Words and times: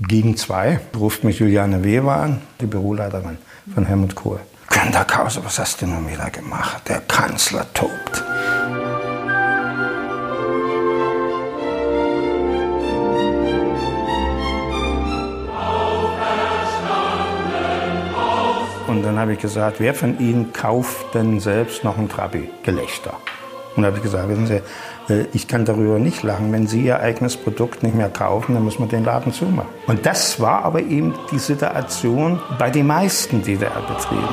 Gegen 0.00 0.36
zwei 0.36 0.78
ruft 0.96 1.24
mich 1.24 1.40
Juliane 1.40 1.82
Weber 1.82 2.14
an, 2.14 2.40
die 2.60 2.66
Büroleiterin 2.66 3.36
von 3.74 3.84
Helmut 3.84 4.14
Kohl. 4.14 4.38
Günter 4.68 5.04
Krause, 5.04 5.44
was 5.44 5.58
hast 5.58 5.82
du 5.82 5.88
nun 5.88 6.08
wieder 6.08 6.30
gemacht? 6.30 6.88
Der 6.88 7.00
Kanzler 7.00 7.66
tobt. 7.74 8.22
Und 18.86 19.02
dann 19.02 19.18
habe 19.18 19.32
ich 19.32 19.40
gesagt, 19.40 19.80
wer 19.80 19.94
von 19.94 20.20
Ihnen 20.20 20.52
kauft 20.52 21.12
denn 21.14 21.40
selbst 21.40 21.82
noch 21.82 21.98
ein 21.98 22.08
Trabi? 22.08 22.48
Gelächter. 22.62 23.14
Und 23.78 23.84
da 23.84 23.90
habe 23.90 23.98
ich 23.98 24.02
gesagt, 24.02 24.28
wissen 24.28 24.48
Sie, 24.48 24.60
äh, 25.08 25.26
ich 25.32 25.46
kann 25.46 25.64
darüber 25.64 26.00
nicht 26.00 26.24
lachen. 26.24 26.50
Wenn 26.50 26.66
Sie 26.66 26.82
Ihr 26.82 26.98
eigenes 26.98 27.36
Produkt 27.36 27.84
nicht 27.84 27.94
mehr 27.94 28.08
kaufen, 28.08 28.54
dann 28.54 28.64
müssen 28.64 28.80
wir 28.80 28.88
den 28.88 29.04
Laden 29.04 29.32
zumachen. 29.32 29.68
Und 29.86 30.04
das 30.04 30.40
war 30.40 30.64
aber 30.64 30.82
eben 30.82 31.14
die 31.30 31.38
Situation 31.38 32.40
bei 32.58 32.70
den 32.70 32.88
meisten 32.88 33.40
DDR-Betrieben. 33.40 34.24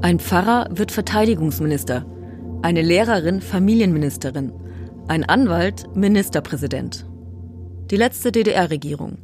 Ein 0.00 0.18
Pfarrer 0.18 0.68
wird 0.70 0.90
Verteidigungsminister, 0.90 2.06
eine 2.62 2.80
Lehrerin 2.80 3.42
Familienministerin, 3.42 4.50
ein 5.08 5.24
Anwalt 5.24 5.94
Ministerpräsident. 5.94 7.04
Die 7.90 7.96
letzte 7.96 8.32
DDR-Regierung. 8.32 9.18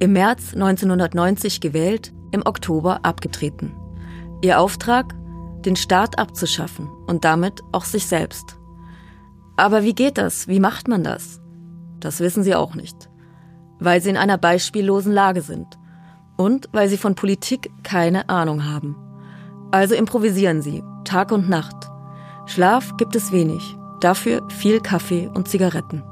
Im 0.00 0.12
März 0.12 0.52
1990 0.52 1.62
gewählt, 1.62 2.12
im 2.32 2.42
Oktober 2.44 3.00
abgetreten. 3.06 3.72
Ihr 4.42 4.60
Auftrag? 4.60 5.14
Den 5.66 5.76
Staat 5.76 6.18
abzuschaffen 6.18 6.88
und 7.06 7.24
damit 7.24 7.60
auch 7.72 7.84
sich 7.84 8.06
selbst. 8.06 8.56
Aber 9.56 9.82
wie 9.82 9.94
geht 9.94 10.16
das? 10.16 10.46
Wie 10.46 10.60
macht 10.60 10.86
man 10.86 11.02
das? 11.02 11.40
Das 11.98 12.20
wissen 12.20 12.44
sie 12.44 12.54
auch 12.54 12.74
nicht. 12.74 13.10
Weil 13.80 14.00
sie 14.00 14.10
in 14.10 14.16
einer 14.16 14.38
beispiellosen 14.38 15.12
Lage 15.12 15.42
sind. 15.42 15.66
Und 16.36 16.68
weil 16.72 16.88
sie 16.88 16.98
von 16.98 17.16
Politik 17.16 17.70
keine 17.82 18.28
Ahnung 18.28 18.64
haben. 18.64 18.94
Also 19.72 19.94
improvisieren 19.94 20.62
sie, 20.62 20.84
Tag 21.04 21.32
und 21.32 21.48
Nacht. 21.48 21.90
Schlaf 22.46 22.96
gibt 22.96 23.16
es 23.16 23.32
wenig, 23.32 23.76
dafür 24.00 24.46
viel 24.48 24.80
Kaffee 24.80 25.28
und 25.34 25.48
Zigaretten. 25.48 26.04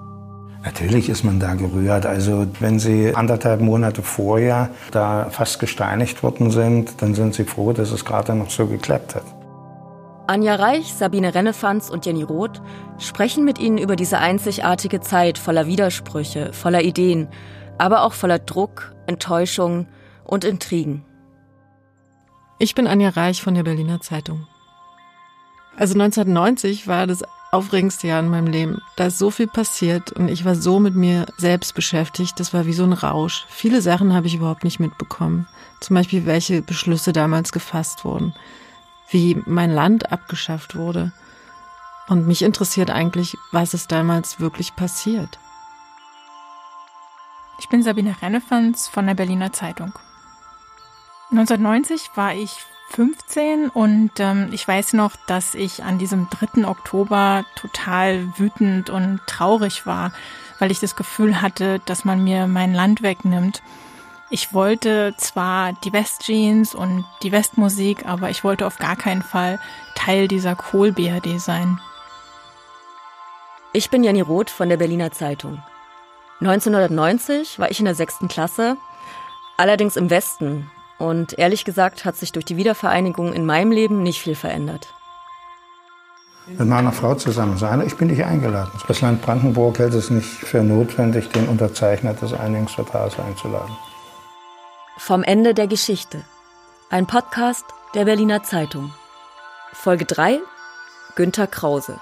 Natürlich 0.64 1.10
ist 1.10 1.24
man 1.24 1.38
da 1.38 1.54
gerührt. 1.54 2.06
Also 2.06 2.46
wenn 2.58 2.78
Sie 2.78 3.14
anderthalb 3.14 3.60
Monate 3.60 4.02
vorher 4.02 4.70
da 4.90 5.28
fast 5.30 5.60
gesteinigt 5.60 6.22
worden 6.22 6.50
sind, 6.50 7.02
dann 7.02 7.14
sind 7.14 7.34
Sie 7.34 7.44
froh, 7.44 7.72
dass 7.74 7.92
es 7.92 8.04
gerade 8.04 8.34
noch 8.34 8.50
so 8.50 8.66
geklappt 8.66 9.14
hat. 9.14 9.24
Anja 10.26 10.54
Reich, 10.54 10.94
Sabine 10.94 11.34
Rennefanz 11.34 11.90
und 11.90 12.06
Jenny 12.06 12.22
Roth 12.22 12.62
sprechen 12.98 13.44
mit 13.44 13.58
Ihnen 13.58 13.76
über 13.76 13.94
diese 13.94 14.18
einzigartige 14.18 15.00
Zeit 15.00 15.36
voller 15.36 15.66
Widersprüche, 15.66 16.54
voller 16.54 16.82
Ideen, 16.82 17.28
aber 17.76 18.02
auch 18.02 18.14
voller 18.14 18.38
Druck, 18.38 18.94
Enttäuschung 19.06 19.86
und 20.24 20.44
Intrigen. 20.44 21.04
Ich 22.58 22.74
bin 22.74 22.86
Anja 22.86 23.10
Reich 23.10 23.42
von 23.42 23.54
der 23.54 23.64
Berliner 23.64 24.00
Zeitung. 24.00 24.46
Also 25.76 25.92
1990 25.92 26.88
war 26.88 27.06
das 27.06 27.22
aufregendste 27.52 28.06
Jahr 28.06 28.20
in 28.20 28.30
meinem 28.30 28.46
Leben. 28.46 28.80
Da 28.96 29.06
ist 29.06 29.18
so 29.18 29.30
viel 29.30 29.46
passiert 29.46 30.10
und 30.12 30.28
ich 30.28 30.46
war 30.46 30.54
so 30.54 30.80
mit 30.80 30.94
mir 30.94 31.26
selbst 31.36 31.74
beschäftigt. 31.74 32.40
Das 32.40 32.54
war 32.54 32.64
wie 32.64 32.72
so 32.72 32.84
ein 32.84 32.94
Rausch. 32.94 33.44
Viele 33.48 33.82
Sachen 33.82 34.14
habe 34.14 34.26
ich 34.26 34.36
überhaupt 34.36 34.64
nicht 34.64 34.80
mitbekommen. 34.80 35.46
Zum 35.80 35.94
Beispiel, 35.94 36.24
welche 36.24 36.62
Beschlüsse 36.62 37.12
damals 37.12 37.52
gefasst 37.52 38.04
wurden, 38.04 38.34
wie 39.08 39.40
mein 39.46 39.70
Land 39.70 40.12
abgeschafft 40.12 40.76
wurde. 40.76 41.12
Und 42.08 42.26
mich 42.26 42.42
interessiert 42.42 42.90
eigentlich, 42.90 43.36
was 43.52 43.74
ist 43.74 43.90
damals 43.92 44.40
wirklich 44.40 44.76
passiert. 44.76 45.38
Ich 47.58 47.68
bin 47.68 47.82
Sabine 47.82 48.16
Rennefans 48.20 48.88
von 48.88 49.06
der 49.06 49.14
Berliner 49.14 49.52
Zeitung. 49.52 49.92
1990 51.30 52.10
war 52.14 52.34
ich 52.34 52.58
15 52.90 53.70
und 53.70 54.12
ähm, 54.18 54.50
ich 54.52 54.66
weiß 54.66 54.92
noch, 54.92 55.16
dass 55.26 55.54
ich 55.54 55.82
an 55.82 55.98
diesem 55.98 56.28
3. 56.30 56.68
Oktober 56.68 57.44
total 57.56 58.28
wütend 58.38 58.90
und 58.90 59.20
traurig 59.26 59.86
war, 59.86 60.12
weil 60.58 60.70
ich 60.70 60.80
das 60.80 60.94
Gefühl 60.94 61.40
hatte, 61.40 61.80
dass 61.86 62.04
man 62.04 62.22
mir 62.22 62.46
mein 62.46 62.74
Land 62.74 63.02
wegnimmt. 63.02 63.62
Ich 64.34 64.52
wollte 64.52 65.14
zwar 65.16 65.74
die 65.84 65.92
Westjeans 65.92 66.74
und 66.74 67.04
die 67.22 67.30
Westmusik, 67.30 68.04
aber 68.04 68.30
ich 68.30 68.42
wollte 68.42 68.66
auf 68.66 68.78
gar 68.78 68.96
keinen 68.96 69.22
Fall 69.22 69.60
Teil 69.94 70.26
dieser 70.26 70.56
Kohl-BRD 70.56 71.40
sein. 71.40 71.78
Ich 73.72 73.90
bin 73.90 74.02
Jenny 74.02 74.22
Roth 74.22 74.50
von 74.50 74.68
der 74.68 74.76
Berliner 74.76 75.12
Zeitung. 75.12 75.62
1990 76.40 77.60
war 77.60 77.70
ich 77.70 77.78
in 77.78 77.84
der 77.84 77.94
sechsten 77.94 78.26
Klasse, 78.26 78.76
allerdings 79.56 79.94
im 79.94 80.10
Westen, 80.10 80.68
und 80.98 81.38
ehrlich 81.38 81.64
gesagt 81.64 82.04
hat 82.04 82.16
sich 82.16 82.32
durch 82.32 82.44
die 82.44 82.56
Wiedervereinigung 82.56 83.32
in 83.34 83.46
meinem 83.46 83.70
Leben 83.70 84.02
nicht 84.02 84.20
viel 84.20 84.34
verändert. 84.34 84.92
Mit 86.48 86.66
meiner 86.66 86.90
Frau 86.90 87.14
zusammen 87.14 87.56
sein. 87.56 87.86
Ich 87.86 87.94
bin 87.94 88.08
nicht 88.08 88.24
eingeladen. 88.24 88.72
Das 88.88 89.00
Land 89.00 89.22
Brandenburg 89.22 89.78
hält 89.78 89.94
es 89.94 90.10
nicht 90.10 90.26
für 90.26 90.64
notwendig, 90.64 91.28
den 91.28 91.46
Unterzeichner 91.46 92.14
des 92.14 92.32
Einigungsvertrags 92.32 93.20
einzuladen. 93.20 93.76
Vom 94.96 95.24
Ende 95.24 95.54
der 95.54 95.66
Geschichte. 95.66 96.22
Ein 96.88 97.06
Podcast 97.06 97.64
der 97.94 98.04
Berliner 98.04 98.44
Zeitung. 98.44 98.92
Folge 99.72 100.04
3. 100.04 100.38
Günter 101.16 101.48
Krause. 101.48 101.98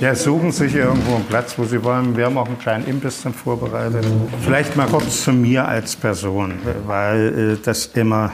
Ja, 0.00 0.16
suchen 0.16 0.50
sich 0.50 0.74
irgendwo 0.74 1.14
einen 1.14 1.24
Platz, 1.26 1.56
wo 1.56 1.64
Sie 1.64 1.82
wollen. 1.84 2.16
Wir 2.16 2.26
haben 2.26 2.36
auch 2.36 2.46
einen 2.46 2.58
kleinen 2.58 2.86
Imbiss 2.88 3.22
dann 3.22 3.34
vorbereitet. 3.34 4.04
Vielleicht 4.42 4.76
mal 4.76 4.88
kurz 4.88 5.22
zu 5.22 5.32
mir 5.32 5.66
als 5.66 5.94
Person, 5.94 6.54
weil 6.86 7.56
äh, 7.56 7.64
das 7.64 7.86
immer 7.86 8.32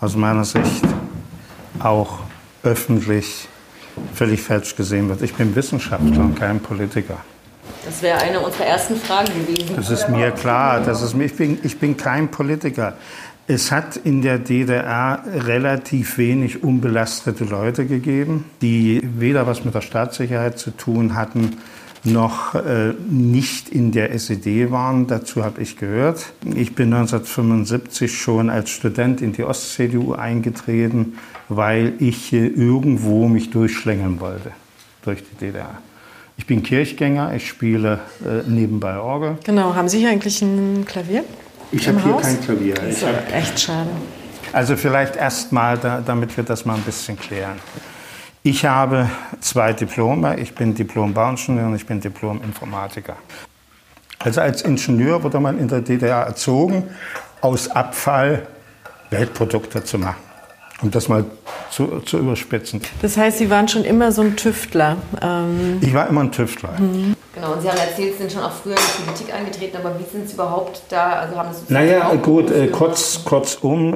aus 0.00 0.16
meiner 0.16 0.44
Sicht 0.44 0.84
auch 1.78 2.18
öffentlich 2.64 3.48
völlig 4.12 4.42
falsch 4.42 4.74
gesehen 4.74 5.08
wird. 5.08 5.22
Ich 5.22 5.34
bin 5.34 5.54
Wissenschaftler 5.54 6.24
und 6.24 6.34
kein 6.34 6.58
Politiker. 6.58 7.18
Das 7.84 8.02
wäre 8.02 8.18
eine 8.18 8.40
unserer 8.40 8.66
ersten 8.66 8.96
Fragen 8.96 9.32
gewesen. 9.46 9.76
Das 9.76 9.90
ist 9.90 10.08
mir 10.08 10.30
klar. 10.30 10.80
Das 10.80 11.02
ist 11.02 11.14
mir, 11.14 11.24
ich, 11.24 11.36
bin, 11.36 11.58
ich 11.62 11.78
bin 11.78 11.96
kein 11.96 12.30
Politiker. 12.30 12.94
Es 13.46 13.70
hat 13.70 13.96
in 13.96 14.22
der 14.22 14.38
DDR 14.38 15.22
relativ 15.26 16.16
wenig 16.16 16.62
unbelastete 16.62 17.44
Leute 17.44 17.84
gegeben, 17.84 18.46
die 18.62 19.02
weder 19.02 19.46
was 19.46 19.66
mit 19.66 19.74
der 19.74 19.82
Staatssicherheit 19.82 20.58
zu 20.58 20.70
tun 20.70 21.14
hatten, 21.14 21.58
noch 22.04 22.54
äh, 22.54 22.94
nicht 23.08 23.68
in 23.68 23.92
der 23.92 24.12
SED 24.12 24.70
waren. 24.70 25.06
Dazu 25.06 25.44
habe 25.44 25.60
ich 25.62 25.76
gehört. 25.76 26.32
Ich 26.54 26.74
bin 26.74 26.92
1975 26.92 28.16
schon 28.16 28.50
als 28.50 28.70
Student 28.70 29.20
in 29.20 29.32
die 29.32 29.44
Ost-CDU 29.44 30.14
eingetreten, 30.14 31.18
weil 31.48 31.94
ich 31.98 32.32
äh, 32.32 32.46
irgendwo 32.46 33.28
mich 33.28 33.50
durchschlängeln 33.50 34.20
wollte 34.20 34.52
durch 35.02 35.22
die 35.22 35.46
DDR. 35.46 35.78
Ich 36.36 36.46
bin 36.46 36.62
Kirchgänger, 36.62 37.34
ich 37.34 37.48
spiele 37.48 38.00
äh, 38.24 38.48
nebenbei 38.48 38.98
Orgel. 38.98 39.38
Genau, 39.44 39.74
haben 39.74 39.88
Sie 39.88 40.06
eigentlich 40.06 40.42
ein 40.42 40.84
Klavier? 40.84 41.24
Ich 41.70 41.88
habe 41.88 42.02
hier 42.02 42.16
kein 42.16 42.40
Klavier. 42.40 42.74
Das 42.74 42.86
ist 42.86 43.04
echt 43.32 43.60
schade. 43.60 43.90
Also 44.52 44.76
vielleicht 44.76 45.16
erstmal, 45.16 45.78
da, 45.78 46.00
damit 46.04 46.36
wir 46.36 46.44
das 46.44 46.64
mal 46.64 46.74
ein 46.74 46.82
bisschen 46.82 47.18
klären. 47.18 47.58
Ich 48.42 48.64
habe 48.64 49.08
zwei 49.40 49.72
Diplome. 49.72 50.38
Ich 50.38 50.54
bin 50.54 50.74
Diplom-Bauingenieur 50.74 51.66
und 51.66 51.76
ich 51.76 51.86
bin 51.86 52.00
Diplom-Informatiker. 52.00 53.16
Also 54.18 54.40
als 54.40 54.62
Ingenieur 54.62 55.22
wurde 55.22 55.40
man 55.40 55.58
in 55.58 55.68
der 55.68 55.80
DDR 55.80 56.22
erzogen, 56.22 56.84
aus 57.40 57.68
Abfall 57.68 58.46
Weltprodukte 59.10 59.82
zu 59.84 59.98
machen. 59.98 60.16
Um 60.82 60.90
das 60.90 61.08
mal 61.08 61.24
zu, 61.74 62.00
zu 62.04 62.18
überspitzen. 62.18 62.80
Das 63.02 63.16
heißt, 63.16 63.38
Sie 63.38 63.50
waren 63.50 63.66
schon 63.66 63.84
immer 63.84 64.12
so 64.12 64.22
ein 64.22 64.36
Tüftler? 64.36 64.96
Ähm 65.20 65.78
ich 65.80 65.92
war 65.92 66.08
immer 66.08 66.20
ein 66.20 66.30
Tüftler. 66.30 66.70
Mhm. 66.78 67.16
Genau, 67.34 67.54
und 67.54 67.62
Sie 67.62 67.68
haben 67.68 67.78
erzählt, 67.78 68.12
Sie 68.12 68.18
sind 68.18 68.32
schon 68.32 68.42
auch 68.42 68.52
früher 68.52 68.76
in 68.76 68.80
die 68.98 69.02
Politik 69.02 69.34
eingetreten, 69.34 69.76
aber 69.78 69.98
wie 69.98 70.04
sind 70.04 70.28
Sie 70.28 70.34
überhaupt 70.34 70.82
da? 70.88 71.14
Also 71.14 71.36
haben 71.36 71.48
Sie 71.52 71.72
naja, 71.72 72.14
gut, 72.14 72.50
äh, 72.52 72.68
kurz, 72.68 73.24
kurzum, 73.24 73.94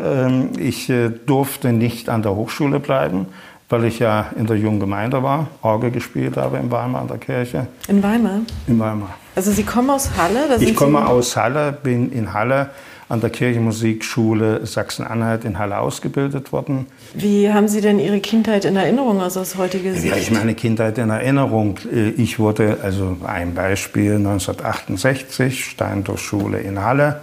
äh, 0.56 0.60
ich 0.60 0.90
äh, 0.90 1.10
durfte 1.10 1.72
nicht 1.72 2.08
an 2.08 2.22
der 2.22 2.34
Hochschule 2.34 2.80
bleiben, 2.80 3.26
weil 3.68 3.84
ich 3.84 4.00
ja 4.00 4.26
in 4.36 4.46
der 4.48 4.56
jungen 4.56 4.80
Gemeinde 4.80 5.22
war, 5.22 5.46
Orgel 5.62 5.92
gespielt 5.92 6.36
habe 6.36 6.56
in 6.56 6.72
Weimar 6.72 7.02
an 7.02 7.08
der 7.08 7.18
Kirche. 7.18 7.68
In 7.86 8.02
Weimar? 8.02 8.40
In 8.66 8.80
Weimar. 8.80 9.14
Also 9.36 9.52
Sie 9.52 9.62
kommen 9.62 9.90
aus 9.90 10.10
Halle? 10.16 10.56
ich 10.58 10.74
komme 10.74 10.98
Sie 10.98 11.04
aus 11.04 11.36
Halle, 11.36 11.78
bin 11.80 12.10
in 12.10 12.32
Halle 12.34 12.70
an 13.08 13.20
der 13.20 13.30
Kirchenmusikschule 13.30 14.66
Sachsen-Anhalt 14.66 15.44
in 15.44 15.58
Halle 15.58 15.78
ausgebildet 15.78 16.52
worden. 16.52 16.86
Wie 17.14 17.50
haben 17.50 17.68
Sie 17.68 17.80
denn 17.80 17.98
Ihre 17.98 18.20
Kindheit 18.20 18.64
in 18.64 18.76
Erinnerung, 18.76 19.20
also 19.20 19.40
aus 19.40 19.56
heutiger 19.56 19.94
Sicht? 19.94 20.14
Ja, 20.14 20.16
ich 20.16 20.30
meine 20.30 20.54
Kindheit 20.54 20.98
in 20.98 21.10
Erinnerung. 21.10 21.78
Ich 22.16 22.38
wurde, 22.38 22.78
also 22.82 23.16
ein 23.24 23.54
Beispiel, 23.54 24.16
1968, 24.16 25.64
Steindorf-Schule 25.64 26.60
in 26.60 26.82
Halle. 26.82 27.20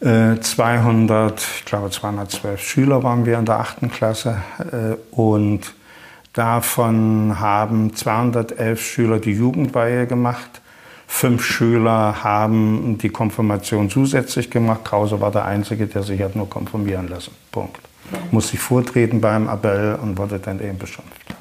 200, 0.00 1.40
ich 1.40 1.64
glaube 1.64 1.88
212 1.88 2.60
Schüler 2.60 3.02
waren 3.02 3.24
wir 3.24 3.38
in 3.38 3.46
der 3.46 3.60
achten 3.60 3.90
Klasse 3.90 4.42
äh, 4.58 4.96
und 5.16 5.72
davon 6.34 7.40
haben 7.40 7.94
211 7.94 8.82
Schüler 8.82 9.18
die 9.18 9.32
Jugendweihe 9.32 10.06
gemacht 10.06 10.60
Fünf 11.06 11.44
Schüler 11.44 12.24
haben 12.24 12.98
die 12.98 13.08
Konfirmation 13.08 13.90
zusätzlich 13.90 14.50
gemacht. 14.50 14.84
Krause 14.84 15.20
war 15.20 15.30
der 15.30 15.44
Einzige, 15.44 15.86
der 15.86 16.02
sich 16.02 16.20
hat 16.22 16.34
nur 16.36 16.48
konfirmieren 16.48 17.08
lassen. 17.08 17.32
Punkt. 17.52 17.80
Muss 18.30 18.48
sich 18.48 18.60
vortreten 18.60 19.20
beim 19.20 19.48
Appell 19.48 19.98
und 20.02 20.18
wurde 20.18 20.38
dann 20.38 20.60
eben 20.60 20.78
beschimpft. 20.78 21.34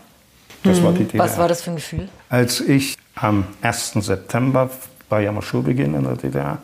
Das 0.63 0.81
war 0.81 0.94
die 0.94 1.04
DDR. 1.04 1.25
Was 1.25 1.38
war 1.38 1.48
das 1.48 1.62
für 1.62 1.71
ein 1.71 1.75
Gefühl? 1.75 2.07
Als 2.30 2.62
ich 2.62 2.98
am 3.15 3.45
1. 3.62 3.94
September 3.95 4.69
war 5.10 5.19
ja 5.19 5.31
mal 5.31 5.42
Schulbeginn 5.42 5.94
in 5.94 6.04
der 6.04 6.15
DDR. 6.15 6.60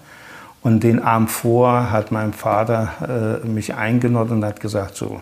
Und 0.62 0.84
den 0.84 1.01
Abend 1.01 1.31
vor 1.31 1.92
hat 1.92 2.12
mein 2.12 2.34
Vater 2.34 3.42
äh, 3.44 3.48
mich 3.48 3.75
eingeladen 3.75 4.38
und 4.38 4.46
hat 4.46 4.60
gesagt, 4.60 4.96
so, 4.96 5.22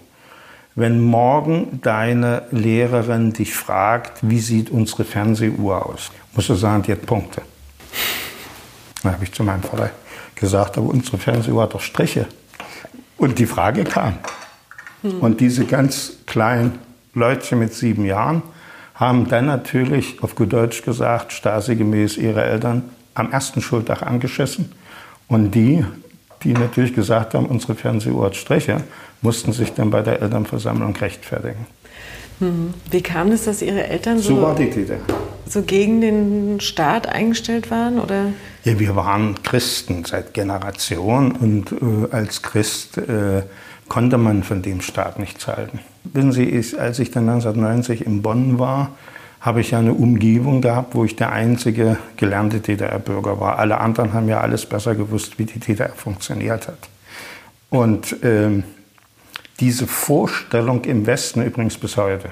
wenn 0.75 1.01
morgen 1.01 1.79
deine 1.81 2.43
Lehrerin 2.51 3.33
dich 3.33 3.53
fragt, 3.53 4.19
wie 4.21 4.39
sieht 4.39 4.69
unsere 4.69 5.03
Fernsehuhr 5.03 5.85
aus, 5.85 6.11
musst 6.33 6.49
du 6.49 6.55
sagen, 6.55 6.83
die 6.83 6.91
hat 6.91 7.05
Punkte. 7.05 7.41
Dann 9.03 9.13
habe 9.13 9.23
ich 9.23 9.31
zu 9.31 9.43
meinem 9.43 9.63
Vater 9.63 9.91
gesagt, 10.35 10.77
aber 10.77 10.87
unsere 10.87 11.17
Fernsehuhr 11.17 11.63
hat 11.63 11.73
doch 11.73 11.81
Striche. 11.81 12.27
Und 13.17 13.39
die 13.39 13.45
Frage 13.45 13.83
kam. 13.83 14.19
Hm. 15.01 15.19
Und 15.19 15.41
diese 15.41 15.65
ganz 15.65 16.17
kleinen 16.25 16.79
Leutchen 17.13 17.59
mit 17.59 17.73
sieben 17.73 18.05
Jahren 18.05 18.43
haben 18.95 19.27
dann 19.27 19.45
natürlich, 19.45 20.21
auf 20.23 20.35
gut 20.35 20.53
Deutsch 20.53 20.81
gesagt, 20.81 21.31
Stasi-gemäß 21.33 22.17
ihre 22.17 22.43
Eltern 22.43 22.83
am 23.13 23.31
ersten 23.31 23.61
Schultag 23.61 24.01
angeschissen. 24.03 24.71
Und 25.27 25.51
die, 25.51 25.85
die 26.43 26.53
natürlich 26.53 26.93
gesagt 26.93 27.33
haben, 27.33 27.45
unsere 27.45 27.75
Fernsehuhr 27.75 28.27
hat 28.27 28.35
Striche, 28.35 28.83
mussten 29.21 29.51
sich 29.51 29.73
dann 29.73 29.89
bei 29.89 30.01
der 30.01 30.21
Elternversammlung 30.21 30.95
rechtfertigen. 30.95 31.65
Hm. 32.39 32.73
Wie 32.91 33.01
kam 33.01 33.31
es, 33.31 33.45
dass 33.45 33.61
Ihre 33.61 33.87
Eltern 33.87 34.19
so, 34.19 34.35
so, 34.35 34.41
war 34.41 34.55
die 34.55 34.69
DDR. 34.69 34.99
So 35.49 35.61
gegen 35.61 36.01
den 36.01 36.59
Staat 36.59 37.07
eingestellt 37.07 37.71
waren? 37.71 37.99
Oder? 37.99 38.27
Ja, 38.63 38.79
wir 38.79 38.95
waren 38.95 39.41
Christen 39.43 40.05
seit 40.05 40.33
Generationen 40.33 41.31
und 41.31 41.71
äh, 41.71 42.11
als 42.11 42.41
Christ 42.41 42.97
äh, 42.97 43.43
konnte 43.87 44.17
man 44.17 44.43
von 44.43 44.61
dem 44.61 44.81
Staat 44.81 45.19
nichts 45.19 45.47
halten. 45.47 45.79
Wissen 46.03 46.31
Sie, 46.31 46.43
ich, 46.43 46.79
als 46.79 46.99
ich 46.99 47.11
dann 47.11 47.29
1990 47.29 48.05
in 48.05 48.21
Bonn 48.21 48.59
war, 48.59 48.91
habe 49.39 49.61
ich 49.61 49.71
ja 49.71 49.79
eine 49.79 49.93
Umgebung 49.93 50.61
gehabt, 50.61 50.95
wo 50.95 51.05
ich 51.05 51.15
der 51.15 51.31
einzige 51.31 51.97
gelernte 52.17 52.59
DDR-Bürger 52.59 53.39
war. 53.39 53.59
Alle 53.59 53.79
anderen 53.79 54.13
haben 54.13 54.27
ja 54.27 54.41
alles 54.41 54.65
besser 54.65 54.95
gewusst, 54.95 55.39
wie 55.39 55.45
die 55.45 55.59
DDR 55.59 55.89
funktioniert 55.89 56.67
hat. 56.67 56.89
Und 57.69 58.15
ähm, 58.23 58.63
diese 59.59 59.87
Vorstellung 59.87 60.83
im 60.85 61.05
Westen 61.05 61.41
übrigens 61.43 61.77
bis 61.77 61.97
heute, 61.97 62.31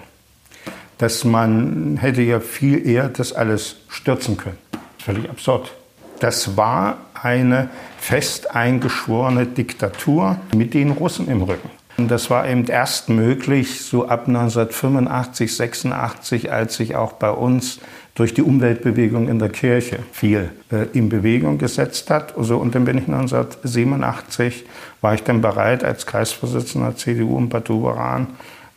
dass 0.98 1.24
man 1.24 1.98
hätte 1.98 2.22
ja 2.22 2.40
viel 2.40 2.88
eher 2.88 3.10
das 3.10 3.34
alles 3.34 3.78
stürzen 3.90 4.38
können. 4.38 4.58
Völlig 4.98 5.30
absurd. 5.30 5.74
Das 6.20 6.56
war 6.58 6.98
eine 7.22 7.70
fest 7.98 8.56
eingeschworene 8.56 9.46
Diktatur 9.46 10.38
mit 10.56 10.74
den 10.74 10.92
Russen 10.92 11.28
im 11.28 11.42
Rücken. 11.42 11.70
Und 11.98 12.12
das 12.12 12.30
war 12.30 12.48
eben 12.48 12.66
erst 12.66 13.10
möglich 13.10 13.82
so 13.82 14.08
ab 14.08 14.28
1985, 14.28 15.56
86, 15.56 16.52
als 16.52 16.76
sich 16.76 16.96
auch 16.96 17.14
bei 17.14 17.30
uns 17.30 17.80
durch 18.16 18.34
die 18.34 18.42
Umweltbewegung 18.42 19.30
in 19.30 19.40
der 19.40 19.50
Kirche 19.50 20.00
viel 20.12 20.52
äh, 20.72 20.88
in 20.94 21.10
Bewegung 21.10 21.58
gesetzt 21.58 22.10
hat. 22.10 22.38
Also, 22.38 22.58
und 22.58 22.76
dann 22.76 22.86
bin 22.86 22.98
ich 22.98 23.08
1987, 23.08 24.66
war 25.02 25.14
ich 25.14 25.24
dann 25.24 25.42
bereit, 25.42 25.84
als 25.84 26.06
Kreisvorsitzender 26.06 26.96
CDU 26.96 27.38
in 27.38 27.50
Bad 27.50 27.70
Doberan 27.70 28.28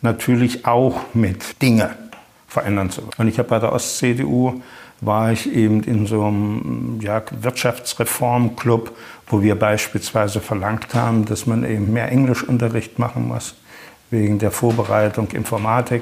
natürlich 0.01 0.65
auch 0.65 1.01
mit 1.13 1.61
Dinge 1.61 1.89
verändern 2.49 2.89
zu 2.89 3.01
wollen. 3.01 3.13
Und 3.17 3.27
ich 3.27 3.37
habe 3.37 3.47
bei 3.47 3.59
der 3.59 3.71
Ost-CDU 3.71 4.61
war 5.01 5.31
ich 5.31 5.53
eben 5.53 5.83
in 5.83 6.07
so 6.07 6.25
einem 6.25 6.99
ja, 7.01 7.21
Wirtschaftsreformclub, 7.31 8.91
wo 9.27 9.41
wir 9.41 9.57
beispielsweise 9.57 10.41
verlangt 10.41 10.93
haben, 10.93 11.25
dass 11.25 11.45
man 11.45 11.63
eben 11.63 11.93
mehr 11.93 12.11
Englischunterricht 12.11 12.99
machen 12.99 13.27
muss, 13.27 13.55
wegen 14.09 14.39
der 14.39 14.51
Vorbereitung 14.51 15.29
Informatik, 15.29 16.01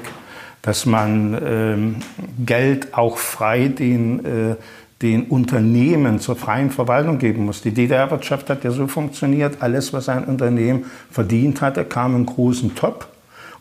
dass 0.62 0.86
man 0.86 1.40
ähm, 1.44 1.96
Geld 2.44 2.94
auch 2.94 3.18
frei 3.18 3.68
den, 3.68 4.24
äh, 4.24 4.56
den 5.02 5.26
Unternehmen 5.26 6.18
zur 6.18 6.34
freien 6.34 6.70
Verwaltung 6.70 7.18
geben 7.18 7.44
muss. 7.44 7.62
Die 7.62 7.70
DDR-Wirtschaft 7.70 8.50
hat 8.50 8.64
ja 8.64 8.72
so 8.72 8.88
funktioniert, 8.88 9.58
alles, 9.60 9.92
was 9.92 10.08
ein 10.08 10.24
Unternehmen 10.24 10.86
verdient 11.10 11.60
hatte, 11.60 11.84
kam 11.84 12.16
im 12.16 12.26
großen 12.26 12.74
Top 12.74 13.06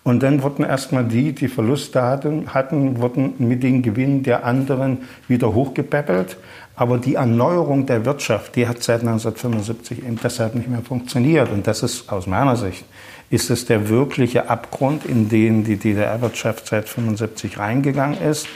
und 0.08 0.24
dann 0.24 0.42
wurden 0.42 0.64
erstmal 0.64 1.04
die, 1.04 1.34
die 1.34 1.50
Verluste 1.50 2.02
hatten, 2.02 2.54
hatten, 2.54 3.02
wurden 3.02 3.34
mit 3.40 3.62
den 3.62 3.82
Gewinnen 3.82 4.24
der 4.24 4.46
anderen 4.46 5.00
wieder 5.28 5.54
hochgepäppelt. 5.54 6.38
Aber 6.78 6.98
die 6.98 7.16
Erneuerung 7.16 7.88
der 7.88 8.06
Wirtschaft, 8.06 8.56
die 8.56 8.70
hat 8.70 8.82
seit 8.82 9.02
1975 9.02 10.06
eben 10.06 10.18
deshalb 10.24 10.56
nicht 10.56 10.70
mehr 10.70 10.82
funktioniert. 10.82 11.52
Und 11.52 11.68
das 11.68 11.84
ist 11.84 12.10
aus 12.10 12.26
meiner 12.26 12.56
Sicht, 12.56 12.86
ist 13.30 13.50
es 13.50 13.66
der 13.66 13.90
wirkliche 13.90 14.50
Abgrund, 14.50 15.04
in 15.06 15.28
den 15.28 15.66
die 15.66 15.76
DDR-Wirtschaft 15.76 16.68
seit 16.68 16.86
1975 16.86 17.60
reingegangen 17.60 18.22
ist. 18.22 18.48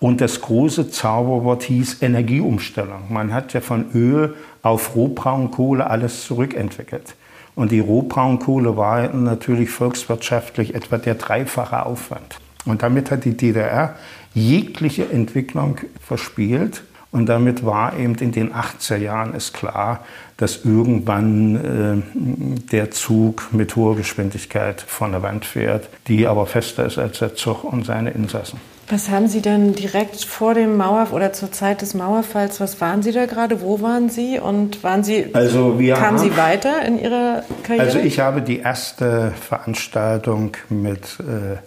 Und 0.00 0.22
das 0.22 0.40
große 0.40 0.88
Zauberwort 0.88 1.64
hieß 1.64 2.00
Energieumstellung. 2.00 3.12
Man 3.12 3.34
hat 3.34 3.52
ja 3.52 3.60
von 3.60 3.90
Öl 3.92 4.36
auf 4.62 4.96
Rohbraunkohle 4.96 5.86
alles 5.86 6.24
zurückentwickelt. 6.24 7.14
Und 7.54 7.70
die 7.70 7.80
Rohbraunkohle 7.80 8.76
war 8.76 9.12
natürlich 9.12 9.70
volkswirtschaftlich 9.70 10.74
etwa 10.74 10.98
der 10.98 11.14
dreifache 11.14 11.86
Aufwand. 11.86 12.38
Und 12.64 12.82
damit 12.82 13.10
hat 13.10 13.24
die 13.24 13.36
DDR 13.36 13.94
jegliche 14.34 15.08
Entwicklung 15.08 15.78
verspielt. 16.00 16.82
Und 17.14 17.26
damit 17.26 17.64
war 17.64 17.96
eben 17.96 18.16
in 18.16 18.32
den 18.32 18.52
80er 18.52 18.96
Jahren 18.96 19.34
ist 19.34 19.54
klar, 19.54 20.00
dass 20.36 20.64
irgendwann 20.64 22.02
äh, 22.12 22.70
der 22.72 22.90
Zug 22.90 23.52
mit 23.52 23.76
hoher 23.76 23.94
Geschwindigkeit 23.94 24.80
von 24.80 25.12
der 25.12 25.22
Wand 25.22 25.44
fährt, 25.44 25.88
die 26.08 26.26
aber 26.26 26.46
fester 26.46 26.84
ist 26.84 26.98
als 26.98 27.20
der 27.20 27.36
Zug 27.36 27.62
und 27.62 27.86
seine 27.86 28.10
Insassen. 28.10 28.60
Was 28.88 29.10
haben 29.10 29.28
Sie 29.28 29.42
denn 29.42 29.74
direkt 29.76 30.24
vor 30.24 30.54
dem 30.54 30.76
Mauer 30.76 31.06
oder 31.12 31.32
zur 31.32 31.52
Zeit 31.52 31.82
des 31.82 31.94
Mauerfalls, 31.94 32.60
was 32.60 32.80
waren 32.80 33.04
Sie 33.04 33.12
da 33.12 33.26
gerade? 33.26 33.60
Wo 33.60 33.80
waren 33.80 34.10
Sie? 34.10 34.40
Und 34.40 34.82
waren 34.82 35.04
Sie, 35.04 35.28
also 35.34 35.78
wir 35.78 35.94
kamen 35.94 36.18
haben, 36.18 36.18
Sie 36.18 36.36
weiter 36.36 36.84
in 36.84 36.98
Ihrer 36.98 37.44
Karriere? 37.62 37.86
Also 37.86 38.00
ich 38.00 38.18
habe 38.18 38.42
die 38.42 38.58
erste 38.58 39.32
Veranstaltung 39.40 40.56
mit 40.68 41.20
äh, 41.20 41.58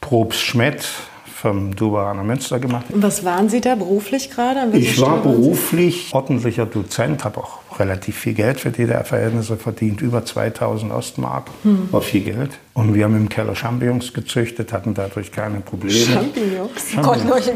Probst 0.00 0.40
Schmidt 0.40 0.88
vom 1.40 1.74
Duberaner 1.74 2.22
Münster 2.22 2.58
gemacht. 2.58 2.84
Und 2.90 3.02
was 3.02 3.24
waren 3.24 3.48
Sie 3.48 3.62
da 3.62 3.74
beruflich 3.74 4.30
gerade? 4.30 4.76
Ich 4.76 5.00
war 5.00 5.16
beruflich 5.22 6.10
ordentlicher 6.12 6.66
Dozent, 6.66 7.24
habe 7.24 7.38
auch 7.38 7.60
relativ 7.78 8.18
viel 8.18 8.34
Geld 8.34 8.60
für 8.60 8.70
DDR-Verhältnisse 8.70 9.56
verdient, 9.56 10.02
über 10.02 10.22
2000 10.22 10.92
Ostmark, 10.92 11.46
hm. 11.62 11.88
war 11.90 12.02
viel 12.02 12.20
Geld. 12.20 12.58
Und 12.74 12.94
wir 12.94 13.04
haben 13.04 13.16
im 13.16 13.30
Keller 13.30 13.56
Champignons 13.56 14.12
gezüchtet, 14.12 14.74
hatten 14.74 14.92
dadurch 14.92 15.32
keine 15.32 15.60
Probleme. 15.60 15.94
Champignons? 15.94 16.90
Champignons. 16.92 17.46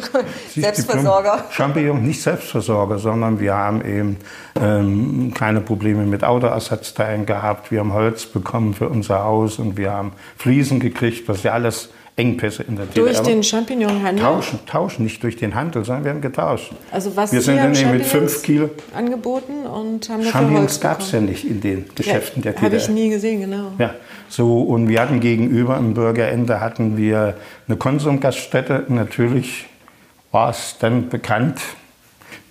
Selbstversorger. 0.54 1.44
Champignons, 1.50 2.00
nicht 2.00 2.22
Selbstversorger, 2.22 2.98
sondern 2.98 3.38
wir 3.38 3.52
haben 3.52 3.84
eben 3.84 4.16
ähm, 4.58 5.32
keine 5.34 5.60
Probleme 5.60 6.04
mit 6.04 6.24
Autoersatzteilen 6.24 7.26
gehabt. 7.26 7.70
Wir 7.70 7.80
haben 7.80 7.92
Holz 7.92 8.24
bekommen 8.24 8.72
für 8.72 8.88
unser 8.88 9.24
Haus 9.24 9.58
und 9.58 9.76
wir 9.76 9.92
haben 9.92 10.12
Fliesen 10.38 10.80
gekriegt, 10.80 11.28
was 11.28 11.42
ja 11.42 11.52
alles 11.52 11.90
Engpässe 12.16 12.62
in 12.62 12.76
der 12.76 12.86
DDR. 12.86 13.06
Durch 13.06 13.20
den 13.20 13.42
Champignonhandel? 13.42 14.24
Tauschen, 14.24 14.60
tauschen, 14.66 15.02
nicht 15.02 15.22
durch 15.24 15.36
den 15.36 15.54
Handel, 15.54 15.84
sondern 15.84 16.04
wir 16.04 16.12
haben 16.12 16.20
getauscht. 16.20 16.70
Also 16.92 17.16
was 17.16 17.32
wir 17.32 17.40
sind 17.40 17.56
dann 17.56 17.74
eben 17.74 17.90
mit 17.90 18.06
fünf 18.06 18.42
Kilo 18.42 18.70
angeboten 18.94 19.66
und 19.66 20.08
haben 20.08 20.22
Champignons 20.22 20.80
gab 20.80 21.00
es 21.00 21.10
ja 21.10 21.20
nicht 21.20 21.44
in 21.44 21.60
den 21.60 21.86
Geschäften 21.96 22.42
ja, 22.42 22.52
der 22.52 22.52
DDR. 22.52 22.66
Habe 22.66 22.76
ich 22.76 22.88
nie 22.88 23.10
gesehen, 23.10 23.40
genau. 23.40 23.72
Ja, 23.78 23.94
so 24.28 24.62
und 24.62 24.88
wir 24.88 25.00
hatten 25.00 25.18
gegenüber 25.18 25.76
im 25.76 25.94
Bürgerende 25.94 26.60
hatten 26.60 26.96
wir 26.96 27.36
eine 27.66 27.76
Konsumgaststätte. 27.76 28.84
Natürlich 28.88 29.66
war 30.30 30.50
es 30.50 30.76
dann 30.78 31.08
bekannt. 31.08 31.60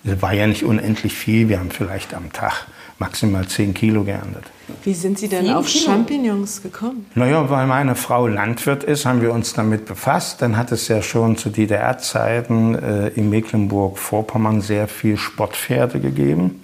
Es 0.04 0.22
war 0.22 0.34
ja 0.34 0.46
nicht 0.46 0.64
unendlich 0.64 1.14
viel. 1.14 1.48
Wir 1.48 1.60
haben 1.60 1.72
vielleicht 1.72 2.14
am 2.14 2.34
Tag 2.34 2.68
maximal 3.00 3.48
10 3.48 3.74
Kilo 3.74 4.04
geerntet. 4.04 4.44
Wie 4.84 4.94
sind 4.94 5.20
Sie 5.20 5.28
denn 5.28 5.50
auf 5.52 5.68
Kilo? 5.68 5.86
Champignons 5.86 6.62
gekommen? 6.62 7.06
Naja, 7.16 7.50
weil 7.50 7.68
meine 7.68 7.96
Frau 7.96 8.28
Landwirt 8.28 8.84
ist, 8.84 9.06
haben 9.06 9.22
wir 9.22 9.34
uns 9.34 9.54
damit 9.54 9.86
befasst. 9.86 10.42
Dann 10.42 10.58
hat 10.58 10.72
es 10.72 10.88
ja 10.88 11.02
schon 11.02 11.38
zu 11.38 11.50
DDR-Zeiten 11.50 12.76
äh, 12.76 13.08
in 13.10 13.30
Mecklenburg-Vorpommern 13.30 14.62
sehr 14.62 14.88
viel 14.88 15.18
Sportpferde 15.18 16.00
gegeben. 16.00 16.62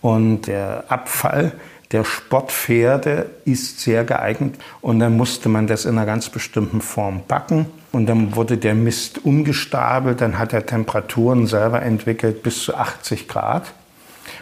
Und 0.00 0.46
der 0.46 0.84
Abfall 0.88 1.52
der 1.92 2.04
Sportpferde 2.04 3.30
ist 3.44 3.80
sehr 3.80 4.04
geeignet. 4.04 4.56
Und 4.80 4.98
dann 4.98 5.16
musste 5.16 5.48
man 5.48 5.66
das 5.66 5.84
in 5.84 5.92
einer 5.92 6.06
ganz 6.06 6.28
bestimmten 6.28 6.80
Form 6.80 7.22
backen. 7.26 7.66
Und 7.92 8.06
dann 8.06 8.36
wurde 8.36 8.58
der 8.58 8.74
Mist 8.74 9.24
umgestapelt. 9.24 10.20
Dann 10.20 10.38
hat 10.38 10.52
er 10.52 10.66
Temperaturen 10.66 11.46
selber 11.46 11.82
entwickelt 11.82 12.42
bis 12.42 12.62
zu 12.62 12.74
80 12.76 13.26
Grad. 13.28 13.72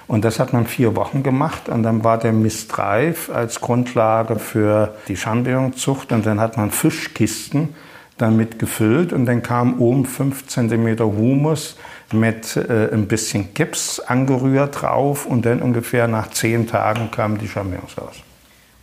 Und 0.07 0.25
das 0.25 0.39
hat 0.39 0.53
man 0.53 0.67
vier 0.67 0.97
Wochen 0.97 1.23
gemacht 1.23 1.69
und 1.69 1.83
dann 1.83 2.05
war 2.05 2.19
der 2.19 2.33
Mist 2.33 2.79
reif 2.79 3.31
als 3.31 3.61
Grundlage 3.61 4.39
für 4.39 4.95
die 5.09 5.17
Champignonzucht 5.17 6.13
und 6.13 6.27
dann 6.27 6.41
hat 6.41 6.57
man 6.57 6.71
Fischkisten 6.71 7.75
damit 8.19 8.59
gefüllt 8.59 9.13
und 9.13 9.27
dann 9.27 9.43
kam 9.43 9.81
oben 9.81 10.07
fünf 10.07 10.47
Zentimeter 10.47 11.05
Humus 11.05 11.77
mit 12.13 12.57
äh, 12.57 12.89
ein 12.93 13.09
bisschen 13.09 13.53
Gips 13.53 14.01
angerührt 14.01 14.81
drauf 14.81 15.27
und 15.27 15.45
dann 15.45 15.61
ungefähr 15.61 16.09
nach 16.09 16.31
zehn 16.31 16.67
Tagen 16.67 17.11
kam 17.11 17.39
die 17.39 17.49
Charmeurs 17.49 17.99
raus. 17.99 18.17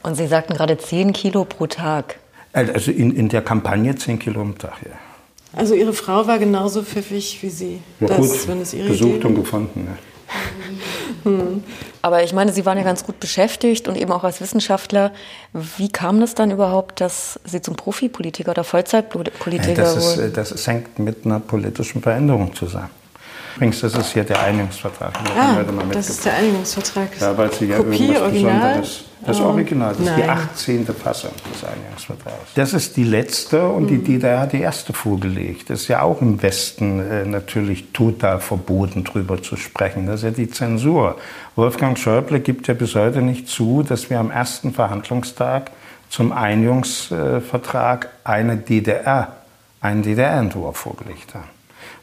Und 0.03 0.15
Sie 0.15 0.27
sagten 0.27 0.53
gerade 0.53 0.77
10 0.77 1.13
Kilo 1.13 1.45
pro 1.45 1.65
Tag. 1.65 2.17
Also 2.51 2.91
in, 2.91 3.15
in 3.15 3.29
der 3.29 3.41
Kampagne 3.41 3.95
10 3.95 4.19
Kilo 4.19 4.41
am 4.41 4.57
Tag, 4.57 4.73
ja. 4.83 4.97
Also 5.55 5.75
Ihre 5.75 5.93
Frau 5.93 6.27
war 6.27 6.39
genauso 6.39 6.83
pfiffig 6.83 7.39
wie 7.41 7.49
Sie. 7.49 7.79
Ja, 7.99 8.07
das, 8.07 8.17
gut, 8.17 8.47
wenn 8.47 8.61
es 8.61 8.73
ihre 8.73 8.89
gesucht 8.89 9.17
Idee 9.17 9.27
und 9.27 9.35
gefunden. 9.35 9.87
Ja. 11.25 11.31
Aber 12.01 12.23
ich 12.23 12.33
meine, 12.33 12.51
Sie 12.51 12.65
waren 12.65 12.77
ja 12.77 12.83
ganz 12.83 13.05
gut 13.05 13.19
beschäftigt 13.19 13.87
und 13.87 13.95
eben 13.97 14.11
auch 14.11 14.23
als 14.23 14.41
Wissenschaftler. 14.41 15.11
Wie 15.53 15.89
kam 15.89 16.19
das 16.19 16.35
dann 16.35 16.51
überhaupt, 16.51 17.01
dass 17.01 17.39
Sie 17.45 17.61
zum 17.61 17.75
Profipolitiker 17.75 18.51
oder 18.51 18.63
Vollzeitpolitiker 18.63 19.73
Das, 19.81 19.95
ist, 19.95 20.17
wurden? 20.17 20.33
das 20.33 20.67
hängt 20.67 20.99
mit 20.99 21.25
einer 21.25 21.39
politischen 21.39 22.01
Veränderung 22.01 22.53
zusammen. 22.53 22.89
Übrigens, 23.55 23.81
das 23.81 23.95
ist 23.95 24.13
hier 24.13 24.23
der 24.23 24.41
Einigungsvertrag. 24.41 25.13
Ah, 25.37 25.63
das 25.91 26.09
ist 26.09 26.25
der 26.25 26.35
Einigungsvertrag. 26.35 27.09
Ja, 27.19 27.37
weil 27.37 27.51
Sie 27.53 27.65
ja 27.65 27.77
Kopie, 27.77 28.07
irgendwas 28.07 28.21
Original? 28.21 28.79
Besonderes. 28.79 29.03
Das 29.25 29.39
Oh, 29.39 29.45
Original, 29.45 29.95
das 29.97 29.99
ist 29.99 30.15
die 30.17 30.21
nein. 30.21 30.29
18. 30.29 30.85
Fassung 30.87 31.31
des 31.53 31.63
Einigungsvertrags. 31.63 32.53
Das 32.55 32.73
ist 32.73 32.97
die 32.97 33.05
letzte 33.05 33.65
und 33.69 33.87
die 33.87 33.99
DDR 33.99 34.41
hat 34.41 34.53
die 34.53 34.59
erste 34.59 34.91
vorgelegt. 34.91 35.69
Das 35.69 35.83
ist 35.83 35.87
ja 35.87 36.01
auch 36.01 36.21
im 36.21 36.41
Westen 36.41 36.99
äh, 36.99 37.23
natürlich 37.25 37.93
total 37.93 38.39
verboten, 38.39 39.05
drüber 39.05 39.41
zu 39.41 39.55
sprechen. 39.55 40.07
Das 40.07 40.15
ist 40.15 40.23
ja 40.23 40.31
die 40.31 40.49
Zensur. 40.49 41.15
Wolfgang 41.55 41.97
Schäuble 41.97 42.41
gibt 42.41 42.67
ja 42.67 42.73
bis 42.73 42.95
heute 42.95 43.21
nicht 43.21 43.47
zu, 43.47 43.83
dass 43.83 44.09
wir 44.09 44.19
am 44.19 44.29
ersten 44.29 44.73
Verhandlungstag 44.73 45.71
zum 46.09 46.33
Einigungsvertrag 46.33 48.09
eine 48.25 48.57
DDR, 48.57 49.37
einen 49.79 50.03
DDR-Entwurf 50.03 50.77
vorgelegt 50.77 51.33
haben 51.33 51.49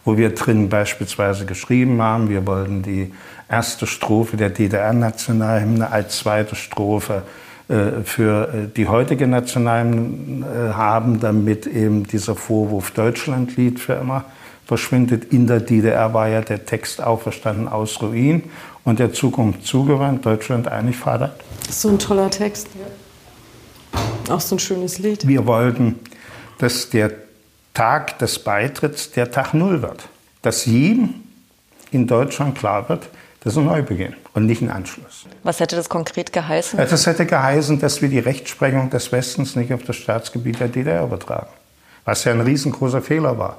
wo 0.05 0.17
wir 0.17 0.35
drin 0.35 0.69
beispielsweise 0.69 1.47
geschrieben 1.47 2.01
haben, 2.01 2.29
wir 2.29 2.47
wollten 2.47 2.83
die 2.83 3.13
erste 3.49 3.87
Strophe 3.87 4.37
der 4.37 4.51
DDR-Nationalhymne 4.51 5.91
als 5.91 6.19
zweite 6.19 6.57
Strophe 6.57 7.23
äh, 7.69 8.03
für 8.05 8.49
äh, 8.49 8.69
die 8.75 8.89
heutige 8.89 9.27
Nationalhymne 9.27 10.47
äh, 10.47 10.73
haben, 10.75 11.21
damit 11.21 11.67
eben 11.67 12.05
dieser 12.05 12.35
Vorwurf 12.35 12.93
Deutschlandlied 12.93 13.79
für 13.79 13.95
immer 13.95 14.25
verschwindet. 14.67 15.33
In 15.33 15.47
der 15.47 15.61
DDR 15.61 16.15
war 16.15 16.29
ja 16.29 16.41
der 16.41 16.65
Text 16.65 17.03
auferstanden 17.03 17.69
aus 17.69 18.01
Ruin 18.03 18.45
und 18.85 18.99
der 18.99 19.13
Zukunft 19.13 19.65
zugewandt, 19.67 20.25
Deutschland 20.25 20.69
einig. 20.69 20.97
Das 21.05 21.31
ist 21.69 21.81
so 21.83 21.89
ein 21.91 21.99
toller 21.99 22.31
Text. 22.31 22.69
Auch 24.29 24.41
so 24.41 24.57
ein 24.57 24.59
schönes 24.61 24.99
Lied. 24.99 25.27
Wir 25.27 25.47
wollten, 25.47 25.97
dass 26.59 26.91
der 26.91 27.11
Tag 27.75 28.19
des 28.19 28.39
Beitritts 28.39 29.11
der 29.13 29.31
Tag 29.31 29.55
Null 29.55 29.83
wird. 29.83 30.09
Dass 30.43 30.67
jedem 30.67 31.15
in 31.91 32.07
Deutschland 32.07 32.59
klar 32.59 32.89
wird, 32.89 33.09
das 33.43 33.55
ist 33.55 33.59
ein 33.59 33.67
Neubeginn 33.67 34.15
und 34.35 34.47
nicht 34.47 34.61
ein 34.61 34.71
Anschluss. 34.71 35.25
Was 35.43 35.61
hätte 35.61 35.77
das 35.77 35.89
konkret 35.89 36.33
geheißen? 36.33 36.79
Das 36.79 37.07
hätte 37.07 37.25
geheißen, 37.25 37.81
dass 37.81 38.03
wir 38.03 38.09
die 38.09 38.19
Rechtsprechung 38.19 38.91
des 38.91 39.13
Westens 39.13 39.57
nicht 39.57 39.73
auf 39.73 39.83
das 39.83 39.97
Staatsgebiet 39.97 40.61
der 40.61 40.69
DDR 40.69 41.05
übertragen. 41.05 41.49
Was 42.05 42.25
ja 42.25 42.33
ein 42.33 42.41
riesengroßer 42.41 43.01
Fehler 43.01 43.39
war. 43.39 43.59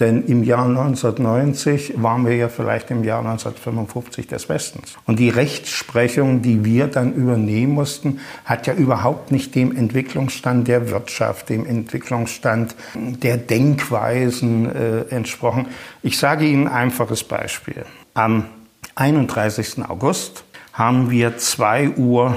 Denn 0.00 0.24
im 0.24 0.42
Jahr 0.42 0.64
1990 0.64 2.02
waren 2.02 2.26
wir 2.26 2.34
ja 2.34 2.48
vielleicht 2.48 2.90
im 2.90 3.04
Jahr 3.04 3.20
1955 3.20 4.26
des 4.26 4.48
Westens. 4.48 4.94
Und 5.06 5.18
die 5.18 5.28
Rechtsprechung, 5.28 6.40
die 6.40 6.64
wir 6.64 6.86
dann 6.86 7.12
übernehmen 7.12 7.74
mussten, 7.74 8.20
hat 8.46 8.66
ja 8.66 8.72
überhaupt 8.72 9.30
nicht 9.30 9.54
dem 9.54 9.76
Entwicklungsstand 9.76 10.66
der 10.66 10.90
Wirtschaft, 10.90 11.50
dem 11.50 11.66
Entwicklungsstand 11.66 12.74
der 12.94 13.36
Denkweisen 13.36 14.74
äh, 14.74 15.00
entsprochen. 15.14 15.66
Ich 16.02 16.18
sage 16.18 16.46
Ihnen 16.46 16.66
ein 16.66 16.90
einfaches 16.90 17.22
Beispiel. 17.22 17.84
Am 18.14 18.46
31. 18.94 19.84
August 19.86 20.44
haben 20.72 21.10
wir 21.10 21.36
2 21.36 21.90
Uhr, 21.90 22.36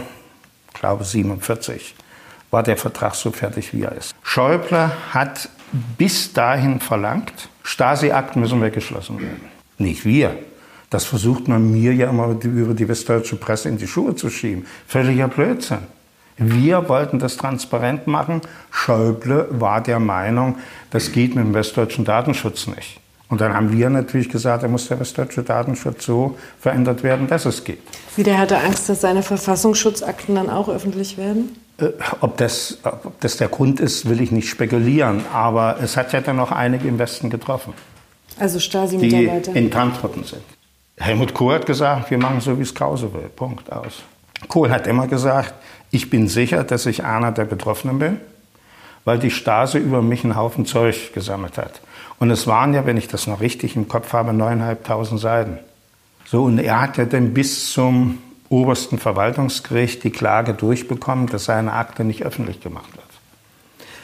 glaube 0.74 1.06
47, 1.06 1.96
war 2.52 2.62
der 2.62 2.78
Vertrag 2.78 3.16
so 3.16 3.32
fertig, 3.32 3.74
wie 3.74 3.84
er 3.84 3.94
ist. 3.94 4.14
Schäuble 4.22 4.92
hat 5.12 5.50
bis 5.98 6.34
dahin 6.34 6.80
verlangt, 6.80 7.50
Stasi-Akten 7.64 8.40
müssen 8.40 8.62
weggeschlossen 8.62 9.20
werden. 9.20 9.50
Nicht 9.78 10.06
wir. 10.06 10.38
Das 10.90 11.06
versucht 11.06 11.48
man 11.48 11.72
mir 11.72 11.94
ja 11.94 12.10
immer 12.10 12.36
über 12.44 12.74
die 12.74 12.88
westdeutsche 12.88 13.36
Presse 13.36 13.70
in 13.70 13.78
die 13.78 13.88
Schuhe 13.88 14.16
zu 14.16 14.30
schieben. 14.30 14.68
Völliger 14.88 15.28
Blödsinn. 15.28 15.80
Wir 16.38 16.88
wollten 16.90 17.20
das 17.20 17.38
transparent 17.38 18.08
machen. 18.08 18.42
Schäuble 18.72 19.48
war 19.52 19.82
der 19.82 20.00
Meinung, 20.00 20.58
das 20.92 21.12
geht 21.12 21.36
mit 21.36 21.46
dem 21.46 21.54
westdeutschen 21.54 22.06
Datenschutz 22.06 22.68
nicht. 22.68 23.00
Und 23.30 23.42
dann 23.42 23.54
haben 23.54 23.72
wir 23.72 23.90
natürlich 23.90 24.30
gesagt, 24.30 24.62
da 24.62 24.68
muss 24.68 24.88
der 24.88 25.00
westdeutsche 25.00 25.42
Datenschutz 25.42 26.06
so 26.06 26.38
verändert 26.60 27.02
werden, 27.02 27.28
dass 27.28 27.46
es 27.46 27.64
geht. 27.64 27.80
Wie 28.16 28.22
der 28.22 28.38
hatte 28.38 28.60
Angst, 28.60 28.90
dass 28.90 29.02
seine 29.02 29.24
Verfassungsschutzakten 29.24 30.36
dann 30.36 30.50
auch 30.52 30.70
öffentlich 30.70 31.18
werden? 31.18 31.56
Äh, 31.78 31.86
Ob 32.22 32.38
das, 32.38 32.78
ob 32.84 33.20
das 33.22 33.38
der 33.38 33.48
Grund 33.48 33.80
ist, 33.80 34.08
will 34.08 34.22
ich 34.22 34.32
nicht 34.32 34.50
spekulieren. 34.50 35.24
Aber 35.34 35.78
es 35.82 35.98
hat 35.98 36.14
ja 36.14 36.22
dann 36.22 36.36
noch 36.36 36.52
einige 36.52 36.88
im 36.88 37.00
Westen 37.00 37.30
getroffen, 37.30 37.74
Also 38.40 38.58
die 38.58 38.64
Stasi-Mitarbeiter. 38.64 39.56
in 39.56 39.74
Antworten 39.74 40.24
sind. 40.24 40.44
Helmut 40.98 41.34
Kohl 41.34 41.56
hat 41.56 41.66
gesagt, 41.66 42.12
wir 42.12 42.18
machen 42.20 42.40
so, 42.42 42.58
wie 42.60 42.62
es 42.64 42.74
Krause 42.76 43.12
will. 43.14 43.30
Punkt 43.36 43.72
aus. 43.72 44.04
Kohl 44.48 44.70
hat 44.70 44.86
immer 44.88 45.08
gesagt, 45.08 45.54
ich 45.90 46.10
bin 46.10 46.28
sicher, 46.28 46.64
dass 46.64 46.86
ich 46.86 47.04
einer 47.04 47.32
der 47.32 47.46
Betroffenen 47.46 47.98
bin, 48.00 48.18
weil 49.06 49.18
die 49.18 49.32
Stasi 49.32 49.80
über 49.80 50.02
mich 50.02 50.24
einen 50.24 50.36
Haufen 50.36 50.66
Zeug 50.66 51.14
gesammelt 51.14 51.58
hat. 51.58 51.82
Und 52.20 52.30
es 52.30 52.46
waren 52.46 52.74
ja, 52.74 52.86
wenn 52.86 52.98
ich 52.98 53.08
das 53.08 53.26
noch 53.28 53.42
richtig 53.42 53.76
im 53.76 53.88
Kopf 53.88 54.14
habe, 54.14 54.34
neuneinhalbtausend 54.34 55.20
Seiten. 55.20 55.58
So, 56.26 56.44
und 56.44 56.60
er 56.60 56.80
hat 56.82 56.98
ja 56.98 57.06
dann 57.06 57.34
bis 57.34 57.72
zum 57.72 58.20
obersten 58.54 59.00
Verwaltungsgericht 59.00 60.04
die 60.04 60.12
Klage 60.12 60.54
durchbekommen, 60.54 61.28
dass 61.28 61.46
seine 61.46 61.74
Akte 61.74 62.04
nicht 62.04 62.24
öffentlich 62.24 62.62
gemacht 62.62 62.94
wird. 62.96 63.04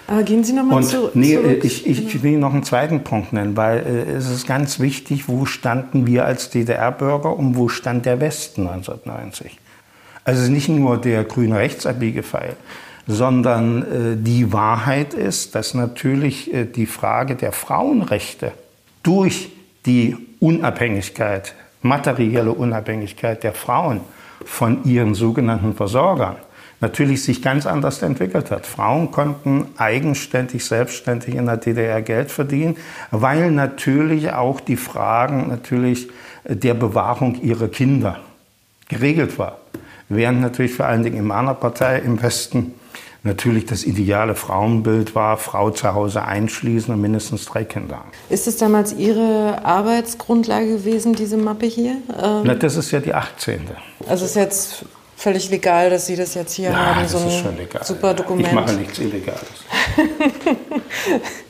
Aber 0.08 0.24
gehen 0.24 0.44
Sie 0.44 0.54
nochmal 0.54 0.84
zu, 0.84 1.12
nee, 1.14 1.36
zurück. 1.36 1.62
Genau. 1.62 1.66
ich, 1.66 1.86
ich 1.86 2.24
will 2.24 2.40
noch 2.40 2.54
einen 2.54 2.64
zweiten 2.64 3.04
Punkt 3.04 3.32
nennen, 3.32 3.56
weil 3.56 3.80
äh, 3.80 4.12
es 4.14 4.28
ist 4.28 4.48
ganz 4.48 4.80
wichtig, 4.80 5.28
wo 5.28 5.46
standen 5.46 6.08
wir 6.08 6.26
als 6.26 6.50
DDR-Bürger 6.50 7.38
und 7.38 7.56
wo 7.56 7.70
stand 7.70 8.08
der 8.08 8.20
Westen 8.20 8.68
1990. 8.68 9.60
Also 10.24 10.52
nicht 10.52 10.68
nur 10.68 10.98
der 10.98 11.24
grüne 11.26 11.58
rechtsabbiege 11.58 12.24
Fall, 12.24 12.56
sondern 13.06 13.84
äh, 13.84 14.18
die 14.18 14.52
Wahrheit 14.52 15.14
ist, 15.14 15.54
dass 15.54 15.76
natürlich 15.76 16.52
äh, 16.52 16.66
die 16.66 16.88
Frage 16.88 17.36
der 17.36 17.52
Frauenrechte 17.52 18.52
durch 19.04 19.52
die 19.86 20.18
Unabhängigkeit, 20.40 21.54
materielle 21.84 22.52
Unabhängigkeit 22.52 23.44
der 23.44 23.54
Frauen 23.54 24.02
von 24.46 24.84
ihren 24.84 25.16
sogenannten 25.16 25.76
Versorgern 25.76 26.38
natürlich 26.82 27.24
sich 27.24 27.42
ganz 27.42 27.66
anders 27.66 28.02
entwickelt 28.02 28.52
hat. 28.52 28.66
Frauen 28.66 29.12
konnten 29.12 29.68
eigenständig, 29.78 30.66
selbstständig 30.66 31.36
in 31.36 31.46
der 31.46 31.58
DDR 31.58 32.02
Geld 32.02 32.32
verdienen, 32.32 32.78
weil 33.12 33.52
natürlich 33.52 34.32
auch 34.32 34.60
die 34.60 34.78
Fragen 34.78 35.50
natürlich 35.50 36.10
der 36.46 36.74
Bewahrung 36.74 37.42
ihrer 37.42 37.68
Kinder 37.68 38.20
geregelt 38.88 39.38
war. 39.38 39.60
Während 40.08 40.42
natürlich 40.42 40.74
vor 40.74 40.88
allen 40.88 41.04
Dingen 41.04 41.18
in 41.18 41.28
meiner 41.28 41.54
Partei 41.54 42.00
im 42.00 42.22
Westen 42.22 42.74
natürlich 43.24 43.66
das 43.66 43.84
ideale 43.84 44.36
Frauenbild 44.36 45.14
war, 45.16 45.38
Frau 45.38 45.70
zu 45.72 45.94
Hause 45.94 46.24
einschließen 46.24 46.94
und 46.94 47.02
mindestens 47.02 47.46
drei 47.46 47.64
Kinder. 47.66 48.04
Ist 48.30 48.48
es 48.48 48.58
damals 48.58 48.94
Ihre 48.94 49.64
Arbeitsgrundlage 49.66 50.68
gewesen, 50.78 51.14
diese 51.14 51.38
Mappe 51.38 51.66
hier? 51.66 51.98
Ähm, 52.22 52.42
Na, 52.44 52.56
das 52.56 52.76
ist 52.76 52.92
ja 52.92 53.00
die 53.00 53.14
18. 53.14 53.62
also 54.08 54.26
ist 54.26 54.36
jetzt 54.36 54.86
völlig 55.18 55.50
legal, 55.50 55.90
dass 55.90 56.06
Sie 56.06 56.16
das 56.16 56.34
jetzt 56.34 56.54
hier 56.54 56.70
Ja, 56.72 56.96
haben, 56.96 57.02
das 57.04 57.12
so 57.12 57.18
ein 57.18 57.28
ist 57.28 57.40
schon 57.40 57.58
legal. 57.58 57.84
super 57.84 58.14
Dokument. 58.14 58.48
Ich 58.48 58.54
mache 58.54 58.74
nichts 58.74 59.00
Illegales. 59.00 59.42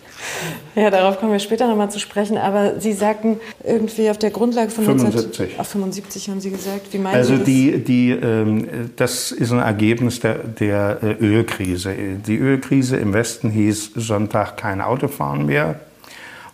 Ja, 0.75 0.89
darauf 0.89 1.19
kommen 1.19 1.31
wir 1.31 1.39
später 1.39 1.67
nochmal 1.67 1.91
zu 1.91 1.99
sprechen. 1.99 2.37
Aber 2.37 2.79
Sie 2.79 2.93
sagten 2.93 3.39
irgendwie 3.63 4.09
auf 4.09 4.17
der 4.17 4.29
Grundlage 4.29 4.69
von 4.69 4.85
75. 4.85 5.39
19, 5.39 5.55
Ach, 5.59 5.65
75 5.65 6.29
haben 6.29 6.41
Sie 6.41 6.51
gesagt. 6.51 6.91
Wie 6.91 6.97
meinen 6.99 7.15
Also 7.15 7.33
Sie 7.33 7.37
das? 7.39 7.45
die, 7.45 7.83
die, 7.83 8.11
ähm, 8.11 8.67
das 8.95 9.31
ist 9.31 9.51
ein 9.51 9.59
Ergebnis 9.59 10.19
der, 10.19 10.35
der 10.35 10.99
äh, 11.01 11.23
Ölkrise. 11.23 11.93
Die 12.25 12.37
Ölkrise 12.37 12.97
im 12.97 13.13
Westen 13.13 13.49
hieß 13.49 13.91
Sonntag 13.95 14.57
kein 14.57 14.81
Autofahren 14.81 15.45
mehr. 15.45 15.79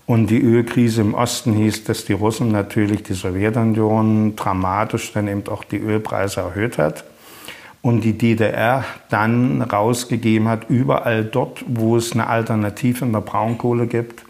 Und 0.08 0.28
die 0.28 0.40
Ölkrise 0.42 1.02
im 1.02 1.16
Osten 1.16 1.54
hieß, 1.54 1.86
dass 1.86 2.06
die 2.06 2.14
Russen 2.14 2.52
natürlich 2.52 3.02
die 3.04 3.14
Sowjetunion 3.14 4.36
dramatisch 4.36 5.12
dann 5.14 5.28
eben 5.28 5.44
auch 5.48 5.64
die 5.64 5.78
Ölpreise 5.80 6.42
erhöht 6.42 6.78
hat. 6.78 7.04
Und 7.86 8.02
die 8.02 8.18
DDR 8.18 8.84
dann 9.12 9.62
rausgegeben 9.62 10.48
hat, 10.48 10.72
überall 10.72 11.24
dort, 11.24 11.64
wo 11.68 11.98
es 11.98 12.14
eine 12.14 12.26
Alternative 12.26 13.06
in 13.06 13.14
der 13.14 13.22
Braunkohle 13.22 13.86
gibt, 13.86 14.24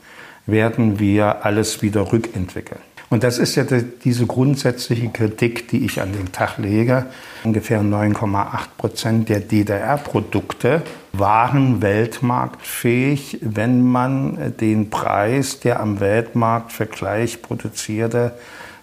werden 0.45 0.99
wir 0.99 1.45
alles 1.45 1.81
wieder 1.81 2.11
rückentwickeln. 2.11 2.81
Und 3.09 3.23
das 3.23 3.37
ist 3.37 3.55
ja 3.55 3.63
diese 3.63 4.25
grundsätzliche 4.25 5.07
Kritik, 5.07 5.69
die 5.69 5.85
ich 5.85 6.01
an 6.01 6.11
den 6.11 6.33
Tag 6.33 6.57
lege. 6.57 7.05
Ungefähr 7.45 7.79
9,8 7.79 8.47
Prozent 8.77 9.29
der 9.29 9.39
DDR-Produkte 9.39 10.81
waren 11.13 11.81
weltmarktfähig, 11.81 13.39
wenn 13.39 13.89
man 13.89 14.57
den 14.59 14.89
Preis 14.89 15.61
der 15.61 15.79
am 15.79 16.01
Weltmarkt 16.01 16.73
für 16.73 16.87
gleich 16.87 17.41
produzierte 17.41 18.33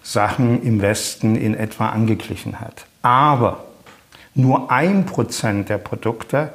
Sachen 0.01 0.63
im 0.63 0.81
Westen 0.81 1.35
in 1.35 1.53
etwa 1.53 1.89
angeglichen 1.89 2.59
hat. 2.59 2.87
Aber 3.03 3.65
nur 4.35 4.71
ein 4.71 5.05
Prozent 5.05 5.69
der 5.69 5.77
Produkte 5.77 6.51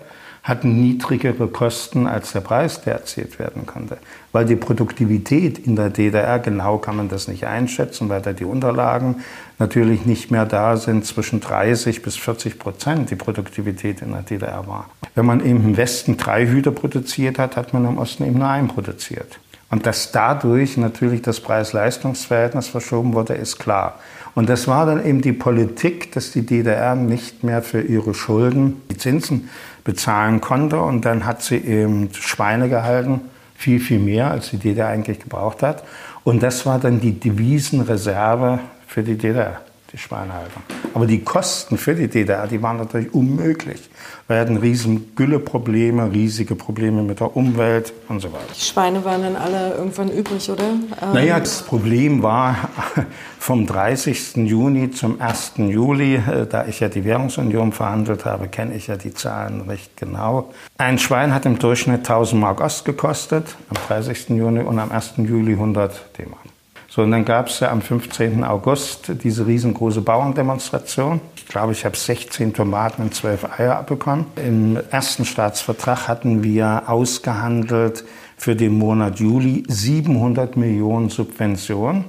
hatten 0.49 0.81
niedrigere 0.81 1.47
Kosten 1.49 2.07
als 2.07 2.33
der 2.33 2.41
Preis, 2.41 2.81
der 2.81 2.95
erzielt 2.95 3.39
werden 3.39 3.67
konnte. 3.67 3.99
Weil 4.33 4.47
die 4.47 4.57
Produktivität 4.57 5.59
in 5.59 5.77
der 5.77 5.91
DDR, 5.91 6.39
genau 6.39 6.79
kann 6.79 6.97
man 6.97 7.09
das 7.09 7.29
nicht 7.29 7.47
einschätzen, 7.47 8.09
weil 8.09 8.23
da 8.23 8.33
die 8.33 8.47
Unterlagen 8.47 9.17
natürlich 9.59 10.07
nicht 10.07 10.31
mehr 10.31 10.47
da 10.47 10.79
sind, 10.79 11.05
zwischen 11.05 11.41
30 11.41 12.03
bis 12.03 12.17
40 12.17 12.59
Prozent 12.59 13.11
die 13.11 13.17
Produktivität 13.17 14.01
in 14.01 14.13
der 14.13 14.23
DDR 14.23 14.67
war. 14.67 14.89
Wenn 15.15 15.27
man 15.27 15.41
im 15.41 15.77
Westen 15.77 16.17
drei 16.17 16.47
Hüter 16.47 16.71
produziert 16.71 17.39
hat, 17.39 17.57
hat 17.57 17.75
man 17.75 17.85
im 17.85 17.99
Osten 17.99 18.25
eben 18.25 18.39
nur 18.39 18.49
einen 18.49 18.69
produziert. 18.69 19.39
Und 19.71 19.85
dass 19.85 20.13
dadurch 20.13 20.79
natürlich 20.79 21.21
das 21.21 21.41
Preis-Leistungs-Verhältnis 21.41 22.69
verschoben 22.69 23.13
wurde, 23.13 23.35
ist 23.35 23.59
klar. 23.59 23.99
Und 24.35 24.49
das 24.49 24.69
war 24.69 24.87
dann 24.87 25.05
eben 25.05 25.21
die 25.21 25.33
Politik, 25.33 26.13
dass 26.13 26.33
die 26.33 26.45
DDR 26.45 26.95
nicht 26.95 27.45
mehr 27.45 27.63
für 27.63 27.81
ihre 27.81 28.15
Schulden 28.15 28.83
die 28.91 28.97
Zinsen 28.97 29.49
bezahlen 29.85 30.41
konnte. 30.41 30.81
Und 30.81 31.05
dann 31.05 31.27
hat 31.27 31.43
sie 31.43 31.57
eben 31.57 32.11
Schweine 32.13 32.69
gehalten, 32.69 33.23
viel, 33.55 33.81
viel 33.81 33.99
mehr, 33.99 34.31
als 34.31 34.51
die 34.51 34.59
DDR 34.59 34.89
eigentlich 34.89 35.21
gebraucht 35.21 35.63
hat. 35.63 35.85
Und 36.25 36.43
das 36.43 36.67
war 36.67 36.79
dann 36.79 37.01
die 37.01 37.19
Devisenreserve 37.19 38.61
für 38.87 39.03
die 39.03 39.17
DDR 39.17 39.61
die 39.93 39.99
Schweinehaltung. 39.99 40.63
Aber 40.95 41.07
die 41.07 41.25
Kosten 41.25 41.79
für 41.79 41.95
die 41.95 42.09
DDR, 42.09 42.47
die 42.47 42.63
waren 42.63 42.77
natürlich 42.77 43.13
unmöglich. 43.15 43.89
Wir 44.27 44.39
hatten 44.41 44.59
riesen 44.59 45.15
Gülleprobleme, 45.17 46.13
riesige 46.13 46.55
Probleme 46.55 47.03
mit 47.03 47.21
der 47.21 47.35
Umwelt 47.35 47.95
und 48.09 48.21
so 48.21 48.33
weiter. 48.33 48.45
Die 48.55 48.61
Schweine 48.61 49.05
waren 49.05 49.23
dann 49.23 49.37
alle 49.37 49.75
irgendwann 49.75 50.11
übrig, 50.11 50.51
oder? 50.51 50.65
Ähm 50.65 51.13
naja, 51.15 51.41
das 51.41 51.63
Problem 51.63 52.23
war 52.23 52.57
vom 53.39 53.67
30. 53.67 54.37
Juni 54.37 54.91
zum 54.91 55.21
1. 55.21 55.53
Juli, 55.57 56.17
äh, 56.17 56.47
da 56.47 56.67
ich 56.67 56.81
ja 56.81 56.89
die 56.89 57.05
Währungsunion 57.05 57.73
verhandelt 57.73 58.27
habe, 58.27 58.49
kenne 58.49 58.75
ich 58.75 58.89
ja 58.89 58.97
die 58.97 59.15
Zahlen 59.15 59.63
recht 59.63 59.97
genau. 59.97 60.51
Ein 60.77 60.99
Schwein 60.99 61.33
hat 61.33 61.47
im 61.47 61.59
Durchschnitt 61.59 62.01
1000 62.01 62.41
Mark 62.41 62.61
Ost 62.61 62.85
gekostet, 62.85 63.57
am 63.71 63.77
30. 63.89 64.29
Juni 64.31 64.61
und 64.61 64.79
am 64.79 64.93
1. 64.93 65.15
Juli 65.19 65.53
100 65.53 66.19
D-Mark. 66.19 66.48
So, 66.91 67.03
und 67.03 67.11
dann 67.11 67.27
gab 67.27 67.49
es 67.49 67.61
ja 67.61 67.71
am 67.71 67.83
15. 67.83 68.43
August 68.45 69.13
diese 69.23 69.47
riesengroße 69.47 70.01
Bauerndemonstration. 70.01 71.21
Ich 71.37 71.47
glaube, 71.47 71.73
ich 71.73 71.85
habe 71.85 71.95
16 71.95 72.55
Tomaten 72.55 73.03
und 73.03 73.15
12 73.15 73.61
Eier 73.61 73.77
abbekommen. 73.77 74.25
Im 74.37 74.79
ersten 74.91 75.27
Staatsvertrag 75.27 76.09
hatten 76.09 76.43
wir 76.43 76.85
ausgehandelt 76.87 78.05
für 78.39 78.57
den 78.57 78.79
Monat 78.79 79.21
Juli 79.21 79.65
700 79.69 80.57
Millionen 80.57 81.11
Subventionen, 81.11 82.07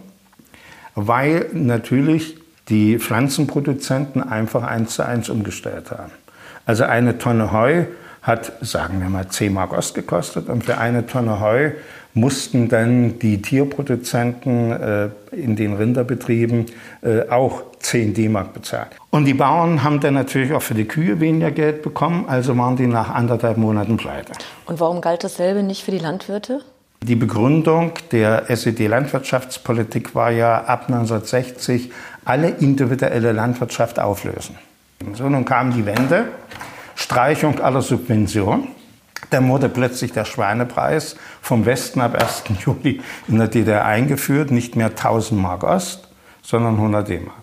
weil 0.95 1.47
natürlich 1.51 2.37
die 2.69 2.99
Pflanzenproduzenten 2.99 4.23
einfach 4.23 4.63
eins 4.63 4.95
zu 4.95 5.05
eins 5.05 5.29
umgestellt 5.29 5.91
haben. 5.91 6.11
Also 6.65 6.85
eine 6.85 7.17
Tonne 7.17 7.51
Heu 7.51 7.83
hat, 8.21 8.53
sagen 8.61 9.01
wir 9.01 9.09
mal, 9.09 9.27
10 9.27 9.53
Mark 9.53 9.73
Ost 9.73 9.93
gekostet 9.93 10.47
und 10.47 10.63
für 10.63 10.77
eine 10.77 11.05
Tonne 11.05 11.41
Heu 11.41 11.71
mussten 12.13 12.69
dann 12.69 13.19
die 13.19 13.41
Tierproduzenten 13.41 14.71
äh, 14.71 15.09
in 15.31 15.55
den 15.55 15.73
Rinderbetrieben 15.73 16.65
äh, 17.01 17.29
auch 17.29 17.63
10 17.79 18.13
D-Mark 18.13 18.53
bezahlen. 18.53 18.87
Und 19.09 19.25
die 19.25 19.33
Bauern 19.33 19.83
haben 19.83 19.99
dann 19.99 20.15
natürlich 20.15 20.53
auch 20.53 20.61
für 20.61 20.73
die 20.73 20.85
Kühe 20.85 21.19
weniger 21.19 21.51
Geld 21.51 21.81
bekommen, 21.81 22.25
also 22.27 22.57
waren 22.57 22.75
die 22.75 22.87
nach 22.87 23.13
anderthalb 23.13 23.57
Monaten 23.57 23.97
pleite. 23.97 24.33
Und 24.65 24.79
warum 24.79 25.01
galt 25.01 25.23
dasselbe 25.23 25.63
nicht 25.63 25.83
für 25.83 25.91
die 25.91 25.99
Landwirte? 25.99 26.61
Die 27.01 27.15
Begründung 27.15 27.93
der 28.11 28.49
SED-Landwirtschaftspolitik 28.49 30.15
war 30.15 30.31
ja 30.31 30.65
ab 30.65 30.85
1960 30.87 31.91
alle 32.25 32.49
individuelle 32.49 33.31
Landwirtschaft 33.31 33.99
auflösen. 33.99 34.57
So, 35.13 35.29
nun 35.29 35.45
kam 35.45 35.73
die 35.73 35.85
Wende, 35.85 36.25
Streichung 36.95 37.61
aller 37.61 37.81
Subventionen. 37.81 38.67
Dann 39.29 39.47
wurde 39.49 39.69
plötzlich 39.69 40.11
der 40.11 40.25
Schweinepreis 40.25 41.15
vom 41.41 41.65
Westen 41.65 42.01
ab 42.01 42.15
1. 42.15 42.43
Juli 42.65 43.01
in 43.27 43.37
der 43.37 43.47
DDR 43.47 43.85
eingeführt, 43.85 44.51
nicht 44.51 44.75
mehr 44.75 44.87
1000 44.87 45.39
Mark 45.39 45.63
Ost, 45.63 46.09
sondern 46.41 46.75
100 46.75 47.07
D-Mark. 47.07 47.35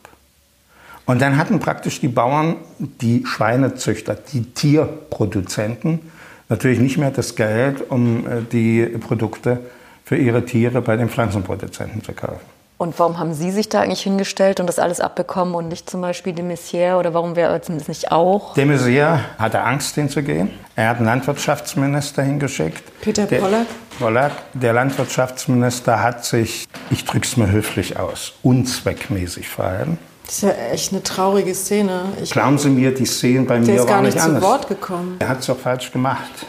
Und 1.07 1.23
dann 1.23 1.37
hatten 1.37 1.61
praktisch 1.61 2.01
die 2.01 2.09
Bauern, 2.09 2.57
die 2.79 3.25
Schweinezüchter, 3.25 4.17
die 4.17 4.43
Tierproduzenten 4.53 6.01
natürlich 6.49 6.81
nicht 6.81 6.99
mehr 6.99 7.13
das 7.13 7.37
Geld, 7.37 7.91
um 7.91 8.27
äh, 8.27 8.43
die 8.51 8.85
Produkte 8.99 9.61
für 10.05 10.17
ihre 10.17 10.45
Tiere 10.45 10.83
bei 10.83 10.97
den 10.97 11.09
Pflanzenproduzenten 11.09 12.03
zu 12.03 12.13
kaufen. 12.13 12.56
Und 12.79 12.99
warum 12.99 13.19
haben 13.19 13.33
Sie 13.33 13.51
sich 13.51 13.71
da 13.71 13.81
eigentlich 13.81 14.03
hingestellt 14.03 14.61
und 14.61 14.67
das 14.67 14.79
alles 14.79 15.01
abbekommen 15.01 15.55
und 15.55 15.69
nicht 15.69 15.89
zum 15.89 16.03
Beispiel 16.03 16.35
de 16.35 16.45
Maizière 16.45 16.99
oder 16.99 17.15
warum 17.15 17.35
wäre 17.35 17.63
zumindest 17.63 17.89
nicht 17.89 18.13
auch? 18.13 18.53
De 18.53 18.67
Maizière 18.67 19.21
hatte 19.39 19.63
Angst 19.63 19.95
hinzugehen. 19.95 20.51
Er 20.75 20.91
hat 20.91 20.99
einen 20.99 21.07
Landwirtschaftsminister 21.07 22.23
hingeschickt. 22.23 22.83
Peter 23.01 23.25
der, 23.25 23.39
Pollack? 23.39 23.67
Pollack. 23.99 24.33
Der 24.53 24.75
Landwirtschaftsminister 24.75 26.03
hat 26.03 26.27
sich, 26.27 26.69
ich 26.91 27.07
drücke 27.07 27.27
es 27.27 27.39
mal 27.39 27.51
höflich 27.51 27.99
aus, 27.99 28.35
unzweckmäßig 28.43 29.49
verhalten. 29.49 29.99
Das 30.27 30.35
ist 30.35 30.43
ja 30.43 30.51
echt 30.73 30.93
eine 30.93 31.03
traurige 31.03 31.55
Szene. 31.55 32.03
Ich 32.23 32.33
Glauben 32.33 32.59
Sie 32.59 32.69
mir, 32.69 32.93
die 32.93 33.07
Szenen 33.07 33.47
bei 33.47 33.59
mir 33.59 33.69
waren 33.69 33.77
nicht 33.77 33.91
anders. 33.91 33.91
Der 33.91 34.09
ist 34.09 34.17
gar 34.17 34.29
nicht 34.29 34.41
zu 34.41 34.43
Wort 34.43 34.69
gekommen. 34.69 35.17
Er 35.21 35.29
hat 35.29 35.41
es 35.41 35.47
doch 35.47 35.59
falsch 35.59 35.91
gemacht. 35.93 36.47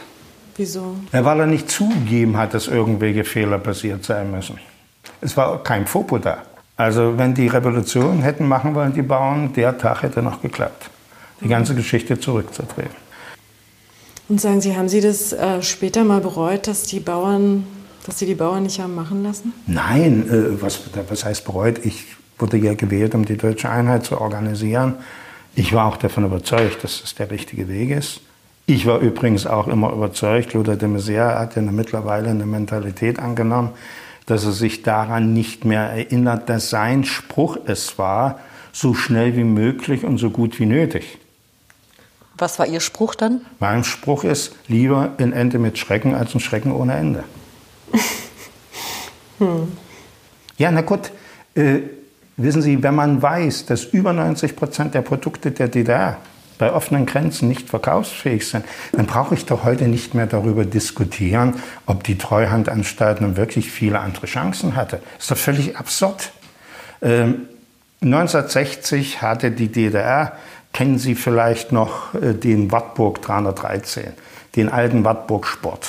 Wieso? 0.56 0.96
Ja, 1.12 1.24
weil 1.24 1.40
er 1.40 1.46
nicht 1.46 1.70
zugegeben 1.70 2.36
hat, 2.36 2.52
dass 2.52 2.66
irgendwelche 2.66 3.24
Fehler 3.24 3.58
passiert 3.58 4.04
sein 4.04 4.30
müssen. 4.30 4.58
Es 5.20 5.36
war 5.36 5.62
kein 5.62 5.86
Fopo 5.86 6.18
da. 6.18 6.38
Also 6.76 7.18
wenn 7.18 7.34
die 7.34 7.48
Revolution 7.48 8.22
hätten 8.22 8.46
machen 8.46 8.74
wollen, 8.74 8.92
die 8.92 9.02
Bauern, 9.02 9.52
der 9.52 9.76
Tag 9.76 10.02
hätte 10.02 10.22
noch 10.22 10.40
geklappt, 10.40 10.90
die 11.40 11.48
ganze 11.48 11.74
Geschichte 11.74 12.18
zurückzudrehen. 12.20 12.90
Und 14.28 14.40
sagen 14.40 14.60
Sie, 14.60 14.76
haben 14.76 14.88
Sie 14.88 15.00
das 15.00 15.32
äh, 15.32 15.62
später 15.62 16.04
mal 16.04 16.20
bereut, 16.20 16.66
dass 16.66 16.82
die 16.84 17.00
Bauern, 17.00 17.66
dass 18.06 18.18
Sie 18.18 18.26
die 18.26 18.34
Bauern 18.34 18.62
nicht 18.62 18.78
haben 18.78 18.94
machen 18.94 19.24
lassen? 19.24 19.52
Nein, 19.66 20.28
äh, 20.28 20.62
was, 20.62 20.80
was 21.08 21.24
heißt 21.24 21.44
bereut? 21.44 21.84
Ich 21.84 22.04
wurde 22.38 22.58
ja 22.58 22.74
gewählt, 22.74 23.14
um 23.14 23.24
die 23.24 23.36
deutsche 23.36 23.68
Einheit 23.70 24.04
zu 24.04 24.20
organisieren. 24.20 24.96
Ich 25.54 25.72
war 25.72 25.86
auch 25.86 25.96
davon 25.96 26.24
überzeugt, 26.24 26.84
dass 26.84 27.00
das 27.00 27.14
der 27.14 27.30
richtige 27.30 27.68
Weg 27.68 27.90
ist. 27.90 28.20
Ich 28.66 28.86
war 28.86 29.00
übrigens 29.00 29.46
auch 29.46 29.66
immer 29.66 29.92
überzeugt, 29.92 30.52
Lothar 30.52 30.76
de 30.76 30.88
Maizière 30.88 31.38
hat 31.38 31.56
ja 31.56 31.62
mittlerweile 31.62 32.28
eine 32.28 32.44
Mentalität 32.44 33.18
angenommen, 33.18 33.70
dass 34.30 34.44
er 34.44 34.52
sich 34.52 34.82
daran 34.82 35.32
nicht 35.32 35.64
mehr 35.64 35.90
erinnert, 35.90 36.48
dass 36.48 36.70
sein 36.70 37.04
Spruch 37.04 37.56
es 37.64 37.98
war, 37.98 38.40
so 38.72 38.94
schnell 38.94 39.36
wie 39.36 39.44
möglich 39.44 40.04
und 40.04 40.18
so 40.18 40.30
gut 40.30 40.60
wie 40.60 40.66
nötig. 40.66 41.18
Was 42.36 42.58
war 42.58 42.66
Ihr 42.66 42.80
Spruch 42.80 43.14
dann? 43.14 43.40
Mein 43.58 43.82
Spruch 43.84 44.24
ist, 44.24 44.54
lieber 44.68 45.14
ein 45.18 45.32
Ende 45.32 45.58
mit 45.58 45.78
Schrecken 45.78 46.14
als 46.14 46.34
ein 46.34 46.40
Schrecken 46.40 46.72
ohne 46.72 46.94
Ende. 46.94 47.24
hm. 49.38 49.72
Ja, 50.58 50.70
na 50.70 50.82
gut, 50.82 51.10
äh, 51.54 51.80
wissen 52.36 52.62
Sie, 52.62 52.82
wenn 52.82 52.94
man 52.94 53.20
weiß, 53.22 53.66
dass 53.66 53.84
über 53.84 54.12
90 54.12 54.54
Prozent 54.54 54.94
der 54.94 55.02
Produkte 55.02 55.50
der 55.50 55.68
DDR 55.68 56.18
bei 56.58 56.72
offenen 56.72 57.06
Grenzen 57.06 57.48
nicht 57.48 57.70
verkaufsfähig 57.70 58.46
sind, 58.46 58.64
dann 58.92 59.06
brauche 59.06 59.34
ich 59.34 59.46
doch 59.46 59.64
heute 59.64 59.88
nicht 59.88 60.14
mehr 60.14 60.26
darüber 60.26 60.64
diskutieren, 60.64 61.54
ob 61.86 62.04
die 62.04 62.18
Treuhandanstalt 62.18 63.20
nun 63.20 63.36
wirklich 63.36 63.70
viele 63.70 64.00
andere 64.00 64.26
Chancen 64.26 64.76
hatte. 64.76 65.00
Das 65.16 65.24
ist 65.24 65.30
doch 65.30 65.36
völlig 65.36 65.76
absurd. 65.76 66.32
Ähm, 67.00 67.48
1960 68.02 69.22
hatte 69.22 69.50
die 69.50 69.68
DDR, 69.68 70.32
kennen 70.72 70.98
Sie 70.98 71.14
vielleicht 71.14 71.72
noch 71.72 72.14
äh, 72.14 72.34
den 72.34 72.70
Wartburg 72.70 73.22
313, 73.22 74.12
den 74.56 74.68
alten 74.68 75.04
Wartburg 75.04 75.46
Sport. 75.46 75.88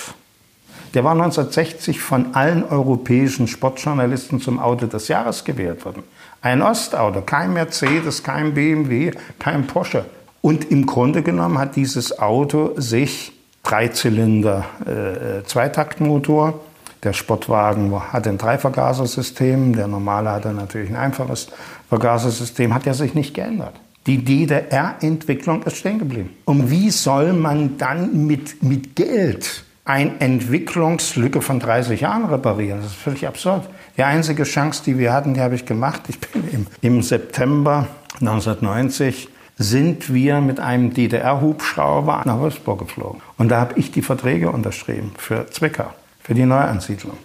Der 0.96 1.04
war 1.04 1.12
1960 1.12 2.00
von 2.00 2.34
allen 2.34 2.64
europäischen 2.64 3.48
Sportjournalisten 3.48 4.42
zum 4.42 4.60
Auto 4.60 4.88
des 4.88 5.08
Jahres 5.08 5.44
gewählt 5.44 5.86
worden. 5.86 6.04
Ein 6.42 6.64
Ostauto, 6.64 7.22
kein 7.22 7.54
Mercedes, 7.54 8.24
kein 8.24 8.54
BMW, 8.56 9.12
kein 9.38 9.68
Porsche. 9.68 10.06
Und 10.42 10.72
im 10.72 10.86
Grunde 10.86 11.24
genommen 11.24 11.58
hat 11.58 11.76
dieses 11.76 12.18
Auto 12.20 12.74
sich 12.78 13.34
Dreizylinder 13.64 14.66
äh, 14.86 15.44
Zweitaktmotor. 15.46 16.60
Der 17.04 17.14
Sportwagen 17.14 17.94
hat 18.12 18.28
ein 18.28 18.38
Dreivergasersystem, 18.38 19.76
der 19.76 19.88
normale 19.88 20.32
hatte 20.32 20.52
natürlich 20.54 20.90
ein 20.90 20.96
einfaches 20.96 21.48
Vergasersystem, 21.88 22.74
hat 22.74 22.86
ja 22.86 22.94
sich 22.94 23.14
nicht 23.14 23.34
geändert. 23.34 23.74
Die 24.08 24.24
DDR-Entwicklung 24.24 25.64
ist 25.64 25.78
stehen 25.78 26.00
geblieben. 26.00 26.32
Und 26.46 26.72
wie 26.72 26.90
soll 26.90 27.34
man 27.34 27.78
dann 27.78 28.26
mit, 28.26 28.64
mit 28.64 28.96
Geld 28.96 29.64
eine 29.90 30.20
Entwicklungslücke 30.20 31.42
von 31.42 31.60
30 31.60 32.02
Jahren 32.02 32.26
reparieren. 32.26 32.82
Das 32.82 32.92
ist 32.92 33.00
völlig 33.00 33.26
absurd. 33.26 33.68
Die 33.98 34.04
einzige 34.04 34.44
Chance, 34.44 34.84
die 34.86 35.00
wir 35.00 35.12
hatten, 35.12 35.34
die 35.34 35.42
habe 35.42 35.56
ich 35.56 35.66
gemacht. 35.66 36.04
Ich 36.10 36.20
bin 36.20 36.48
im, 36.52 36.68
im 36.82 37.02
September 37.02 37.88
1990 38.22 39.30
sind 39.60 40.12
wir 40.12 40.40
mit 40.40 40.62
einem 40.62 40.94
DDR-Hubschrauber 40.94 42.24
nach 42.26 42.40
Wolfsburg 42.40 42.80
geflogen. 42.80 43.22
Und 43.38 43.50
da 43.50 43.60
habe 43.60 43.78
ich 43.78 43.92
die 43.92 44.02
Verträge 44.02 44.50
unterschrieben 44.50 45.12
für 45.18 45.48
Zwickau, 45.52 45.94
für 46.24 46.34
die 46.34 46.46
Neuansiedlung. 46.46 47.18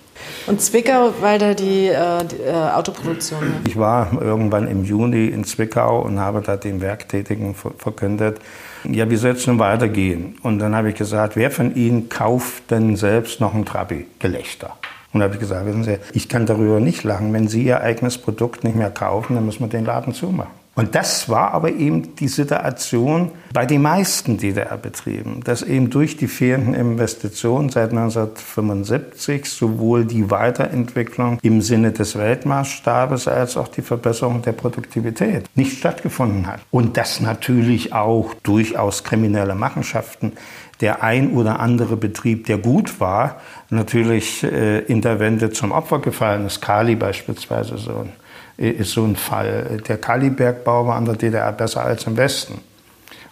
Und 0.47 0.61
Zwickau, 0.61 1.13
weil 1.21 1.39
da 1.39 1.55
die, 1.55 1.87
äh, 1.87 2.25
die 2.25 2.43
äh, 2.43 2.53
Autoproduktion. 2.53 3.41
Ne? 3.41 3.55
Ich 3.69 3.77
war 3.77 4.21
irgendwann 4.21 4.67
im 4.67 4.85
Juni 4.85 5.27
in 5.27 5.45
Zwickau 5.45 6.03
und 6.03 6.19
habe 6.19 6.41
da 6.41 6.57
den 6.57 6.81
Werktätigen 6.81 7.55
verkündet, 7.55 8.39
ja, 8.85 9.09
wie 9.09 9.17
soll 9.17 9.33
es 9.33 9.47
nun 9.47 9.59
weitergehen? 9.59 10.37
Und 10.43 10.59
dann 10.59 10.75
habe 10.75 10.91
ich 10.91 10.95
gesagt, 10.95 11.37
wer 11.37 11.51
von 11.51 11.75
Ihnen 11.75 12.09
kauft 12.09 12.71
denn 12.71 12.97
selbst 12.97 13.41
noch 13.41 13.55
ein 13.55 13.65
Trabi? 13.65 14.07
Gelächter. 14.19 14.77
Und 15.13 15.21
da 15.21 15.25
habe 15.25 15.35
ich 15.35 15.41
gesagt, 15.41 15.65
wissen 15.67 15.85
Sie, 15.85 15.99
ich 16.13 16.29
kann 16.29 16.47
darüber 16.47 16.81
nicht 16.81 17.05
lachen. 17.05 17.33
Wenn 17.33 17.49
Sie 17.49 17.63
Ihr 17.63 17.81
eigenes 17.81 18.19
Produkt 18.19 18.65
nicht 18.65 18.77
mehr 18.77 18.91
kaufen, 18.91 19.37
dann 19.37 19.47
müssen 19.47 19.61
wir 19.61 19.69
den 19.69 19.85
Laden 19.85 20.13
zumachen. 20.13 20.64
Und 20.75 20.95
das 20.97 21.29
war 21.29 21.53
aber 21.53 21.71
eben 21.71 22.17
die 22.17 22.29
Situation 22.29 23.31
bei 23.53 23.65
den 23.65 23.83
meisten 23.83 24.39
DDR-Betrieben, 24.39 25.43
dass 25.45 25.63
eben 25.63 25.89
durch 25.91 26.17
die 26.17 26.27
fehlenden 26.27 26.75
Investitionen 26.75 27.69
seit 27.69 27.91
1975 27.91 29.49
sowohl 29.49 30.05
die 30.05 30.31
Weiterentwicklung 30.31 31.39
im 31.43 31.63
Sinne 31.63 31.93
des 31.93 32.19
Weltmaßstabes 32.19 33.29
als 33.29 33.57
auch 33.57 33.69
die 33.69 33.83
Verbesserung 33.83 34.43
der 34.43 34.53
Produktivität 34.53 35.45
nicht 35.55 35.79
stattgefunden 35.79 36.49
hat. 36.49 36.61
Und 36.73 36.97
dass 36.97 37.21
natürlich 37.21 37.93
auch 37.93 38.35
durchaus 38.43 39.05
kriminelle 39.05 39.55
Machenschaften 39.55 40.33
der 40.81 41.05
ein 41.05 41.35
oder 41.35 41.61
andere 41.61 41.97
Betrieb, 41.97 42.47
der 42.47 42.59
gut 42.59 42.99
war, 42.99 43.41
natürlich 43.71 44.43
äh, 44.43 44.81
in 44.81 45.03
der 45.03 45.21
Wende 45.21 45.51
zum 45.51 45.71
Opfer 45.71 46.01
gefallen 46.01 46.47
ist. 46.47 46.61
Kali 46.61 46.97
beispielsweise 46.97 47.79
so 47.79 47.91
ein 47.91 48.13
ist 48.57 48.93
so 48.93 49.05
ein 49.05 49.17
Fall. 49.17 49.83
Der 49.89 49.99
Kalibergbau 49.99 50.87
war 50.87 50.97
an 50.97 51.05
der 51.05 51.17
DDR 51.17 51.53
besser 51.53 51.85
als 51.85 52.07
im 52.07 52.17
Westen. 52.17 52.61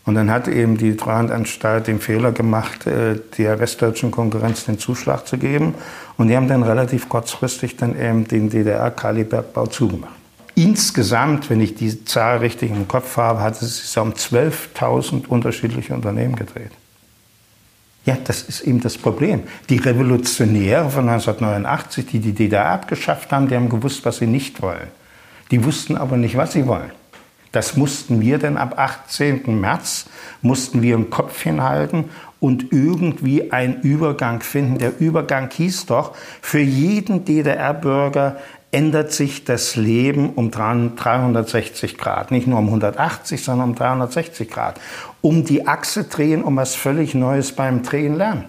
Und 0.05 0.17
dann 0.17 0.31
hat 0.31 0.49
eben 0.49 0.77
die 0.77 0.97
Treuhandanstalt 0.97 1.87
den 1.87 2.01
Fehler 2.01 2.33
gemacht, 2.33 2.87
äh, 2.87 3.21
der 3.39 3.61
westdeutschen 3.61 4.11
Konkurrenz 4.11 4.65
den 4.65 4.79
Zuschlag 4.79 5.29
zu 5.29 5.39
geben. 5.39 5.75
Und 6.17 6.29
die 6.29 6.37
haben 6.37 6.49
dann 6.49 6.65
relativ 6.65 7.09
kurzfristig 7.09 7.77
dann 7.77 7.99
eben 7.99 8.27
den 8.27 8.51
DDR-Kalibergbau 8.51 9.67
zugemacht. 9.69 10.15
Insgesamt, 10.55 11.49
wenn 11.51 11.61
ich 11.61 11.77
die 11.77 12.05
Zahl 12.05 12.39
richtig 12.39 12.73
im 12.73 12.89
Kopf 12.89 13.17
habe, 13.17 13.41
hat 13.41 13.63
es 13.63 13.93
sich 13.93 13.99
um 13.99 14.13
12.000 14.13 15.29
unterschiedliche 15.29 15.95
Unternehmen 15.95 16.37
gedreht. 16.37 16.73
Ja, 18.05 18.19
das 18.23 18.43
ist 18.43 18.63
eben 18.63 18.81
das 18.81 18.99
Problem. 18.99 19.45
Die 19.71 19.79
Revolutionäre 19.79 20.91
von 20.91 21.09
1989, 21.09 22.07
die 22.07 22.19
die 22.19 22.33
DDR 22.33 22.67
abgeschafft 22.71 23.31
haben, 23.31 23.49
die 23.49 23.55
haben 23.55 23.69
gewusst, 23.69 24.05
was 24.05 24.17
sie 24.19 24.27
nicht 24.27 24.61
wollen. 24.61 24.89
Die 25.53 25.65
wussten 25.65 25.97
aber 25.97 26.17
nicht, 26.17 26.37
was 26.37 26.53
sie 26.53 26.67
wollen. 26.67 26.91
Das 27.53 27.77
mussten 27.77 28.23
wir 28.23 28.39
denn 28.39 28.57
ab 28.57 28.79
18. 28.79 29.61
März, 29.61 30.07
mussten 30.41 30.81
wir 30.81 30.95
im 30.95 31.11
Kopf 31.11 31.43
hinhalten 31.43 32.07
und 32.41 32.73
irgendwie 32.73 33.53
einen 33.53 33.83
Übergang 33.83 34.41
finden. 34.41 34.79
Der 34.79 34.99
Übergang 34.99 35.51
hieß 35.51 35.87
doch, 35.87 36.17
für 36.41 36.61
jeden 36.61 37.27
DDR-Bürger 37.27 38.39
ändert 38.71 39.13
sich 39.13 39.45
das 39.45 39.77
Leben 39.77 40.31
um 40.31 40.51
360 40.51 41.99
Grad. 41.99 42.31
Nicht 42.31 42.47
nur 42.47 42.59
um 42.59 42.67
180, 42.69 43.45
sondern 43.45 43.69
um 43.69 43.75
360 43.75 44.51
Grad. 44.51 44.81
Um 45.21 45.45
die 45.45 45.67
Achse 45.69 46.05
drehen, 46.05 46.43
um 46.43 46.57
was 46.57 46.75
völlig 46.75 47.15
Neues 47.15 47.53
beim 47.53 47.83
Drehen 47.83 48.17
lernen. 48.17 48.47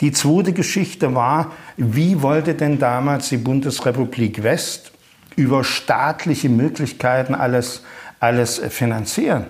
Die 0.00 0.10
zweite 0.10 0.52
Geschichte 0.52 1.14
war, 1.14 1.52
wie 1.76 2.20
wollte 2.22 2.54
denn 2.54 2.80
damals 2.80 3.28
die 3.28 3.36
Bundesrepublik 3.36 4.42
West 4.42 4.93
über 5.36 5.64
staatliche 5.64 6.48
Möglichkeiten 6.48 7.34
alles, 7.34 7.82
alles 8.20 8.58
finanzieren. 8.70 9.46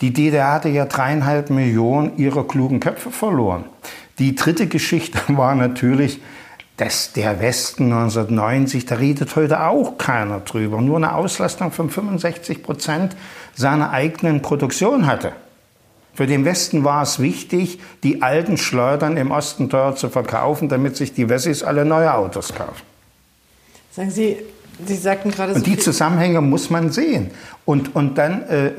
Die 0.00 0.12
DDR 0.12 0.52
hatte 0.52 0.68
ja 0.68 0.84
dreieinhalb 0.84 1.50
Millionen 1.50 2.16
ihrer 2.18 2.46
klugen 2.46 2.80
Köpfe 2.80 3.10
verloren. 3.10 3.64
Die 4.18 4.34
dritte 4.34 4.66
Geschichte 4.66 5.18
war 5.28 5.54
natürlich, 5.54 6.20
dass 6.76 7.12
der 7.12 7.40
Westen 7.40 7.92
1990, 7.92 8.86
da 8.86 8.96
redet 8.96 9.36
heute 9.36 9.62
auch 9.62 9.98
keiner 9.98 10.40
drüber, 10.40 10.80
nur 10.80 10.96
eine 10.96 11.14
Auslastung 11.14 11.70
von 11.70 11.90
65 11.90 12.62
Prozent 12.62 13.14
seiner 13.54 13.90
eigenen 13.90 14.42
Produktion 14.42 15.06
hatte. 15.06 15.32
Für 16.14 16.26
den 16.26 16.44
Westen 16.44 16.84
war 16.84 17.02
es 17.02 17.20
wichtig, 17.20 17.78
die 18.02 18.22
alten 18.22 18.56
Schleudern 18.56 19.16
im 19.16 19.30
Osten 19.30 19.70
teuer 19.70 19.96
zu 19.96 20.10
verkaufen, 20.10 20.68
damit 20.68 20.96
sich 20.96 21.14
die 21.14 21.28
Wessis 21.28 21.62
alle 21.62 21.84
neue 21.84 22.12
Autos 22.12 22.54
kaufen. 22.54 22.82
Sagen 23.92 24.10
Sie, 24.10 24.38
Sie 24.84 24.96
sagten 24.96 25.30
gerade 25.30 25.52
so 25.52 25.58
Und 25.58 25.66
die 25.66 25.76
Zusammenhänge 25.78 26.40
muss 26.40 26.70
man 26.70 26.90
sehen. 26.90 27.30
Und, 27.64 27.94
und 27.94 28.18
dann, 28.18 28.42
äh, 28.48 28.72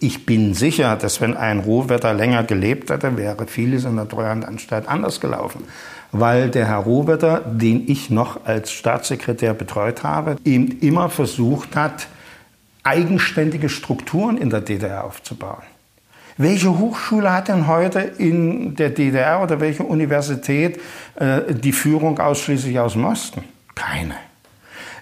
ich 0.00 0.26
bin 0.26 0.54
sicher, 0.54 0.96
dass 0.96 1.20
wenn 1.20 1.36
ein 1.36 1.60
Rohwetter 1.60 2.12
länger 2.14 2.42
gelebt 2.44 2.90
hätte, 2.90 3.16
wäre 3.16 3.46
vieles 3.46 3.84
in 3.84 3.96
der 3.96 4.08
Treuhandanstalt 4.08 4.88
anders 4.88 5.20
gelaufen. 5.20 5.64
Weil 6.10 6.50
der 6.50 6.66
Herr 6.66 6.78
Rohwetter, 6.78 7.40
den 7.40 7.88
ich 7.88 8.10
noch 8.10 8.44
als 8.44 8.72
Staatssekretär 8.72 9.54
betreut 9.54 10.02
habe, 10.02 10.36
eben 10.44 10.78
immer 10.80 11.10
versucht 11.10 11.76
hat, 11.76 12.08
eigenständige 12.82 13.68
Strukturen 13.68 14.36
in 14.36 14.50
der 14.50 14.60
DDR 14.60 15.04
aufzubauen. 15.04 15.62
Welche 16.36 16.78
Hochschule 16.78 17.32
hat 17.32 17.48
denn 17.48 17.68
heute 17.68 18.00
in 18.00 18.74
der 18.74 18.90
DDR 18.90 19.40
oder 19.40 19.60
welche 19.60 19.84
Universität 19.84 20.80
äh, 21.14 21.54
die 21.54 21.72
Führung 21.72 22.18
ausschließlich 22.18 22.78
aus 22.80 22.94
dem 22.94 23.04
Osten? 23.04 23.44
Keine. 23.74 24.14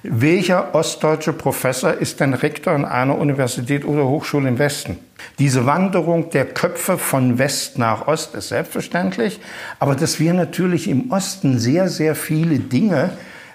Welcher 0.04 0.74
ostdeutsche 0.74 1.32
Professor 1.32 1.92
ist 1.94 2.18
denn 2.18 2.34
Rektor 2.34 2.74
in 2.74 2.84
einer 2.84 3.16
Universität 3.16 3.84
oder 3.84 4.04
Hochschule 4.04 4.48
im 4.48 4.58
Westen? 4.58 4.98
Diese 5.38 5.64
Wanderung 5.64 6.30
der 6.30 6.44
Köpfe 6.44 6.98
von 6.98 7.38
West 7.38 7.78
nach 7.78 8.08
Ost 8.08 8.34
ist 8.34 8.48
selbstverständlich, 8.48 9.38
aber 9.78 9.94
dass 9.94 10.18
wir 10.18 10.34
natürlich 10.34 10.88
im 10.88 11.12
Osten 11.12 11.60
sehr, 11.60 11.88
sehr 11.88 12.16
viele 12.16 12.58
Dinge 12.58 13.10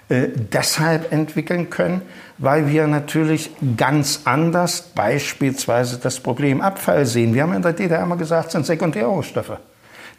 äh, 0.08 0.28
deshalb 0.34 1.12
entwickeln 1.12 1.68
können, 1.68 2.00
weil 2.38 2.66
wir 2.66 2.86
natürlich 2.86 3.50
ganz 3.76 4.22
anders 4.24 4.80
beispielsweise 4.94 5.98
das 5.98 6.18
Problem 6.18 6.62
Abfall 6.62 7.04
sehen. 7.04 7.34
Wir 7.34 7.42
haben 7.42 7.52
in 7.52 7.60
der 7.60 7.74
DDR 7.74 8.04
immer 8.04 8.16
gesagt, 8.16 8.46
es 8.46 8.52
sind 8.52 8.64
Sekundärrohstoffe. 8.64 9.58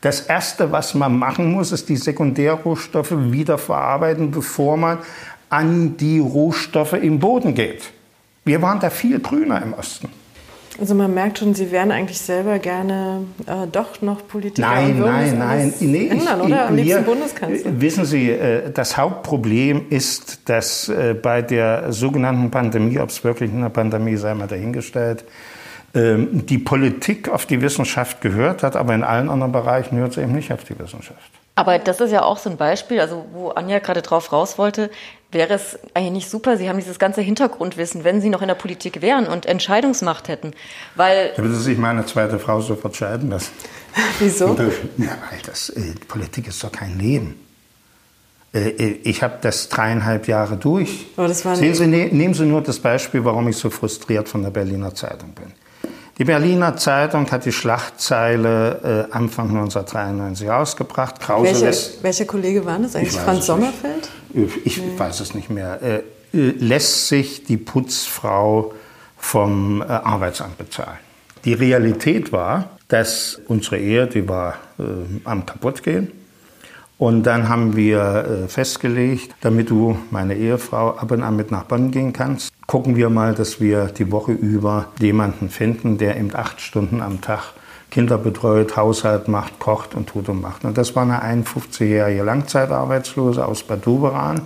Das 0.02 0.22
Erste, 0.22 0.72
was 0.72 0.94
man 0.94 1.18
machen 1.18 1.52
muss, 1.52 1.72
ist 1.72 1.90
die 1.90 1.98
Sekundärrohstoffe 1.98 3.14
wieder 3.32 3.58
verarbeiten, 3.58 4.30
bevor 4.32 4.78
man 4.78 5.00
an 5.50 5.98
die 5.98 6.20
Rohstoffe 6.20 6.94
im 6.94 7.20
Boden 7.20 7.54
geht. 7.54 7.92
Wir 8.46 8.62
waren 8.62 8.80
da 8.80 8.90
viel 8.90 9.20
grüner 9.20 9.62
im 9.62 9.74
Osten. 9.74 10.10
Also 10.80 10.96
man 10.96 11.14
merkt 11.14 11.40
schon, 11.40 11.54
Sie 11.54 11.72
wären 11.72 11.92
eigentlich 11.92 12.20
selber 12.20 12.58
gerne 12.58 13.26
äh, 13.46 13.68
doch 13.70 14.02
noch 14.02 14.26
Politiker. 14.26 14.66
Nein, 14.66 15.00
nein, 15.00 15.38
nein. 15.38 15.74
Nee, 15.82 16.08
ändern, 16.08 16.40
ich, 16.40 16.46
oder? 16.46 16.68
Am 16.68 16.76
liebsten 16.76 17.04
Bundeskanzler. 17.04 17.82
Wissen 17.82 18.06
Sie, 18.06 18.30
äh, 18.30 18.72
das 18.72 18.96
Hauptproblem 18.96 19.88
ist, 19.90 20.48
dass 20.48 20.88
äh, 20.88 21.16
bei 21.22 21.42
der 21.42 21.92
sogenannten 21.92 22.50
Pandemie, 22.50 22.98
ob 23.00 23.10
es 23.10 23.24
wirklich 23.26 23.52
eine 23.52 23.70
Pandemie 23.70 24.16
sei, 24.16 24.34
mal 24.36 24.48
dahingestellt, 24.48 25.26
ähm, 25.94 26.46
die 26.46 26.60
Politik 26.60 27.28
auf 27.28 27.46
die 27.46 27.62
Wissenschaft 27.62 28.22
gehört 28.22 28.64
hat, 28.64 28.76
aber 28.76 28.94
in 28.94 29.04
allen 29.04 29.30
anderen 29.30 29.52
Bereichen 29.52 29.98
hört 29.98 30.14
sie 30.14 30.22
eben 30.22 30.34
nicht 30.34 30.54
auf 30.54 30.64
die 30.64 30.80
Wissenschaft. 30.80 31.32
Aber 31.56 31.78
das 31.78 32.00
ist 32.00 32.12
ja 32.12 32.24
auch 32.24 32.38
so 32.38 32.50
ein 32.50 32.56
Beispiel, 32.56 33.02
also 33.02 33.26
wo 33.34 33.50
Anja 33.50 33.80
gerade 33.80 34.02
drauf 34.02 34.32
raus 34.32 34.58
wollte, 34.58 34.90
wäre 35.32 35.54
es 35.54 35.78
eigentlich 35.94 36.12
nicht 36.12 36.30
super, 36.30 36.58
Sie 36.58 36.70
haben 36.70 36.80
dieses 36.80 37.00
ganze 37.00 37.22
Hintergrundwissen, 37.22 38.04
wenn 38.04 38.22
Sie 38.22 38.30
noch 38.30 38.42
in 38.42 38.48
der 38.48 38.56
Politik 38.56 39.02
wären 39.02 39.28
und 39.28 39.46
Entscheidungsmacht 39.46 40.28
hätten. 40.28 40.54
Weil 40.96 41.34
da 41.36 41.44
würde 41.44 41.56
sich 41.56 41.78
meine 41.78 42.06
zweite 42.06 42.40
Frau 42.40 42.62
sofort 42.62 42.96
scheiden 42.96 43.30
lassen. 43.30 43.52
Wieso? 44.20 44.48
Ja, 44.98 45.18
weil 45.30 45.40
das, 45.46 45.70
äh, 45.70 45.94
Politik 46.08 46.48
ist 46.48 46.64
doch 46.64 46.72
kein 46.72 46.98
Leben. 46.98 47.40
Äh, 48.54 48.70
äh 48.70 49.00
ich 49.04 49.22
habe 49.22 49.38
das 49.42 49.70
dreieinhalb 49.70 50.28
Jahre 50.28 50.58
durch. 50.58 51.08
Sehen 51.16 51.76
Sie, 51.76 51.88
ne, 51.88 52.08
nehmen 52.08 52.34
Sie 52.34 52.46
nur 52.46 52.62
das 52.62 52.80
Beispiel, 52.80 53.24
warum 53.24 53.48
ich 53.50 53.58
so 53.58 53.70
frustriert 53.70 54.28
von 54.28 54.42
der 54.42 54.50
Berliner 54.50 54.96
Zeitung 54.96 55.34
bin. 55.34 55.54
Die 56.18 56.26
Berliner 56.26 56.76
Zeitung 56.76 57.32
hat 57.32 57.46
die 57.46 57.54
Schlagzeile 57.54 59.08
äh, 59.10 59.16
Anfang 59.16 59.50
1993 59.50 60.50
ausgebracht. 60.50 61.22
Krause 61.22 61.62
Welche, 61.62 62.04
welcher 62.04 62.26
Kollege 62.26 62.66
war 62.66 62.78
das 62.78 62.96
eigentlich? 62.96 63.14
Franz 63.14 63.46
Sommerfeld? 63.46 64.10
Ich, 64.34 64.78
nee. 64.78 64.98
weiß 64.98 65.20
es 65.20 65.34
nicht 65.34 65.50
mehr. 65.50 65.82
Äh, 65.82 66.02
lässt 66.32 67.08
sich 67.08 67.44
die 67.44 67.58
Putzfrau 67.58 68.74
vom 69.18 69.82
äh, 69.82 69.86
Arbeitsamt 69.86 70.58
bezahlen? 70.58 71.00
Die 71.46 71.54
Realität 71.54 72.32
war, 72.32 72.78
dass 72.88 73.42
unsere 73.48 73.78
Ehe, 73.78 74.08
die 74.08 74.28
war 74.28 74.56
äh, 74.78 74.84
am 75.24 75.46
kaputtgehen. 75.46 76.12
Und 76.98 77.24
dann 77.24 77.48
haben 77.48 77.78
wir 77.78 78.44
äh, 78.44 78.48
festgelegt, 78.50 79.34
damit 79.40 79.70
du, 79.70 79.98
meine 80.12 80.36
Ehefrau, 80.36 80.98
ab 80.98 81.12
und 81.12 81.24
an 81.24 81.38
mit 81.38 81.50
nach 81.50 81.64
Bonn 81.64 81.92
gehen 81.92 82.12
kannst, 82.12 82.52
gucken 82.68 82.98
wir 82.98 83.10
mal, 83.10 83.34
dass 83.34 83.62
wir 83.62 83.86
die 83.86 84.12
Woche 84.12 84.34
über 84.34 84.88
jemanden 85.00 85.50
finden, 85.50 85.98
der 85.98 86.18
eben 86.18 86.36
acht 86.36 86.60
Stunden 86.60 87.02
am 87.02 87.22
Tag 87.22 87.54
Kinder 87.92 88.18
betreut, 88.18 88.76
Haushalt 88.78 89.28
macht, 89.28 89.60
kocht 89.60 89.96
und 89.96 90.08
tut 90.08 90.30
und 90.30 90.42
macht. 90.42 90.64
Und 90.66 90.78
das 90.78 90.96
war 90.96 91.04
eine 91.04 91.24
51-jährige 91.24 92.24
Langzeitarbeitslose 92.24 93.46
aus 93.46 93.64
Bad 93.64 93.86
Doberan, 93.86 94.42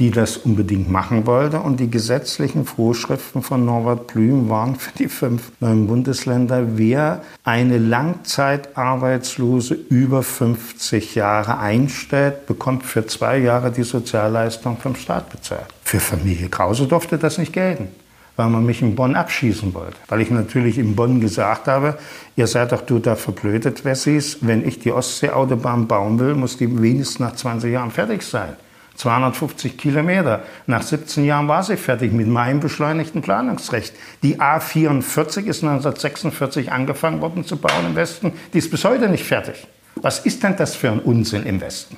die 0.00 0.10
das 0.10 0.36
unbedingt 0.38 0.90
machen 0.90 1.24
wollte. 1.26 1.60
Und 1.60 1.78
die 1.78 1.88
gesetzlichen 1.88 2.64
Vorschriften 2.64 3.42
von 3.42 3.64
Norbert 3.64 4.08
Blüm 4.08 4.48
waren 4.48 4.74
für 4.74 4.92
die 4.98 5.06
fünf 5.08 5.52
neuen 5.60 5.86
Bundesländer, 5.86 6.76
wer 6.76 7.22
eine 7.44 7.78
Langzeitarbeitslose 7.78 9.74
über 9.74 10.24
50 10.24 11.14
Jahre 11.14 11.58
einstellt, 11.58 12.46
bekommt 12.46 12.82
für 12.82 13.06
zwei 13.06 13.38
Jahre 13.38 13.70
die 13.70 13.84
Sozialleistung 13.84 14.78
vom 14.78 14.96
Staat 14.96 15.30
bezahlt. 15.30 15.66
Für 15.84 16.00
Familie 16.00 16.48
Krause 16.48 16.88
durfte 16.88 17.18
das 17.18 17.38
nicht 17.38 17.52
gelten 17.52 17.88
weil 18.36 18.48
man 18.48 18.66
mich 18.66 18.82
in 18.82 18.94
Bonn 18.94 19.14
abschießen 19.14 19.74
wollte. 19.74 19.96
Weil 20.08 20.20
ich 20.20 20.30
natürlich 20.30 20.78
in 20.78 20.96
Bonn 20.96 21.20
gesagt 21.20 21.68
habe, 21.68 21.98
ihr 22.36 22.46
seid 22.46 22.72
doch 22.72 22.82
du 22.82 22.98
da 22.98 23.16
verblödet, 23.16 23.84
Wessis, 23.84 24.38
wenn 24.40 24.66
ich 24.66 24.78
die 24.78 24.92
Ostseeautobahn 24.92 25.86
bauen 25.86 26.18
will, 26.18 26.34
muss 26.34 26.56
die 26.56 26.82
wenigstens 26.82 27.20
nach 27.20 27.34
20 27.34 27.72
Jahren 27.72 27.90
fertig 27.90 28.22
sein. 28.22 28.54
250 28.96 29.76
Kilometer. 29.76 30.42
Nach 30.66 30.82
17 30.82 31.24
Jahren 31.24 31.48
war 31.48 31.62
sie 31.62 31.76
fertig 31.76 32.12
mit 32.12 32.28
meinem 32.28 32.60
beschleunigten 32.60 33.22
Planungsrecht. 33.22 33.92
Die 34.22 34.40
A44 34.40 35.46
ist 35.46 35.64
1946 35.64 36.70
angefangen 36.70 37.20
worden 37.20 37.44
zu 37.44 37.56
bauen 37.56 37.86
im 37.86 37.96
Westen. 37.96 38.32
Die 38.52 38.58
ist 38.58 38.70
bis 38.70 38.84
heute 38.84 39.08
nicht 39.08 39.24
fertig. 39.24 39.66
Was 39.96 40.20
ist 40.20 40.42
denn 40.42 40.56
das 40.56 40.74
für 40.74 40.90
ein 40.90 41.00
Unsinn 41.00 41.44
im 41.44 41.60
Westen? 41.60 41.96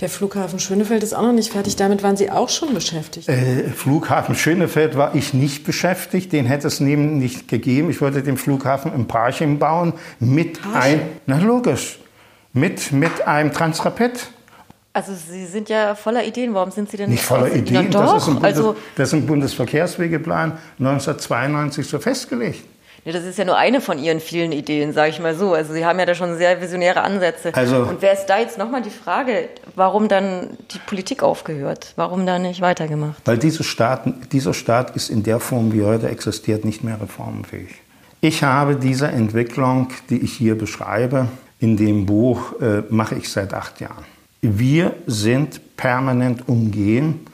Der 0.00 0.08
Flughafen 0.08 0.60
Schönefeld 0.60 1.02
ist 1.02 1.12
auch 1.12 1.22
noch 1.22 1.32
nicht 1.32 1.52
fertig. 1.52 1.74
Damit 1.74 2.04
waren 2.04 2.16
Sie 2.16 2.30
auch 2.30 2.48
schon 2.48 2.72
beschäftigt. 2.72 3.28
Äh, 3.28 3.64
Flughafen 3.70 4.36
Schönefeld 4.36 4.96
war 4.96 5.16
ich 5.16 5.34
nicht 5.34 5.64
beschäftigt. 5.64 6.32
Den 6.32 6.46
hätte 6.46 6.68
es 6.68 6.78
neben 6.78 7.18
nicht 7.18 7.48
gegeben. 7.48 7.90
Ich 7.90 8.00
wollte 8.00 8.22
den 8.22 8.36
Flughafen 8.36 8.94
im 8.94 9.08
Parchim 9.08 9.58
bauen 9.58 9.94
mit 10.20 10.62
Parchim? 10.62 11.00
ein, 11.00 11.00
na 11.26 11.38
logisch, 11.38 11.98
mit, 12.52 12.92
mit 12.92 13.26
einem 13.26 13.52
Transrapid. 13.52 14.28
Also 14.92 15.12
Sie 15.14 15.46
sind 15.46 15.68
ja 15.68 15.96
voller 15.96 16.24
Ideen. 16.24 16.54
Warum 16.54 16.70
sind 16.70 16.90
Sie 16.90 16.96
denn 16.96 17.10
nicht 17.10 17.24
voller 17.24 17.52
Ideen? 17.52 17.90
Das 17.90 18.22
ist, 18.22 18.26
Bundes, 18.26 18.44
also, 18.44 18.76
das 18.94 19.08
ist 19.08 19.14
im 19.14 19.26
Bundesverkehrswegeplan 19.26 20.58
1992 20.78 21.86
so 21.88 21.98
festgelegt. 21.98 22.62
Ja, 23.08 23.14
das 23.14 23.24
ist 23.24 23.38
ja 23.38 23.46
nur 23.46 23.56
eine 23.56 23.80
von 23.80 23.98
Ihren 23.98 24.20
vielen 24.20 24.52
Ideen, 24.52 24.92
sage 24.92 25.08
ich 25.08 25.18
mal 25.18 25.34
so. 25.34 25.54
Also 25.54 25.72
Sie 25.72 25.86
haben 25.86 25.98
ja 25.98 26.04
da 26.04 26.14
schon 26.14 26.36
sehr 26.36 26.60
visionäre 26.60 27.00
Ansätze. 27.00 27.54
Also, 27.54 27.76
Und 27.76 28.02
wer 28.02 28.12
ist 28.12 28.26
da 28.26 28.38
jetzt 28.38 28.58
nochmal 28.58 28.82
die 28.82 28.90
Frage, 28.90 29.48
warum 29.74 30.08
dann 30.08 30.58
die 30.72 30.78
Politik 30.78 31.22
aufgehört? 31.22 31.94
Warum 31.96 32.26
da 32.26 32.38
nicht 32.38 32.60
weitergemacht? 32.60 33.22
Weil 33.24 33.38
dieser 33.38 33.64
Staat, 33.64 34.02
dieser 34.30 34.52
Staat 34.52 34.94
ist 34.94 35.08
in 35.08 35.22
der 35.22 35.40
Form, 35.40 35.72
wie 35.72 35.80
er 35.80 35.86
heute 35.86 36.10
existiert, 36.10 36.66
nicht 36.66 36.84
mehr 36.84 37.00
reformenfähig. 37.00 37.76
Ich 38.20 38.42
habe 38.42 38.76
diese 38.76 39.06
Entwicklung, 39.06 39.88
die 40.10 40.18
ich 40.18 40.34
hier 40.34 40.58
beschreibe, 40.58 41.28
in 41.60 41.78
dem 41.78 42.04
Buch 42.04 42.60
äh, 42.60 42.82
mache 42.90 43.14
ich 43.14 43.30
seit 43.32 43.54
acht 43.54 43.80
Jahren. 43.80 44.04
Wir 44.42 44.92
sind 45.06 45.78
permanent 45.78 46.46
umgeben 46.46 47.24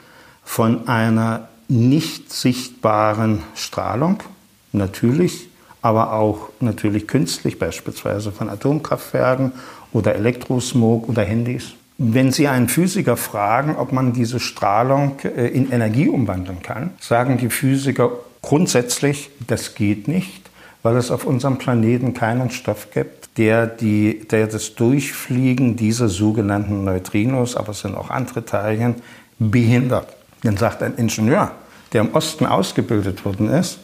von 0.41 0.87
einer 0.87 1.49
nicht 1.67 2.31
sichtbaren 2.31 3.43
Strahlung, 3.55 4.23
natürlich, 4.71 5.49
aber 5.85 6.13
auch 6.13 6.49
natürlich 6.61 7.05
künstlich, 7.05 7.59
beispielsweise 7.59 8.31
von 8.31 8.49
Atomkraftwerken 8.49 9.51
oder 9.93 10.15
Elektrosmog 10.15 11.07
oder 11.07 11.21
Handys. 11.21 11.73
Wenn 11.99 12.31
Sie 12.31 12.47
einen 12.47 12.69
Physiker 12.69 13.17
fragen, 13.17 13.75
ob 13.75 13.91
man 13.91 14.11
diese 14.11 14.39
Strahlung 14.39 15.19
äh, 15.23 15.47
in 15.49 15.71
Energie 15.71 16.09
umwandeln 16.09 16.63
kann, 16.63 16.89
sagen 16.99 17.37
die 17.37 17.51
Physiker 17.51 18.09
grundsätzlich, 18.41 19.29
das 19.45 19.75
geht 19.75 20.07
nicht, 20.07 20.49
weil 20.81 20.95
es 20.95 21.11
auf 21.11 21.23
unserem 21.23 21.59
Planeten 21.59 22.15
keinen 22.15 22.49
Stoff 22.49 22.87
gibt, 22.91 23.37
der, 23.37 23.67
die, 23.67 24.27
der 24.27 24.47
das 24.47 24.73
Durchfliegen 24.73 25.75
dieser 25.75 26.09
sogenannten 26.09 26.83
Neutrinos, 26.83 27.55
aber 27.55 27.69
es 27.69 27.81
sind 27.81 27.93
auch 27.95 28.09
andere 28.09 28.43
Teilchen, 28.43 28.95
behindert. 29.37 30.07
Dann 30.41 30.57
sagt 30.57 30.81
ein 30.81 30.95
Ingenieur, 30.95 31.51
der 31.93 32.01
im 32.01 32.15
Osten 32.15 32.47
ausgebildet 32.47 33.23
worden 33.23 33.49
ist, 33.49 33.77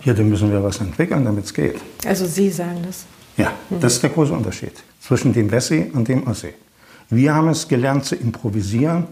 hier, 0.00 0.14
müssen 0.14 0.50
wir 0.50 0.62
was 0.62 0.80
entwickeln, 0.80 1.24
damit 1.24 1.44
es 1.44 1.54
geht. 1.54 1.76
Also 2.06 2.26
Sie 2.26 2.50
sagen 2.50 2.82
das? 2.86 3.04
Ja, 3.36 3.52
das 3.70 3.94
ist 3.94 4.02
der 4.02 4.10
große 4.10 4.32
Unterschied 4.32 4.72
zwischen 5.00 5.32
dem 5.32 5.50
Wessi 5.50 5.90
und 5.92 6.08
dem 6.08 6.26
Ossi. 6.26 6.54
Wir 7.08 7.34
haben 7.34 7.48
es 7.48 7.66
gelernt 7.66 8.04
zu 8.04 8.14
improvisieren, 8.14 9.06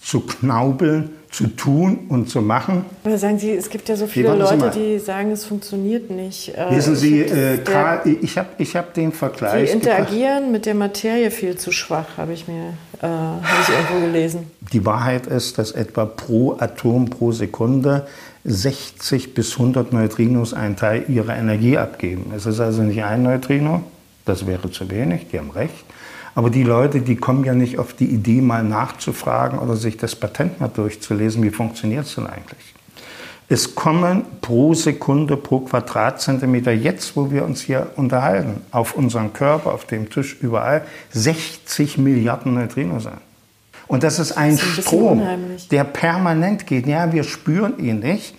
zu 0.00 0.20
knaubeln, 0.20 1.10
zu 1.30 1.46
tun 1.46 2.00
und 2.08 2.28
zu 2.28 2.42
machen. 2.42 2.84
Aber 3.04 3.16
sagen 3.16 3.38
Sie, 3.38 3.52
es 3.52 3.70
gibt 3.70 3.88
ja 3.88 3.96
so 3.96 4.06
viele 4.06 4.34
Leute, 4.34 4.70
die 4.70 4.98
sagen, 4.98 5.30
es 5.30 5.46
funktioniert 5.46 6.10
nicht. 6.10 6.50
Äh, 6.50 6.76
Wissen 6.76 6.94
Sie, 6.94 7.20
äh, 7.20 7.58
Karl, 7.58 8.02
ich 8.20 8.36
habe 8.36 8.48
ich 8.58 8.76
hab 8.76 8.92
den 8.92 9.12
Vergleich. 9.12 9.70
Sie 9.70 9.76
interagieren 9.76 10.34
gebracht. 10.34 10.52
mit 10.52 10.66
der 10.66 10.74
Materie 10.74 11.30
viel 11.30 11.56
zu 11.56 11.72
schwach, 11.72 12.18
habe 12.18 12.34
ich 12.34 12.48
mir 12.48 12.74
äh, 13.00 13.06
hab 13.06 13.62
ich 13.62 13.74
irgendwo 13.74 14.06
gelesen. 14.06 14.50
Die 14.72 14.84
Wahrheit 14.84 15.26
ist, 15.26 15.56
dass 15.56 15.72
etwa 15.72 16.04
pro 16.04 16.56
Atom 16.58 17.08
pro 17.08 17.32
Sekunde 17.32 18.06
60 18.44 19.34
bis 19.34 19.52
100 19.52 19.92
Neutrinos 19.92 20.52
einen 20.52 20.76
Teil 20.76 21.04
ihrer 21.08 21.36
Energie 21.36 21.78
abgeben. 21.78 22.32
Es 22.34 22.46
ist 22.46 22.60
also 22.60 22.82
nicht 22.82 23.04
ein 23.04 23.22
Neutrino, 23.22 23.82
das 24.24 24.46
wäre 24.46 24.70
zu 24.70 24.90
wenig, 24.90 25.28
die 25.30 25.38
haben 25.38 25.50
recht. 25.50 25.84
Aber 26.34 26.50
die 26.50 26.62
Leute, 26.62 27.00
die 27.02 27.16
kommen 27.16 27.44
ja 27.44 27.54
nicht 27.54 27.78
auf 27.78 27.92
die 27.92 28.06
Idee, 28.06 28.40
mal 28.40 28.64
nachzufragen 28.64 29.58
oder 29.58 29.76
sich 29.76 29.96
das 29.96 30.16
Patent 30.16 30.60
mal 30.60 30.68
durchzulesen, 30.68 31.42
wie 31.42 31.50
funktioniert 31.50 32.06
es 32.06 32.14
denn 32.14 32.26
eigentlich? 32.26 32.74
Es 33.48 33.74
kommen 33.74 34.24
pro 34.40 34.72
Sekunde, 34.72 35.36
pro 35.36 35.60
Quadratzentimeter, 35.60 36.72
jetzt 36.72 37.16
wo 37.16 37.30
wir 37.30 37.44
uns 37.44 37.60
hier 37.60 37.90
unterhalten, 37.96 38.62
auf 38.70 38.94
unseren 38.94 39.34
Körper, 39.34 39.74
auf 39.74 39.84
dem 39.84 40.08
Tisch, 40.08 40.38
überall, 40.40 40.86
60 41.10 41.98
Milliarden 41.98 42.54
Neutrinos 42.54 43.06
an. 43.06 43.18
Und 43.86 44.02
das 44.02 44.18
ist 44.18 44.32
ein, 44.32 44.56
das 44.56 44.62
ist 44.62 44.78
ein 44.78 44.82
Strom, 44.82 45.20
unheimlich. 45.20 45.68
der 45.68 45.84
permanent 45.84 46.66
geht. 46.66 46.86
Ja, 46.86 47.12
wir 47.12 47.24
spüren 47.24 47.78
ihn 47.78 48.00
nicht. 48.00 48.34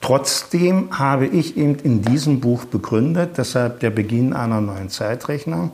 Trotzdem 0.00 0.98
habe 0.98 1.26
ich 1.26 1.56
eben 1.56 1.76
in 1.76 2.02
diesem 2.02 2.40
Buch 2.40 2.64
begründet, 2.64 3.38
deshalb 3.38 3.80
der 3.80 3.90
Beginn 3.90 4.32
einer 4.34 4.60
neuen 4.60 4.88
Zeitrechnung, 4.88 5.72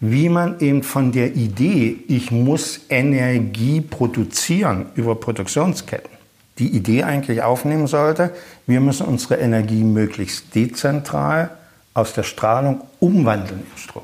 wie 0.00 0.28
man 0.28 0.58
eben 0.58 0.82
von 0.82 1.12
der 1.12 1.36
Idee, 1.36 1.96
ich 2.08 2.32
muss 2.32 2.80
Energie 2.90 3.80
produzieren 3.80 4.86
über 4.94 5.14
Produktionsketten, 5.14 6.10
die 6.58 6.68
Idee 6.68 7.04
eigentlich 7.04 7.42
aufnehmen 7.42 7.86
sollte, 7.86 8.32
wir 8.66 8.80
müssen 8.80 9.06
unsere 9.06 9.36
Energie 9.36 9.84
möglichst 9.84 10.54
dezentral 10.54 11.50
aus 11.94 12.14
der 12.14 12.24
Strahlung 12.24 12.82
umwandeln 12.98 13.60
in 13.60 13.78
Strom. 13.78 14.02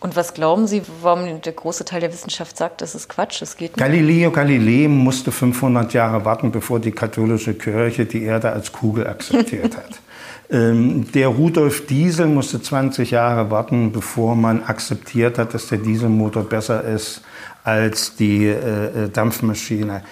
Und 0.00 0.14
was 0.14 0.32
glauben 0.32 0.68
Sie, 0.68 0.82
warum 1.02 1.40
der 1.42 1.52
große 1.52 1.84
Teil 1.84 2.00
der 2.00 2.12
Wissenschaft 2.12 2.56
sagt, 2.56 2.82
das 2.82 2.94
ist 2.94 3.08
Quatsch, 3.08 3.42
das 3.42 3.56
geht 3.56 3.76
nicht? 3.76 3.84
Galileo 3.84 4.30
Galilei 4.30 4.86
musste 4.86 5.32
500 5.32 5.92
Jahre 5.92 6.24
warten, 6.24 6.52
bevor 6.52 6.78
die 6.78 6.92
katholische 6.92 7.54
Kirche 7.54 8.06
die 8.06 8.22
Erde 8.22 8.50
als 8.50 8.70
Kugel 8.72 9.06
akzeptiert 9.06 9.76
hat. 9.76 9.90
Ähm, 10.50 11.12
der 11.12 11.28
Rudolf 11.28 11.84
Diesel 11.88 12.26
musste 12.26 12.62
20 12.62 13.10
Jahre 13.10 13.50
warten, 13.50 13.92
bevor 13.92 14.34
man 14.34 14.62
akzeptiert 14.62 15.36
hat, 15.36 15.52
dass 15.52 15.68
der 15.68 15.76
Dieselmotor 15.76 16.42
besser 16.44 16.84
ist 16.84 17.20
als 17.64 18.16
die 18.16 18.46
äh, 18.46 19.04
äh 19.04 19.08
Dampfmaschine. 19.10 20.02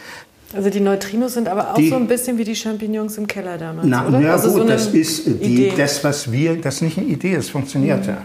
Also 0.55 0.69
die 0.69 0.81
Neutrinos 0.81 1.33
sind 1.33 1.49
aber 1.49 1.73
auch 1.73 1.77
die, 1.77 1.89
so 1.89 1.97
ein 1.97 2.07
bisschen 2.07 2.37
wie 2.37 2.45
die 2.45 2.55
Champignons 2.55 3.17
im 3.17 3.27
Keller 3.27 3.57
damals, 3.57 3.87
na, 3.89 4.07
oder? 4.07 4.21
Ja, 4.21 4.33
also 4.33 4.51
gut, 4.51 4.61
so 4.61 4.69
das 4.69 4.89
ist 4.89 5.27
die, 5.27 5.73
das, 5.75 6.05
was 6.05 6.31
wir, 6.31 6.61
das 6.61 6.77
ist 6.77 6.83
nicht 6.83 6.99
eine 6.99 7.07
Idee, 7.07 7.35
es 7.35 7.49
funktioniert 7.49 8.03
mhm. 8.03 8.09
ja. 8.11 8.19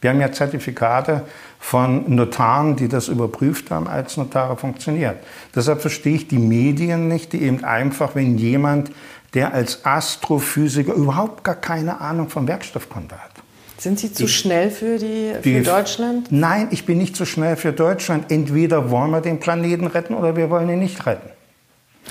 Wir 0.00 0.10
haben 0.10 0.20
ja 0.20 0.30
Zertifikate 0.30 1.22
von 1.58 2.14
Notaren, 2.14 2.76
die 2.76 2.88
das 2.88 3.08
überprüft 3.08 3.70
haben, 3.70 3.88
als 3.88 4.16
Notare 4.16 4.56
funktioniert. 4.56 5.16
Deshalb 5.54 5.80
verstehe 5.80 6.14
ich 6.14 6.28
die 6.28 6.38
Medien 6.38 7.08
nicht, 7.08 7.32
die 7.32 7.42
eben 7.42 7.64
einfach, 7.64 8.14
wenn 8.14 8.38
jemand, 8.38 8.92
der 9.34 9.52
als 9.52 9.84
Astrophysiker 9.84 10.94
überhaupt 10.94 11.44
gar 11.44 11.56
keine 11.56 12.00
Ahnung 12.00 12.28
vom 12.28 12.46
Werkstoffkunde 12.46 13.16
hat. 13.16 13.32
Sind 13.76 13.98
Sie 14.00 14.12
zu 14.12 14.24
die, 14.24 14.28
schnell 14.28 14.70
für, 14.70 14.98
die, 14.98 15.32
für 15.34 15.40
die, 15.42 15.62
Deutschland? 15.62 16.28
Nein, 16.30 16.68
ich 16.70 16.84
bin 16.84 16.98
nicht 16.98 17.14
zu 17.14 17.24
schnell 17.24 17.56
für 17.56 17.72
Deutschland. 17.72 18.30
Entweder 18.30 18.90
wollen 18.90 19.10
wir 19.10 19.20
den 19.20 19.38
Planeten 19.38 19.86
retten 19.86 20.14
oder 20.14 20.34
wir 20.36 20.50
wollen 20.50 20.68
ihn 20.68 20.80
nicht 20.80 21.06
retten. 21.06 21.30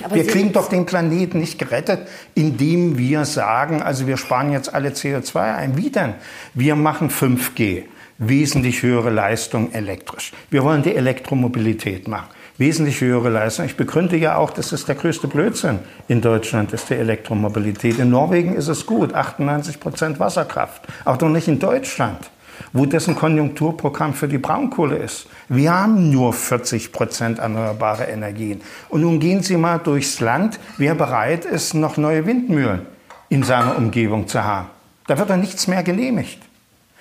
Aber 0.02 0.14
wir 0.14 0.24
Sie 0.24 0.30
kriegen 0.30 0.52
doch 0.52 0.68
den 0.68 0.86
Planeten 0.86 1.40
nicht 1.40 1.58
gerettet, 1.58 2.08
indem 2.34 2.98
wir 2.98 3.24
sagen, 3.24 3.82
also 3.82 4.06
wir 4.06 4.16
sparen 4.16 4.52
jetzt 4.52 4.72
alle 4.72 4.90
CO2 4.90 5.56
ein. 5.56 5.76
Wie 5.76 5.90
denn? 5.90 6.14
Wir 6.54 6.76
machen 6.76 7.10
5G, 7.10 7.84
wesentlich 8.18 8.82
höhere 8.82 9.10
Leistung 9.10 9.72
elektrisch. 9.72 10.32
Wir 10.50 10.62
wollen 10.62 10.82
die 10.82 10.94
Elektromobilität 10.94 12.06
machen, 12.06 12.28
wesentlich 12.58 13.00
höhere 13.00 13.28
Leistung. 13.28 13.66
Ich 13.66 13.76
begründe 13.76 14.16
ja 14.16 14.36
auch, 14.36 14.50
das 14.50 14.72
ist 14.72 14.86
der 14.88 14.94
größte 14.94 15.26
Blödsinn 15.26 15.80
in 16.06 16.20
Deutschland, 16.20 16.72
ist 16.72 16.90
die 16.90 16.94
Elektromobilität. 16.94 17.98
In 17.98 18.10
Norwegen 18.10 18.54
ist 18.54 18.68
es 18.68 18.86
gut, 18.86 19.14
98 19.14 19.80
Prozent 19.80 20.20
Wasserkraft. 20.20 20.82
Auch 21.04 21.16
doch 21.16 21.28
nicht 21.28 21.48
in 21.48 21.58
Deutschland 21.58 22.30
wo 22.72 22.86
dessen 22.86 23.14
Konjunkturprogramm 23.14 24.14
für 24.14 24.28
die 24.28 24.38
Braunkohle 24.38 24.96
ist. 24.96 25.26
Wir 25.48 25.72
haben 25.72 26.10
nur 26.10 26.32
40 26.32 26.92
Prozent 26.92 27.38
erneuerbare 27.38 28.04
Energien. 28.04 28.60
Und 28.88 29.02
nun 29.02 29.20
gehen 29.20 29.42
Sie 29.42 29.56
mal 29.56 29.78
durchs 29.78 30.20
Land, 30.20 30.58
wer 30.76 30.94
bereit 30.94 31.44
ist, 31.44 31.74
noch 31.74 31.96
neue 31.96 32.26
Windmühlen 32.26 32.82
in 33.28 33.42
seiner 33.42 33.76
Umgebung 33.76 34.26
zu 34.28 34.42
haben. 34.42 34.68
Da 35.06 35.18
wird 35.18 35.30
doch 35.30 35.36
nichts 35.36 35.66
mehr 35.66 35.82
genehmigt. 35.82 36.38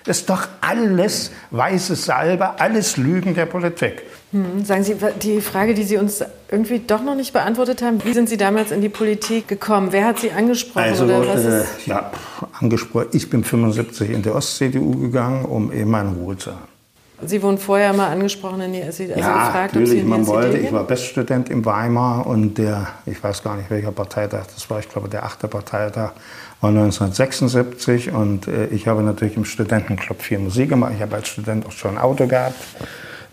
Das 0.06 0.20
ist 0.20 0.30
doch 0.30 0.48
alles 0.62 1.32
weiße 1.52 1.96
Salbe, 1.96 2.60
alles 2.60 2.96
Lügen 2.96 3.36
der 3.36 3.46
Politik. 3.46 4.04
Hm, 4.32 4.64
sagen 4.64 4.84
Sie, 4.84 4.96
die 5.22 5.42
Frage, 5.42 5.74
die 5.74 5.84
Sie 5.84 5.98
uns 5.98 6.24
irgendwie 6.50 6.80
doch 6.80 7.04
noch 7.04 7.16
nicht 7.16 7.34
beantwortet 7.34 7.82
haben, 7.82 8.04
wie 8.06 8.14
sind 8.14 8.30
Sie 8.30 8.38
damals 8.38 8.72
in 8.72 8.82
die 8.82 8.90
Politik 8.90 9.48
gekommen? 9.48 9.90
Wer 9.92 10.06
hat 10.06 10.20
Sie 10.20 10.32
angesprochen? 10.32 10.84
Also, 10.84 11.06
äh, 11.06 11.64
ja, 11.86 12.12
angesprochen. 12.60 13.08
Ich 13.12 13.30
bin 13.30 13.44
75 13.44 14.10
in 14.10 14.22
die 14.22 14.30
Ost-CDU 14.30 15.00
gegangen, 15.00 15.46
um 15.46 15.72
eben 15.74 15.92
meine 15.92 16.12
Ruhe 16.12 16.38
zu 16.38 16.52
haben. 16.52 16.78
Sie 17.26 17.42
wurden 17.42 17.58
vorher 17.58 17.94
mal 17.94 18.10
angesprochen 18.10 18.62
in 18.62 18.74
die 18.74 18.82
SED, 18.82 19.16
also 19.16 19.28
ja, 19.28 19.48
gefragt, 19.48 19.74
natürlich, 19.74 19.90
ob 19.90 19.96
Sie 19.96 20.00
in 20.02 20.08
man 20.08 20.28
wollte. 20.28 20.58
Ich 20.60 20.72
war 20.72 20.84
Beststudent 20.84 21.50
in 21.50 21.66
Weimar 21.66 22.28
und 22.28 22.60
der, 22.60 22.88
ich 23.08 23.24
weiß 23.24 23.42
gar 23.42 23.58
nicht 23.58 23.72
welcher 23.72 23.92
Parteitag, 23.92 24.46
das 24.54 24.70
war, 24.70 24.80
ich 24.80 24.88
glaube, 24.88 25.10
der 25.10 25.26
achte 25.26 25.48
Parteitag, 25.48 26.12
war 26.62 26.70
1976 26.70 28.12
und 28.12 28.48
äh, 28.48 28.68
ich 28.68 28.88
habe 28.88 29.02
natürlich 29.02 29.36
im 29.36 29.46
Studentenclub 29.46 30.22
viel 30.22 30.38
Musik 30.38 30.70
gemacht. 30.70 30.94
Ich 30.96 31.02
habe 31.02 31.16
als 31.16 31.28
Student 31.28 31.66
auch 31.66 31.72
schon 31.72 31.92
ein 31.92 31.98
Auto 31.98 32.28
gehabt. 32.28 32.56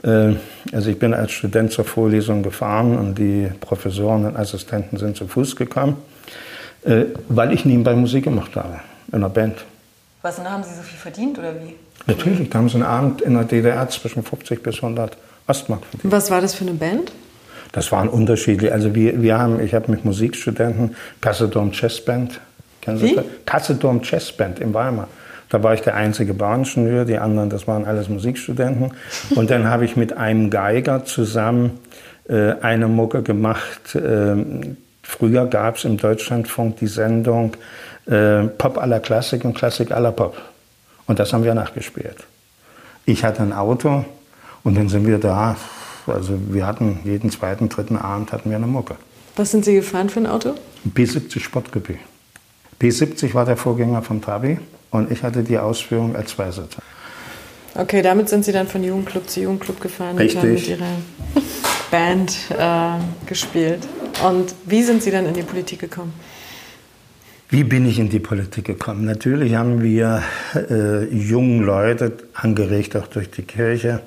Äh, 0.05 0.35
also 0.73 0.91
ich 0.91 0.99
bin 0.99 1.15
als 1.15 1.33
Student 1.33 1.73
zur 1.73 1.85
Vorlesung 1.85 2.43
gefahren 2.43 2.99
und 2.99 3.19
die 3.19 3.51
Professoren 3.61 4.27
und 4.27 4.37
Assistenten 4.37 4.99
sind 4.99 5.17
zu 5.17 5.27
Fuß 5.27 5.57
gekommen, 5.57 5.97
äh, 6.85 7.07
weil 7.29 7.53
ich 7.53 7.65
nebenbei 7.65 7.95
Musik 7.95 8.25
gemacht 8.25 8.55
habe, 8.57 8.81
in 9.09 9.15
einer 9.15 9.31
Band. 9.31 9.65
Was, 10.23 10.39
und 10.39 10.51
haben 10.51 10.63
Sie 10.63 10.75
so 10.75 10.83
viel 10.83 10.99
verdient 10.99 11.39
oder 11.39 11.55
wie? 11.55 11.75
Natürlich, 12.07 12.51
da 12.51 12.59
haben 12.59 12.69
sie 12.69 12.77
einen 12.77 12.85
Abend 12.85 13.23
in 13.23 13.35
der 13.35 13.45
DDR 13.45 13.89
zwischen 13.89 14.23
50 14.23 14.63
bis 14.63 14.77
100 14.77 15.17
Ostmark 15.47 15.85
verdient. 15.87 16.13
Was 16.13 16.31
war 16.31 16.41
das 16.41 16.55
für 16.55 16.65
eine 16.65 16.75
Band? 16.75 17.13
Das 17.73 17.91
waren 17.93 18.09
unterschiedliche. 18.09 18.73
Also 18.73 18.95
wir, 18.95 19.23
wir 19.23 19.39
haben, 19.39 19.61
ich 19.61 19.75
habe 19.75 19.91
mit 19.91 20.05
Musikstudenten 20.05 20.97
Kassedorm 21.21 21.73
Band. 22.07 22.41
Kennen 22.81 22.99
Sie 22.99 23.07
Wie? 23.07 23.15
das? 23.15 23.25
Kassedorm 23.47 24.03
Band 24.37 24.61
in 24.61 24.75
Weimar. 24.75 25.09
Da 25.49 25.63
war 25.63 25.75
ich 25.75 25.83
der 25.83 25.95
einzige 25.95 26.35
Bauingenieur, 26.35 27.05
die 27.05 27.19
anderen, 27.19 27.51
das 27.51 27.69
waren 27.69 27.85
alles 27.85 28.09
Musikstudenten. 28.09 28.93
Und 29.35 29.51
dann 29.51 29.69
habe 29.69 29.85
ich 29.85 29.97
mit 29.97 30.17
einem 30.17 30.51
Geiger 30.51 31.05
zusammen 31.05 31.79
äh, 32.29 32.55
eine 32.61 32.89
Mucke 32.89 33.23
gemacht. 33.23 33.95
Äh, 33.95 34.37
früher 35.03 35.47
gab 35.47 35.77
es 35.77 35.85
im 35.85 35.97
Deutschlandfunk 35.97 36.79
die 36.79 36.87
Sendung 36.87 37.57
äh, 38.07 38.45
Pop 38.45 38.79
aller 38.79 39.01
Klassik 39.01 39.45
und 39.45 39.55
Klassik 39.55 39.93
aller 39.93 40.13
Pop. 40.13 40.37
Und 41.07 41.19
das 41.19 41.33
haben 41.33 41.45
wir 41.45 41.55
nachgespielt. 41.55 42.25
Ich 43.05 43.25
hatte 43.25 43.43
ein 43.43 43.53
Auto 43.53 44.05
und 44.63 44.77
dann 44.77 44.89
sind 44.89 45.07
wir 45.07 45.19
da. 45.19 45.57
Also 46.07 46.39
wir 46.49 46.67
hatten 46.67 47.01
jeden 47.05 47.31
zweiten, 47.31 47.69
dritten 47.69 47.97
Abend 47.97 48.33
hatten 48.33 48.51
wir 48.51 48.57
eine 48.57 48.67
Mucke. 48.67 48.97
Was 49.37 49.51
sind 49.51 49.65
Sie 49.65 49.75
gefahren 49.75 50.09
für 50.09 50.21
ein 50.21 50.27
Auto? 50.27 50.55
B70 50.95 51.41
Sportcoupé. 51.41 51.97
B70 52.81 53.35
war 53.35 53.45
der 53.45 53.57
Vorgänger 53.57 54.03
vom 54.03 54.21
Trabi 54.21 54.59
und 54.95 55.11
ich 55.11 55.23
hatte 55.25 55.43
die 55.43 55.59
Ausführung 55.59 56.15
als 56.15 56.31
Zweisitzer. 56.31 56.81
Okay, 57.75 58.01
damit 58.01 58.29
sind 58.29 58.45
Sie 58.45 58.53
dann 58.53 58.69
von 58.69 58.85
Jugendclub 58.85 59.29
zu 59.29 59.41
Jugendclub 59.41 59.81
gefahren 59.81 60.17
Richtig. 60.17 60.37
und 60.37 60.43
haben 60.43 60.55
mit 60.55 60.69
Ihrer 60.69 60.97
Band 61.91 62.33
äh, 62.57 63.27
gespielt. 63.27 63.81
Und 64.25 64.55
wie 64.67 64.85
sind 64.85 65.03
Sie 65.03 65.11
dann 65.11 65.27
in 65.27 65.35
die 65.35 65.43
Politik 65.43 65.81
gekommen? 65.81 66.13
Wie 67.49 67.65
bin 67.65 67.87
ich 67.87 67.99
in 67.99 68.09
die 68.09 68.21
Politik 68.21 68.67
gekommen? 68.67 69.05
Natürlich 69.05 69.57
haben 69.57 69.83
wir 69.83 70.23
äh, 70.55 71.05
jungen 71.13 71.63
Leute, 71.63 72.13
angeregt 72.33 72.97
auch 72.97 73.09
durch 73.09 73.31
die 73.31 73.43
Kirche, 73.43 74.01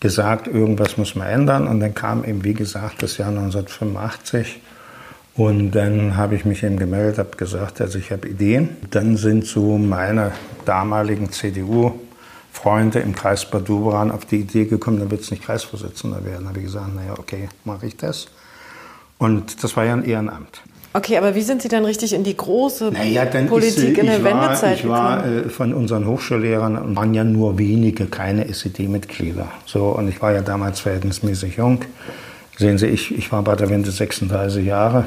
gesagt, 0.00 0.48
irgendwas 0.48 0.96
muss 0.96 1.14
man 1.14 1.28
ändern. 1.28 1.68
Und 1.68 1.78
dann 1.78 1.94
kam 1.94 2.24
eben, 2.24 2.42
wie 2.42 2.54
gesagt, 2.54 3.04
das 3.04 3.16
Jahr 3.16 3.28
1985. 3.28 4.60
Und 5.36 5.70
dann 5.72 6.16
habe 6.16 6.34
ich 6.34 6.44
mich 6.44 6.62
eben 6.62 6.78
gemeldet, 6.78 7.18
habe 7.18 7.36
gesagt, 7.36 7.80
also 7.80 7.98
ich 7.98 8.10
habe 8.10 8.28
Ideen. 8.28 8.76
Dann 8.90 9.16
sind 9.16 9.46
so 9.46 9.78
meine 9.78 10.32
damaligen 10.64 11.30
CDU-Freunde 11.30 12.98
im 12.98 13.14
Kreis 13.14 13.48
Bad 13.48 13.68
Doberan 13.68 14.10
auf 14.10 14.24
die 14.24 14.40
Idee 14.40 14.64
gekommen, 14.64 14.98
dann 14.98 15.10
wird 15.10 15.22
es 15.22 15.30
nicht 15.30 15.44
Kreisvorsitzender 15.44 16.24
werden. 16.24 16.42
Da 16.42 16.48
habe 16.48 16.58
ich 16.58 16.66
gesagt, 16.66 16.94
naja, 16.94 17.14
okay, 17.18 17.48
mache 17.64 17.86
ich 17.86 17.96
das. 17.96 18.26
Und 19.18 19.62
das 19.62 19.76
war 19.76 19.84
ja 19.84 19.92
ein 19.92 20.04
Ehrenamt. 20.04 20.62
Okay, 20.92 21.16
aber 21.18 21.36
wie 21.36 21.42
sind 21.42 21.62
Sie 21.62 21.68
dann 21.68 21.84
richtig 21.84 22.12
in 22.12 22.24
die 22.24 22.36
große 22.36 22.90
naja, 22.90 23.24
Politik 23.24 23.90
ist, 23.90 23.98
in 23.98 24.06
der 24.06 24.24
war, 24.24 24.42
Wendezeit 24.42 24.78
ich 24.80 24.88
war, 24.88 25.18
gekommen? 25.18 25.44
Äh, 25.44 25.48
von 25.48 25.72
unseren 25.72 26.06
Hochschullehrern 26.06 26.96
waren 26.96 27.14
ja 27.14 27.22
nur 27.22 27.58
wenige 27.58 28.06
keine 28.06 28.48
SED-Mitglieder. 28.48 29.46
So, 29.66 29.90
und 29.90 30.08
ich 30.08 30.20
war 30.20 30.32
ja 30.32 30.40
damals 30.40 30.80
verhältnismäßig 30.80 31.58
jung. 31.58 31.82
Sehen 32.60 32.76
Sie, 32.76 32.88
ich, 32.88 33.16
ich 33.16 33.32
war 33.32 33.40
bei 33.40 33.56
der 33.56 33.70
Wende 33.70 33.90
36 33.90 34.66
Jahre, 34.66 35.06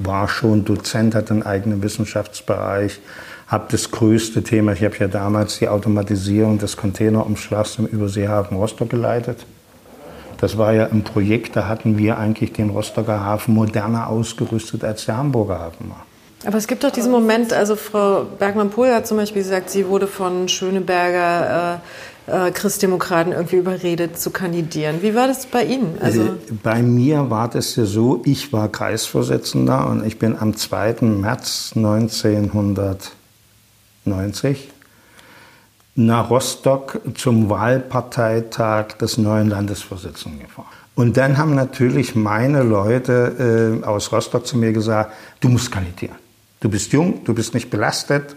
war 0.00 0.26
schon 0.26 0.64
Dozent, 0.64 1.14
hatte 1.14 1.32
einen 1.32 1.44
eigenen 1.44 1.80
Wissenschaftsbereich, 1.80 2.98
habe 3.46 3.66
das 3.70 3.92
größte 3.92 4.42
Thema, 4.42 4.72
ich 4.72 4.82
habe 4.82 4.96
ja 4.96 5.06
damals 5.06 5.60
die 5.60 5.68
Automatisierung 5.68 6.58
des 6.58 6.76
Containerumschlags 6.76 7.78
im 7.78 7.86
Überseehafen 7.86 8.56
Rostock 8.56 8.90
geleitet. 8.90 9.46
Das 10.40 10.58
war 10.58 10.72
ja 10.72 10.86
ein 10.86 11.04
Projekt, 11.04 11.54
da 11.54 11.68
hatten 11.68 11.96
wir 11.96 12.18
eigentlich 12.18 12.52
den 12.52 12.70
Rostocker 12.70 13.20
Hafen 13.20 13.54
moderner 13.54 14.08
ausgerüstet, 14.08 14.82
als 14.82 15.04
der 15.04 15.18
Hamburger 15.18 15.60
Hafen 15.60 15.88
war. 15.88 16.04
Aber 16.44 16.58
es 16.58 16.66
gibt 16.66 16.82
doch 16.82 16.90
diesen 16.90 17.12
Moment, 17.12 17.52
also 17.52 17.76
Frau 17.76 18.24
Bergmann-Pohl 18.24 18.92
hat 18.92 19.06
zum 19.06 19.18
Beispiel 19.18 19.42
gesagt, 19.42 19.70
sie 19.70 19.86
wurde 19.86 20.08
von 20.08 20.48
Schöneberger 20.48 21.80
äh, 22.30 22.50
Christdemokraten 22.52 23.32
irgendwie 23.32 23.56
überredet 23.56 24.18
zu 24.18 24.30
kandidieren. 24.30 25.02
Wie 25.02 25.14
war 25.14 25.26
das 25.26 25.44
bei 25.46 25.64
Ihnen? 25.64 25.98
Also, 26.00 26.22
also 26.22 26.34
bei 26.62 26.82
mir 26.82 27.28
war 27.30 27.48
das 27.48 27.76
ja 27.76 27.84
so, 27.84 28.22
ich 28.24 28.52
war 28.52 28.68
Kreisvorsitzender 28.68 29.86
und 29.88 30.06
ich 30.06 30.18
bin 30.18 30.38
am 30.38 30.56
2. 30.56 30.96
März 31.02 31.72
1990 31.76 34.70
nach 35.96 36.30
Rostock 36.30 37.00
zum 37.14 37.50
Wahlparteitag 37.50 38.96
des 38.98 39.18
neuen 39.18 39.50
Landesvorsitzenden 39.50 40.40
gefahren. 40.40 40.68
Und 40.94 41.16
dann 41.16 41.38
haben 41.38 41.54
natürlich 41.54 42.14
meine 42.14 42.62
Leute 42.62 43.80
äh, 43.82 43.86
aus 43.86 44.12
Rostock 44.12 44.46
zu 44.46 44.56
mir 44.56 44.72
gesagt, 44.72 45.12
du 45.40 45.48
musst 45.48 45.72
kandidieren. 45.72 46.16
Du 46.60 46.68
bist 46.68 46.92
jung, 46.92 47.24
du 47.24 47.34
bist 47.34 47.54
nicht 47.54 47.70
belastet 47.70 48.36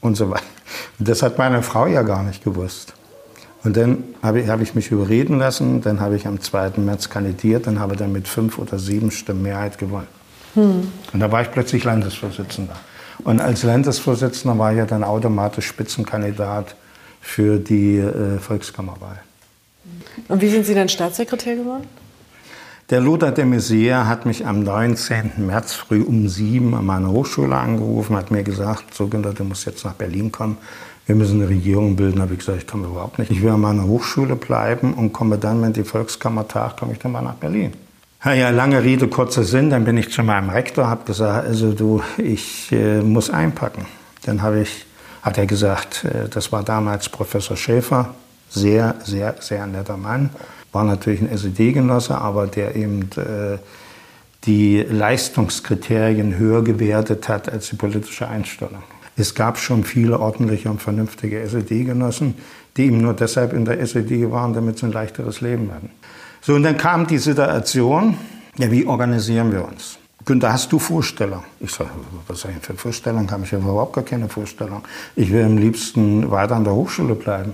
und 0.00 0.16
so 0.16 0.30
weiter. 0.30 0.42
Und 0.98 1.08
das 1.08 1.22
hat 1.22 1.38
meine 1.38 1.62
Frau 1.62 1.86
ja 1.86 2.02
gar 2.02 2.22
nicht 2.22 2.42
gewusst. 2.42 2.94
Und 3.62 3.76
dann 3.76 4.04
habe 4.22 4.40
ich, 4.40 4.48
hab 4.48 4.60
ich 4.60 4.74
mich 4.74 4.90
überreden 4.90 5.38
lassen, 5.38 5.82
dann 5.82 6.00
habe 6.00 6.16
ich 6.16 6.26
am 6.26 6.40
2. 6.40 6.72
März 6.78 7.10
kandidiert, 7.10 7.66
dann 7.66 7.78
habe 7.78 7.94
ich 7.94 7.98
dann 7.98 8.12
mit 8.12 8.26
fünf 8.26 8.58
oder 8.58 8.78
sieben 8.78 9.10
Stimmen 9.10 9.42
Mehrheit 9.42 9.76
gewonnen. 9.78 10.08
Hm. 10.54 10.90
Und 11.12 11.20
da 11.20 11.30
war 11.30 11.42
ich 11.42 11.50
plötzlich 11.50 11.84
Landesvorsitzender. 11.84 12.76
Und 13.24 13.40
als 13.40 13.62
Landesvorsitzender 13.62 14.58
war 14.58 14.72
ich 14.72 14.78
ja 14.78 14.86
dann 14.86 15.04
automatisch 15.04 15.66
Spitzenkandidat 15.66 16.74
für 17.20 17.58
die 17.58 17.98
äh, 17.98 18.38
Volkskammerwahl. 18.38 19.20
Und 20.28 20.40
wie 20.40 20.48
sind 20.48 20.64
Sie 20.64 20.74
dann 20.74 20.88
Staatssekretär 20.88 21.56
geworden? 21.56 21.86
Der 22.88 23.00
Lothar 23.00 23.30
de 23.30 23.44
Maizière 23.44 24.06
hat 24.08 24.26
mich 24.26 24.46
am 24.46 24.64
19. 24.64 25.46
März 25.46 25.74
früh 25.74 26.02
um 26.02 26.28
sieben 26.28 26.74
an 26.74 26.86
meiner 26.86 27.10
Hochschule 27.10 27.54
angerufen, 27.54 28.16
hat 28.16 28.32
mir 28.32 28.42
gesagt, 28.42 28.94
so 28.94 29.06
Günther, 29.06 29.32
du 29.32 29.44
musst 29.44 29.64
jetzt 29.66 29.84
nach 29.84 29.94
Berlin 29.94 30.32
kommen. 30.32 30.56
Wir 31.10 31.16
müssen 31.16 31.40
eine 31.42 31.50
Regierung 31.50 31.96
bilden. 31.96 32.22
Habe 32.22 32.34
ich 32.34 32.38
gesagt, 32.38 32.58
ich 32.58 32.66
komme 32.68 32.86
überhaupt 32.86 33.18
nicht. 33.18 33.32
Ich 33.32 33.42
will 33.42 33.50
an 33.50 33.62
meiner 33.62 33.82
Hochschule 33.82 34.36
bleiben 34.36 34.94
und 34.94 35.12
komme 35.12 35.38
dann, 35.38 35.60
wenn 35.60 35.72
die 35.72 35.82
Volkskammer 35.82 36.46
tagt, 36.46 36.78
komme 36.78 36.92
ich 36.92 37.00
dann 37.00 37.10
mal 37.10 37.20
nach 37.20 37.34
Berlin. 37.34 37.72
Ja, 38.24 38.32
ja, 38.32 38.50
lange 38.50 38.84
Rede, 38.84 39.08
kurzer 39.08 39.42
Sinn. 39.42 39.70
Dann 39.70 39.84
bin 39.84 39.96
ich 39.96 40.12
zu 40.12 40.22
meinem 40.22 40.50
Rektor, 40.50 40.86
habe 40.86 41.04
gesagt, 41.04 41.48
also 41.48 41.72
du, 41.72 42.00
ich 42.16 42.70
äh, 42.70 43.00
muss 43.00 43.28
einpacken. 43.28 43.86
Dann 44.24 44.40
habe 44.40 44.60
ich 44.60 44.86
hat 45.22 45.36
er 45.36 45.46
gesagt, 45.46 46.04
äh, 46.04 46.28
das 46.28 46.52
war 46.52 46.62
damals 46.62 47.08
Professor 47.08 47.56
Schäfer, 47.56 48.14
sehr, 48.48 48.94
sehr, 49.02 49.34
sehr 49.40 49.66
netter 49.66 49.96
Mann, 49.96 50.30
war 50.70 50.84
natürlich 50.84 51.22
ein 51.22 51.36
SED-Genosse, 51.36 52.16
aber 52.16 52.46
der 52.46 52.76
eben 52.76 53.10
äh, 53.16 53.58
die 54.44 54.86
Leistungskriterien 54.88 56.36
höher 56.36 56.62
gewertet 56.62 57.28
hat 57.28 57.52
als 57.52 57.70
die 57.70 57.76
politische 57.76 58.28
Einstellung. 58.28 58.84
Es 59.20 59.34
gab 59.34 59.58
schon 59.58 59.84
viele 59.84 60.18
ordentliche 60.18 60.70
und 60.70 60.80
vernünftige 60.80 61.40
SED-Genossen, 61.40 62.36
die 62.78 62.86
eben 62.86 63.02
nur 63.02 63.12
deshalb 63.12 63.52
in 63.52 63.66
der 63.66 63.78
SED 63.78 64.30
waren, 64.30 64.54
damit 64.54 64.78
sie 64.78 64.86
ein 64.86 64.92
leichteres 64.92 65.42
Leben 65.42 65.70
hatten. 65.70 65.90
So, 66.40 66.54
und 66.54 66.62
dann 66.62 66.78
kam 66.78 67.06
die 67.06 67.18
Situation, 67.18 68.16
ja, 68.56 68.70
wie 68.70 68.86
organisieren 68.86 69.52
wir 69.52 69.68
uns? 69.68 69.98
Günther, 70.24 70.54
hast 70.54 70.72
du 70.72 70.78
Vorstellung? 70.78 71.42
Ich 71.60 71.70
sage, 71.70 71.90
was 72.28 72.40
soll 72.40 72.52
ich 72.56 72.64
für 72.64 72.72
Vorstellung 72.72 73.30
haben? 73.30 73.44
Ich 73.44 73.52
habe 73.52 73.62
überhaupt 73.62 73.92
gar 73.92 74.04
keine 74.04 74.26
Vorstellung. 74.26 74.82
Ich 75.16 75.30
will 75.30 75.44
am 75.44 75.58
liebsten 75.58 76.30
weiter 76.30 76.56
an 76.56 76.64
der 76.64 76.74
Hochschule 76.74 77.14
bleiben. 77.14 77.52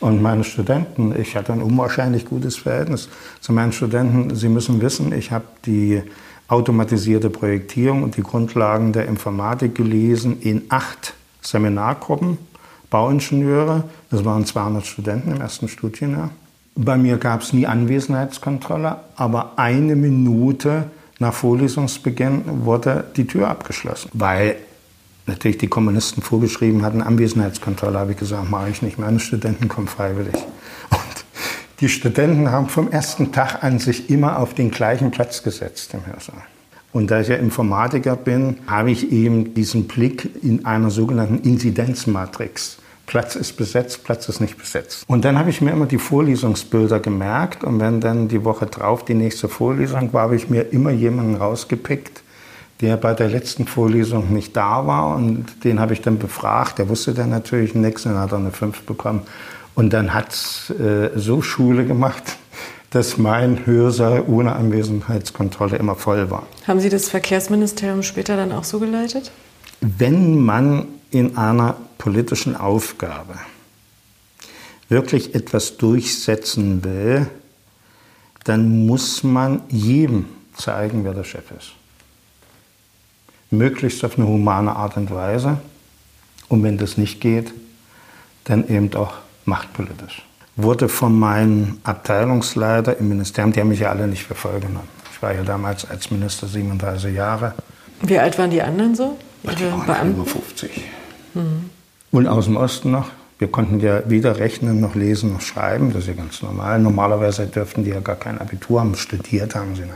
Und 0.00 0.20
meine 0.20 0.42
Studenten, 0.42 1.14
ich 1.16 1.36
hatte 1.36 1.52
ein 1.52 1.62
unwahrscheinlich 1.62 2.24
gutes 2.24 2.56
Verhältnis 2.56 3.08
zu 3.40 3.52
meinen 3.52 3.70
Studenten. 3.70 4.34
Sie 4.34 4.48
müssen 4.48 4.80
wissen, 4.80 5.12
ich 5.12 5.30
habe 5.30 5.44
die 5.64 6.02
automatisierte 6.48 7.30
Projektierung 7.30 8.02
und 8.02 8.16
die 8.16 8.22
Grundlagen 8.22 8.92
der 8.92 9.06
Informatik 9.06 9.74
gelesen 9.74 10.40
in 10.40 10.62
acht 10.68 11.14
Seminargruppen, 11.40 12.38
Bauingenieure. 12.90 13.84
Das 14.10 14.24
waren 14.24 14.44
200 14.44 14.86
Studenten 14.86 15.32
im 15.32 15.40
ersten 15.40 15.68
Studienjahr. 15.68 16.30
Bei 16.76 16.96
mir 16.96 17.18
gab 17.18 17.42
es 17.42 17.52
nie 17.52 17.66
Anwesenheitskontrolle, 17.66 18.96
aber 19.16 19.52
eine 19.56 19.96
Minute 19.96 20.90
nach 21.18 21.32
Vorlesungsbeginn 21.32 22.64
wurde 22.64 23.04
die 23.16 23.26
Tür 23.26 23.48
abgeschlossen, 23.48 24.10
weil 24.12 24.56
natürlich 25.26 25.58
die 25.58 25.68
Kommunisten 25.68 26.22
vorgeschrieben 26.22 26.84
hatten, 26.84 27.00
Anwesenheitskontrolle, 27.00 27.98
habe 27.98 28.12
ich 28.12 28.18
gesagt, 28.18 28.50
mache 28.50 28.70
ich 28.70 28.82
nicht. 28.82 28.98
Meine 28.98 29.20
Studenten 29.20 29.68
kommen 29.68 29.88
freiwillig. 29.88 30.34
Und 31.74 31.80
die 31.80 31.88
Studenten 31.88 32.52
haben 32.52 32.68
vom 32.68 32.90
ersten 32.90 33.32
Tag 33.32 33.64
an 33.64 33.80
sich 33.80 34.08
immer 34.08 34.38
auf 34.38 34.54
den 34.54 34.70
gleichen 34.70 35.10
Platz 35.10 35.42
gesetzt 35.42 35.92
im 35.92 36.06
Hörsaal. 36.06 36.42
Und 36.92 37.10
da 37.10 37.20
ich 37.20 37.26
ja 37.26 37.34
Informatiker 37.34 38.14
bin, 38.14 38.58
habe 38.68 38.92
ich 38.92 39.10
eben 39.10 39.54
diesen 39.54 39.88
Blick 39.88 40.30
in 40.44 40.64
einer 40.64 40.90
sogenannten 40.90 41.38
Inzidenzmatrix. 41.38 42.78
Platz 43.06 43.34
ist 43.34 43.56
besetzt, 43.56 44.04
Platz 44.04 44.28
ist 44.28 44.40
nicht 44.40 44.56
besetzt. 44.56 45.02
Und 45.08 45.24
dann 45.24 45.36
habe 45.36 45.50
ich 45.50 45.60
mir 45.60 45.72
immer 45.72 45.86
die 45.86 45.98
Vorlesungsbilder 45.98 47.00
gemerkt 47.00 47.64
und 47.64 47.80
wenn 47.80 48.00
dann 48.00 48.28
die 48.28 48.44
Woche 48.44 48.66
drauf 48.66 49.04
die 49.04 49.14
nächste 49.14 49.48
Vorlesung 49.48 50.12
war, 50.12 50.22
habe 50.22 50.36
ich 50.36 50.48
mir 50.48 50.72
immer 50.72 50.90
jemanden 50.90 51.34
rausgepickt, 51.34 52.22
der 52.80 52.96
bei 52.96 53.12
der 53.14 53.28
letzten 53.28 53.66
Vorlesung 53.66 54.32
nicht 54.32 54.56
da 54.56 54.86
war 54.86 55.16
und 55.16 55.64
den 55.64 55.80
habe 55.80 55.92
ich 55.92 56.00
dann 56.00 56.18
befragt. 56.18 56.78
Der 56.78 56.88
wusste 56.88 57.12
dann 57.12 57.30
natürlich, 57.30 57.74
nächsten 57.74 58.16
hat 58.16 58.32
er 58.32 58.38
eine 58.38 58.52
5 58.52 58.82
bekommen. 58.82 59.22
Und 59.74 59.92
dann 59.92 60.14
hat 60.14 60.32
es 60.32 60.70
äh, 60.70 61.10
so 61.16 61.42
Schule 61.42 61.84
gemacht, 61.84 62.22
dass 62.90 63.18
mein 63.18 63.66
Hörsaal 63.66 64.22
ohne 64.26 64.54
Anwesenheitskontrolle 64.54 65.76
immer 65.76 65.96
voll 65.96 66.30
war. 66.30 66.46
Haben 66.66 66.80
Sie 66.80 66.88
das 66.88 67.08
Verkehrsministerium 67.08 68.02
später 68.02 68.36
dann 68.36 68.52
auch 68.52 68.64
so 68.64 68.78
geleitet? 68.78 69.32
Wenn 69.80 70.40
man 70.40 70.86
in 71.10 71.36
einer 71.36 71.76
politischen 71.98 72.56
Aufgabe 72.56 73.34
wirklich 74.88 75.34
etwas 75.34 75.76
durchsetzen 75.76 76.84
will, 76.84 77.26
dann 78.44 78.86
muss 78.86 79.24
man 79.24 79.62
jedem 79.68 80.26
zeigen, 80.56 81.04
wer 81.04 81.14
der 81.14 81.24
Chef 81.24 81.50
ist 81.58 81.72
möglichst 83.54 84.04
auf 84.04 84.18
eine 84.18 84.26
humane 84.26 84.74
Art 84.76 84.96
und 84.96 85.10
Weise. 85.10 85.58
Und 86.48 86.62
wenn 86.62 86.78
das 86.78 86.98
nicht 86.98 87.20
geht, 87.20 87.52
dann 88.44 88.68
eben 88.68 88.94
auch 88.94 89.14
machtpolitisch. 89.46 90.22
Wurde 90.56 90.88
von 90.88 91.18
meinem 91.18 91.78
Abteilungsleiter 91.82 92.96
im 92.98 93.08
Ministerium, 93.08 93.52
die 93.52 93.60
haben 93.60 93.68
mich 93.68 93.80
ja 93.80 93.90
alle 93.90 94.06
nicht 94.06 94.24
für 94.24 94.34
voll 94.34 94.60
genommen. 94.60 94.88
Ich 95.12 95.20
war 95.22 95.34
ja 95.34 95.42
damals 95.42 95.88
als 95.88 96.10
Minister 96.10 96.46
37 96.46 97.14
Jahre. 97.14 97.54
Wie 98.02 98.18
alt 98.18 98.38
waren 98.38 98.50
die 98.50 98.62
anderen 98.62 98.94
so? 98.94 99.18
Die 99.42 99.88
waren 99.88 100.12
über 100.12 100.24
50. 100.24 100.70
Mhm. 101.34 101.70
Und 102.10 102.28
aus 102.28 102.44
dem 102.44 102.56
Osten 102.56 102.90
noch. 102.90 103.08
Wir 103.38 103.48
konnten 103.48 103.80
ja 103.80 104.02
weder 104.06 104.38
rechnen 104.38 104.80
noch 104.80 104.94
lesen 104.94 105.32
noch 105.32 105.40
schreiben. 105.40 105.92
Das 105.92 106.02
ist 106.02 106.08
ja 106.08 106.14
ganz 106.14 106.40
normal. 106.40 106.78
Normalerweise 106.78 107.46
dürften 107.46 107.84
die 107.84 107.90
ja 107.90 108.00
gar 108.00 108.14
kein 108.14 108.38
Abitur 108.38 108.80
haben. 108.80 108.94
Studiert 108.94 109.56
haben 109.56 109.74
sie 109.74 109.82
nicht. 109.82 109.92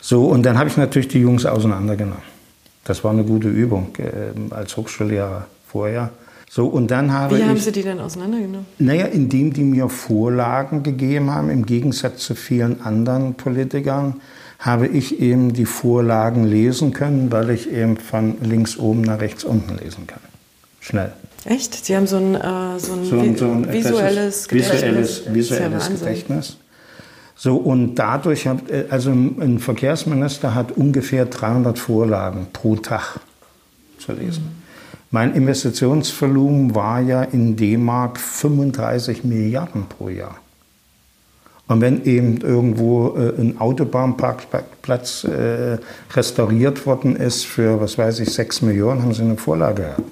So, 0.00 0.26
und 0.26 0.44
dann 0.44 0.58
habe 0.58 0.68
ich 0.68 0.76
natürlich 0.76 1.08
die 1.08 1.20
Jungs 1.20 1.46
auseinandergenommen. 1.46 2.22
Das 2.84 3.02
war 3.02 3.12
eine 3.12 3.24
gute 3.24 3.48
Übung 3.48 3.96
äh, 3.98 4.54
als 4.54 4.76
Hochschullehrer 4.76 5.46
vorher. 5.68 6.10
So, 6.56 6.68
und 6.68 6.90
dann 6.90 7.12
habe 7.12 7.36
Wie 7.36 7.44
haben 7.44 7.58
ich, 7.58 7.64
Sie 7.64 7.70
die 7.70 7.82
denn 7.82 8.00
auseinandergenommen? 8.00 8.64
Naja, 8.78 9.04
indem 9.04 9.52
die 9.52 9.62
mir 9.62 9.90
Vorlagen 9.90 10.82
gegeben 10.82 11.30
haben, 11.30 11.50
im 11.50 11.66
Gegensatz 11.66 12.20
zu 12.20 12.34
vielen 12.34 12.80
anderen 12.80 13.34
Politikern, 13.34 14.22
habe 14.58 14.86
ich 14.86 15.20
eben 15.20 15.52
die 15.52 15.66
Vorlagen 15.66 16.44
lesen 16.44 16.94
können, 16.94 17.30
weil 17.30 17.50
ich 17.50 17.70
eben 17.70 17.98
von 17.98 18.40
links 18.40 18.78
oben 18.78 19.02
nach 19.02 19.20
rechts 19.20 19.44
unten 19.44 19.76
lesen 19.76 20.06
kann. 20.06 20.20
Schnell. 20.80 21.12
Echt? 21.44 21.84
Sie 21.84 21.94
haben 21.94 22.06
so 22.06 22.16
ein, 22.16 22.34
äh, 22.34 22.78
so 22.78 22.94
ein, 22.94 23.04
so 23.04 23.20
ein, 23.20 23.36
so 23.36 23.44
ein 23.50 23.70
visuelles, 23.70 24.50
visuelles, 24.50 25.24
visuelles 25.34 25.90
Gedächtnis. 25.90 26.56
So, 27.34 27.56
und 27.56 27.96
dadurch 27.96 28.46
hat, 28.46 28.70
äh, 28.70 28.86
also 28.88 29.10
ein 29.10 29.58
Verkehrsminister 29.58 30.54
hat 30.54 30.72
ungefähr 30.72 31.26
300 31.26 31.78
Vorlagen 31.78 32.46
pro 32.54 32.76
Tag 32.76 33.20
zu 33.98 34.12
lesen. 34.12 34.44
Mhm. 34.44 34.65
Mein 35.10 35.34
Investitionsvolumen 35.34 36.74
war 36.74 37.00
ja 37.00 37.22
in 37.22 37.56
D-Mark 37.56 38.18
35 38.18 39.24
Milliarden 39.24 39.86
pro 39.86 40.08
Jahr. 40.08 40.36
Und 41.68 41.80
wenn 41.80 42.04
eben 42.04 42.40
irgendwo 42.40 43.16
äh, 43.16 43.40
ein 43.40 43.60
Autobahnparkplatz 43.60 45.24
äh, 45.24 45.78
restauriert 46.14 46.86
worden 46.86 47.16
ist 47.16 47.44
für, 47.44 47.80
was 47.80 47.98
weiß 47.98 48.20
ich, 48.20 48.32
6 48.32 48.62
Millionen, 48.62 49.02
haben 49.02 49.14
sie 49.14 49.22
eine 49.22 49.36
Vorlage 49.36 49.82
gehabt. 49.82 50.02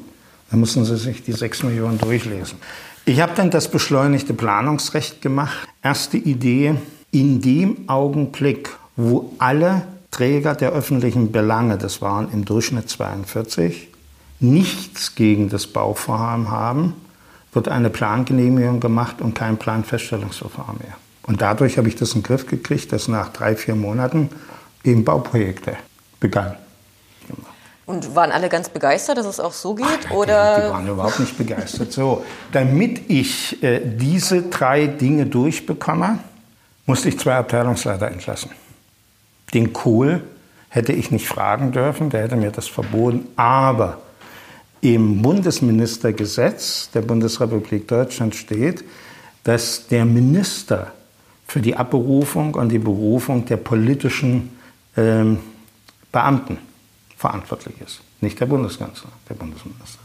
Dann 0.51 0.61
mussten 0.61 0.85
sie 0.85 0.97
sich 0.97 1.23
die 1.23 1.33
6 1.33 1.63
Millionen 1.65 1.99
durchlesen. 1.99 2.59
Ich 3.05 3.21
habe 3.21 3.33
dann 3.37 3.51
das 3.51 3.69
beschleunigte 3.69 4.35
Planungsrecht 4.35 5.21
gemacht. 5.23 5.69
Erste 5.83 6.17
Idee, 6.17 6.75
in 7.13 7.41
dem 7.41 7.89
Augenblick, 7.89 8.71
wo 8.97 9.33
alle 9.39 9.83
Träger 10.11 10.55
der 10.55 10.73
öffentlichen 10.73 11.31
Belange, 11.31 11.79
das 11.79 12.03
waren 12.03 12.33
im 12.33 12.45
Durchschnitt 12.45 12.89
42, 12.89 13.89
nichts 14.41 15.15
gegen 15.15 15.49
das 15.49 15.67
Bauvorhaben 15.67 16.51
haben, 16.51 16.95
wird 17.53 17.69
eine 17.69 17.91
Plangenehmigung 17.91 18.81
gemacht 18.81 19.21
und 19.21 19.35
kein 19.35 19.57
Planfeststellungsverfahren 19.57 20.79
mehr. 20.79 20.95
Und 21.23 21.41
dadurch 21.41 21.79
habe 21.79 21.89
ich 21.89 21.97
das 21.97 22.11
in 22.15 22.21
den 22.21 22.25
Griff 22.25 22.47
gekriegt, 22.47 22.93
dass 22.93 23.09
nach 23.09 23.31
drei, 23.31 23.57
vier 23.57 23.75
Monaten 23.75 24.29
eben 24.83 25.05
Bauprojekte 25.05 25.77
begannen. 26.21 26.57
Und 27.87 28.15
waren 28.15 28.33
alle 28.33 28.49
ganz 28.49 28.71
begeistert, 28.71 29.19
dass 29.19 29.27
es 29.27 29.41
auch 29.41 29.53
so 29.53 29.75
geht? 29.75 29.87
Ach, 30.09 30.11
oder? 30.11 30.61
Die, 30.61 30.73
waren 30.73 30.89
überhaupt 30.89 31.21
nicht 31.21 31.37
begeistert. 31.37 31.93
So, 31.93 32.25
damit 32.53 33.11
ich 33.11 33.63
äh, 33.63 33.81
diese 33.85 34.43
drei 34.43 34.87
Dinge 34.87 35.27
durchbekomme, 35.27 36.19
musste 36.87 37.11
ich 37.11 37.19
zwei 37.19 37.37
Abteilungsleiter 37.37 38.11
entlassen. 38.11 38.51
Den 39.53 39.75
Kohl 39.75 40.23
hätte 40.71 40.93
ich 40.93 41.11
nicht 41.11 41.29
fragen 41.29 41.73
dürfen, 41.73 42.09
der 42.09 42.23
hätte 42.23 42.37
mir 42.37 42.51
das 42.51 42.69
verboten. 42.69 43.29
Aber 43.37 43.99
im 44.85 45.23
Bundesministergesetz 45.23 46.91
der 46.93 47.01
Bundesrepublik 47.01 47.89
Deutschland 47.89 48.35
steht, 48.35 48.85
dass 49.43 49.87
der 49.87 50.05
Minister 50.05 50.93
für 51.47 51.61
die 51.61 51.75
Abberufung 51.75 52.55
und 52.55 52.69
die 52.69 52.79
Berufung 52.79 53.47
der 53.47 53.57
politischen 53.57 54.51
ähm, 54.97 55.39
Beamten 56.13 56.59
verantwortlich 57.17 57.75
ist. 57.85 58.01
Nicht 58.21 58.39
der 58.41 58.47
Bundeskanzler, 58.47 59.11
der 59.29 59.35
Bundesminister. 59.35 60.01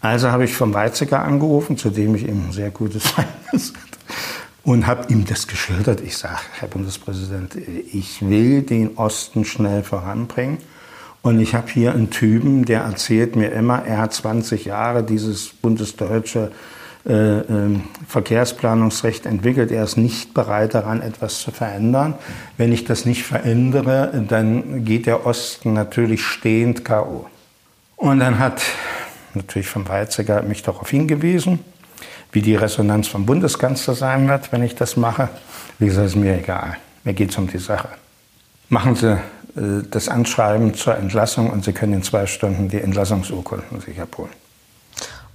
Also 0.00 0.30
habe 0.30 0.44
ich 0.44 0.54
vom 0.54 0.74
Weizsäcker 0.74 1.22
angerufen, 1.22 1.76
zu 1.76 1.90
dem 1.90 2.14
ich 2.14 2.26
eben 2.26 2.48
ein 2.48 2.52
sehr 2.52 2.70
gutes 2.70 3.06
Verhältnis 3.08 3.72
hatte 3.74 3.98
und 4.64 4.86
habe 4.86 5.12
ihm 5.12 5.24
das 5.24 5.46
geschildert. 5.46 6.00
Ich 6.00 6.16
sage, 6.16 6.40
Herr 6.58 6.68
Bundespräsident, 6.68 7.54
ich 7.56 8.28
will 8.28 8.62
den 8.62 8.96
Osten 8.96 9.44
schnell 9.44 9.82
voranbringen. 9.82 10.58
Und 11.22 11.40
ich 11.40 11.54
habe 11.54 11.70
hier 11.70 11.92
einen 11.92 12.10
Typen, 12.10 12.64
der 12.64 12.80
erzählt 12.82 13.36
mir 13.36 13.52
immer, 13.52 13.84
er 13.84 13.98
hat 13.98 14.14
20 14.14 14.64
Jahre 14.64 15.02
dieses 15.02 15.48
bundesdeutsche 15.48 16.50
äh, 17.06 17.38
äh, 17.40 17.80
Verkehrsplanungsrecht 18.08 19.26
entwickelt. 19.26 19.70
Er 19.70 19.84
ist 19.84 19.96
nicht 19.96 20.32
bereit 20.34 20.74
daran, 20.74 21.02
etwas 21.02 21.40
zu 21.40 21.50
verändern. 21.50 22.14
Wenn 22.56 22.72
ich 22.72 22.84
das 22.84 23.04
nicht 23.04 23.24
verändere, 23.24 24.24
dann 24.28 24.84
geht 24.84 25.06
der 25.06 25.26
Osten 25.26 25.72
natürlich 25.74 26.24
stehend 26.24 26.84
K.O. 26.84 27.26
Und 27.96 28.20
dann 28.20 28.38
hat 28.38 28.62
natürlich 29.34 29.68
von 29.68 29.88
Weizsäcker 29.88 30.42
mich 30.42 30.62
darauf 30.62 30.88
hingewiesen 30.88 31.60
wie 32.32 32.42
die 32.42 32.54
Resonanz 32.54 33.08
vom 33.08 33.26
Bundeskanzler 33.26 33.94
sein 33.94 34.28
wird, 34.28 34.52
wenn 34.52 34.62
ich 34.62 34.74
das 34.74 34.96
mache, 34.96 35.28
wie 35.78 35.86
gesagt, 35.86 36.06
ist 36.06 36.16
mir 36.16 36.38
egal. 36.38 36.76
Mir 37.04 37.14
geht 37.14 37.30
es 37.30 37.38
um 37.38 37.48
die 37.48 37.58
Sache. 37.58 37.88
Machen 38.68 38.94
Sie 38.94 39.18
das 39.54 40.08
Anschreiben 40.08 40.74
zur 40.74 40.96
Entlassung 40.96 41.50
und 41.50 41.64
Sie 41.64 41.72
können 41.72 41.94
in 41.94 42.02
zwei 42.02 42.26
Stunden 42.26 42.68
die 42.68 42.80
Entlassungsurkunden 42.80 43.80
sich 43.80 44.00
abholen. 44.00 44.30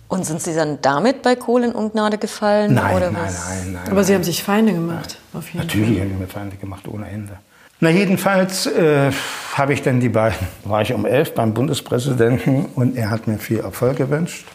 Und 0.08 0.26
sind 0.26 0.42
Sie 0.42 0.54
dann 0.54 0.80
damit 0.82 1.22
bei 1.24 1.36
Kohl 1.36 1.64
in 1.64 1.72
Ungnade 1.72 2.18
gefallen? 2.18 2.76
Nein, 2.76 2.96
oder 2.96 3.12
nein, 3.12 3.24
was? 3.26 3.50
nein, 3.50 3.74
nein. 3.74 3.92
Aber 3.92 4.04
Sie 4.04 4.14
haben 4.14 4.24
sich 4.24 4.44
Feinde 4.44 4.74
gemacht, 4.74 5.18
nein. 5.34 5.40
auf 5.40 5.48
jeden 5.50 5.66
Natürlich 5.66 6.00
habe 6.00 6.10
ich 6.10 6.18
mir 6.18 6.28
Feinde 6.28 6.56
gemacht, 6.58 6.88
ohne 6.88 7.10
Ende. 7.10 7.34
Na, 7.82 7.90
jedenfalls 7.90 8.68
äh, 8.68 9.12
habe 9.54 9.74
ich 9.74 9.82
dann 9.82 10.00
die 10.00 10.10
beiden, 10.10 10.48
war 10.64 10.82
ich 10.82 10.94
um 10.94 11.06
elf 11.06 11.34
beim 11.34 11.54
Bundespräsidenten 11.54 12.66
und 12.76 12.96
er 12.96 13.10
hat 13.10 13.28
mir 13.28 13.38
viel 13.38 13.60
Erfolg 13.60 13.98
gewünscht. 13.98 14.46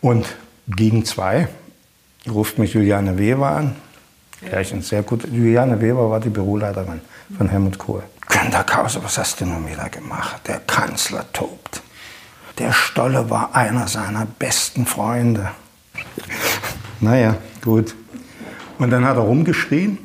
Und 0.00 0.26
gegen 0.68 1.04
zwei 1.04 1.48
ruft 2.30 2.58
mich 2.58 2.74
Juliane 2.74 3.18
Weber 3.18 3.48
an. 3.48 3.76
Gleich 4.48 4.72
ein 4.72 4.82
sehr 4.82 5.02
gut. 5.02 5.26
Juliane 5.32 5.80
Weber 5.80 6.10
war 6.10 6.20
die 6.20 6.28
Büroleiterin 6.28 7.00
von 7.36 7.48
Helmut 7.48 7.78
Kohl. 7.78 8.02
Günter 8.28 8.64
Krause, 8.64 9.02
was 9.02 9.18
hast 9.18 9.40
du 9.40 9.46
nun 9.46 9.66
wieder 9.68 9.88
gemacht? 9.88 10.42
Der 10.46 10.60
Kanzler 10.60 11.24
tobt. 11.32 11.82
Der 12.58 12.72
Stolle 12.72 13.30
war 13.30 13.54
einer 13.54 13.88
seiner 13.88 14.26
besten 14.26 14.86
Freunde. 14.86 15.50
naja, 17.00 17.36
gut. 17.62 17.94
Und 18.78 18.90
dann 18.90 19.04
hat 19.04 19.16
er 19.16 19.22
rumgeschrien. 19.22 19.98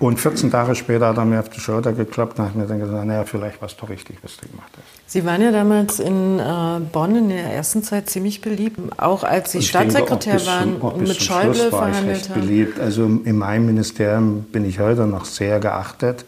Und 0.00 0.20
14 0.20 0.50
Tage 0.50 0.74
später 0.74 1.08
hat 1.08 1.16
er 1.16 1.24
mir 1.24 1.40
auf 1.40 1.48
die 1.48 1.60
Schulter 1.60 1.92
geklappt 1.92 2.38
und 2.38 2.44
hat 2.44 2.54
mir 2.54 2.66
dann 2.66 2.78
gesagt, 2.78 3.04
naja, 3.06 3.24
vielleicht 3.24 3.60
war 3.60 3.68
es 3.68 3.76
doch 3.76 3.88
richtig, 3.88 4.18
was 4.22 4.36
du 4.36 4.48
gemacht 4.48 4.70
hast. 4.76 5.10
Sie 5.10 5.24
waren 5.24 5.40
ja 5.40 5.50
damals 5.50 5.98
in 5.98 6.38
äh, 6.38 6.80
Bonn 6.92 7.16
in 7.16 7.28
der 7.30 7.52
ersten 7.52 7.82
Zeit 7.82 8.08
ziemlich 8.10 8.40
beliebt, 8.40 8.78
auch 8.98 9.24
als 9.24 9.52
Sie 9.52 9.62
Staatssekretär 9.62 10.36
denke, 10.36 10.46
waren 10.46 10.80
zum, 10.80 10.90
und 10.92 11.08
mit 11.08 11.20
Schäuble 11.20 11.54
Schluss 11.54 11.72
war 11.72 11.88
verhandelt 11.88 12.16
ich 12.20 12.28
recht 12.28 12.34
beliebt. 12.34 12.80
Also 12.80 13.04
in 13.04 13.38
meinem 13.38 13.66
Ministerium 13.66 14.42
bin 14.44 14.64
ich 14.64 14.78
heute 14.78 15.06
noch 15.06 15.24
sehr 15.24 15.58
geachtet, 15.58 16.24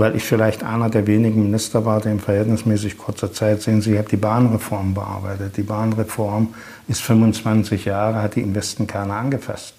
weil 0.00 0.16
ich 0.16 0.24
vielleicht 0.24 0.64
einer 0.64 0.88
der 0.88 1.06
wenigen 1.06 1.42
Minister 1.42 1.84
war, 1.84 2.00
der 2.00 2.12
in 2.12 2.20
verhältnismäßig 2.20 2.96
kurzer 2.96 3.34
Zeit, 3.34 3.60
sehen 3.60 3.82
Sie, 3.82 3.92
ich 3.92 3.98
habe 3.98 4.08
die 4.08 4.16
Bahnreform 4.16 4.94
bearbeitet. 4.94 5.58
Die 5.58 5.62
Bahnreform 5.62 6.54
ist 6.88 7.02
25 7.02 7.84
Jahre, 7.84 8.22
hat 8.22 8.34
die 8.34 8.40
im 8.40 8.54
Westen 8.54 8.86
keiner 8.86 9.16
angefasst. 9.16 9.74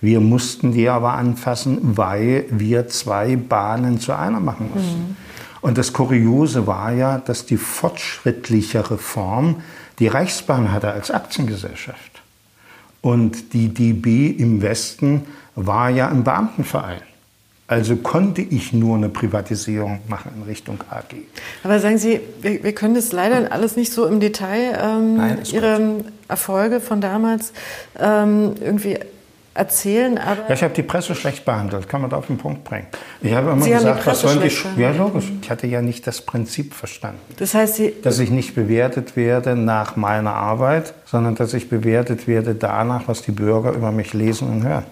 Wir 0.00 0.20
mussten 0.20 0.72
die 0.72 0.88
aber 0.88 1.12
anfassen, 1.12 1.98
weil 1.98 2.46
wir 2.48 2.88
zwei 2.88 3.36
Bahnen 3.36 4.00
zu 4.00 4.16
einer 4.16 4.40
machen 4.40 4.70
mussten. 4.74 5.00
Mhm. 5.00 5.16
Und 5.60 5.76
das 5.76 5.92
Kuriose 5.92 6.66
war 6.66 6.92
ja, 6.92 7.18
dass 7.18 7.44
die 7.44 7.58
fortschrittlichere 7.58 8.96
Form 8.96 9.56
die 9.98 10.08
Reichsbahn 10.08 10.72
hatte 10.72 10.92
als 10.92 11.10
Aktiengesellschaft. 11.10 12.22
Und 13.02 13.52
die 13.52 13.68
DB 13.68 14.28
im 14.28 14.62
Westen 14.62 15.26
war 15.56 15.90
ja 15.90 16.08
ein 16.08 16.24
Beamtenverein. 16.24 17.02
Also 17.68 17.96
konnte 17.96 18.40
ich 18.40 18.72
nur 18.72 18.96
eine 18.96 19.10
Privatisierung 19.10 20.00
machen 20.08 20.32
in 20.36 20.42
Richtung 20.44 20.80
AG. 20.88 21.14
Aber 21.62 21.78
sagen 21.80 21.98
Sie, 21.98 22.18
wir, 22.40 22.64
wir 22.64 22.72
können 22.72 22.94
das 22.94 23.12
leider 23.12 23.52
alles 23.52 23.76
nicht 23.76 23.92
so 23.92 24.06
im 24.06 24.20
Detail, 24.20 24.78
ähm, 24.82 25.16
Nein, 25.16 25.38
Ihre 25.52 25.78
gut. 25.78 26.04
Erfolge 26.28 26.80
von 26.80 27.02
damals 27.02 27.52
ähm, 28.00 28.54
irgendwie 28.58 28.98
erzählen. 29.52 30.16
Aber 30.16 30.48
ja, 30.48 30.54
ich 30.54 30.62
habe 30.62 30.72
die 30.72 30.82
Presse 30.82 31.14
schlecht 31.14 31.44
behandelt, 31.44 31.90
kann 31.90 32.00
man 32.00 32.08
da 32.08 32.16
auf 32.16 32.28
den 32.28 32.38
Punkt 32.38 32.64
bringen. 32.64 32.86
Ich 33.20 33.34
habe 33.34 33.50
immer 33.50 33.62
Sie 33.62 33.70
gesagt, 33.70 34.06
was 34.06 34.20
sollen 34.20 34.40
die. 34.40 34.80
Ja, 34.80 34.92
logisch. 34.92 35.30
Ich 35.42 35.50
hatte 35.50 35.66
ja 35.66 35.82
nicht 35.82 36.06
das 36.06 36.22
Prinzip 36.22 36.72
verstanden. 36.72 37.20
Das 37.36 37.52
heißt, 37.52 37.74
Sie 37.74 37.94
dass 38.02 38.18
ich 38.18 38.30
nicht 38.30 38.54
bewertet 38.54 39.14
werde 39.14 39.56
nach 39.56 39.94
meiner 39.94 40.32
Arbeit, 40.32 40.94
sondern 41.04 41.34
dass 41.34 41.52
ich 41.52 41.68
bewertet 41.68 42.26
werde 42.26 42.54
danach, 42.54 43.08
was 43.08 43.20
die 43.20 43.32
Bürger 43.32 43.72
über 43.72 43.92
mich 43.92 44.14
lesen 44.14 44.48
und 44.48 44.62
hören. 44.62 44.84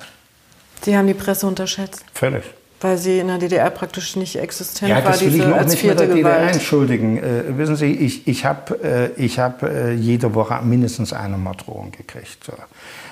Sie 0.82 0.94
haben 0.94 1.06
die 1.06 1.14
Presse 1.14 1.46
unterschätzt. 1.46 2.04
Völlig. 2.12 2.44
Weil 2.80 2.98
sie 2.98 3.20
in 3.20 3.28
der 3.28 3.38
DDR 3.38 3.70
praktisch 3.70 4.16
nicht 4.16 4.36
existent 4.36 4.90
ja, 4.90 4.96
war, 4.96 5.12
das 5.12 5.22
will 5.22 5.30
diese 5.30 5.48
ich 5.48 5.54
als 5.54 5.72
nicht 5.72 5.84
mit 5.84 5.98
der 5.98 6.08
Gewalt. 6.08 6.36
DDR 6.36 6.52
entschuldigen. 6.52 7.16
Äh, 7.16 7.56
wissen 7.56 7.76
Sie, 7.76 7.92
ich, 7.92 8.28
ich 8.28 8.44
habe 8.44 9.14
äh, 9.16 9.28
hab, 9.28 9.62
äh, 9.62 9.92
jede 9.92 10.34
Woche 10.34 10.60
mindestens 10.62 11.14
eine 11.14 11.38
Morddrohung 11.38 11.90
gekriegt. 11.92 12.44
So. 12.44 12.52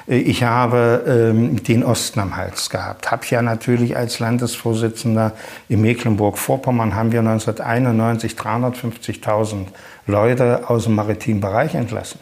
Äh, 0.06 0.18
ich 0.18 0.42
habe 0.42 1.04
ähm, 1.06 1.62
den 1.62 1.82
Osten 1.82 2.20
am 2.20 2.36
Hals 2.36 2.68
gehabt. 2.68 3.10
Habe 3.10 3.24
ja 3.30 3.40
natürlich 3.40 3.96
als 3.96 4.18
Landesvorsitzender 4.18 5.32
in 5.70 5.80
Mecklenburg-Vorpommern 5.80 6.94
haben 6.94 7.12
wir 7.12 7.20
1991 7.20 8.34
350.000 8.34 9.66
Leute 10.06 10.68
aus 10.68 10.84
dem 10.84 10.94
maritimen 10.94 11.40
Bereich 11.40 11.74
entlassen. 11.74 12.20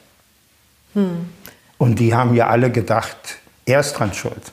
Hm. 0.94 1.28
Und 1.78 1.98
die 1.98 2.14
haben 2.14 2.34
ja 2.36 2.46
alle 2.46 2.70
gedacht, 2.70 3.16
er 3.66 3.80
ist 3.80 3.94
dran 3.94 4.14
schuld. 4.14 4.52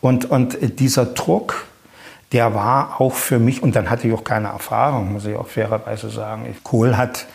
Und, 0.00 0.30
und 0.30 0.80
dieser 0.80 1.06
Druck, 1.06 1.66
der 2.34 2.52
war 2.52 3.00
auch 3.00 3.14
für 3.14 3.38
mich, 3.38 3.62
und 3.62 3.76
dann 3.76 3.88
hatte 3.88 4.08
ich 4.08 4.12
auch 4.12 4.24
keine 4.24 4.48
Erfahrung, 4.48 5.12
muss 5.12 5.24
ich 5.24 5.36
auch 5.36 5.46
fairerweise 5.46 6.10
sagen. 6.10 6.54
Kohl 6.64 6.96
hat 6.96 7.26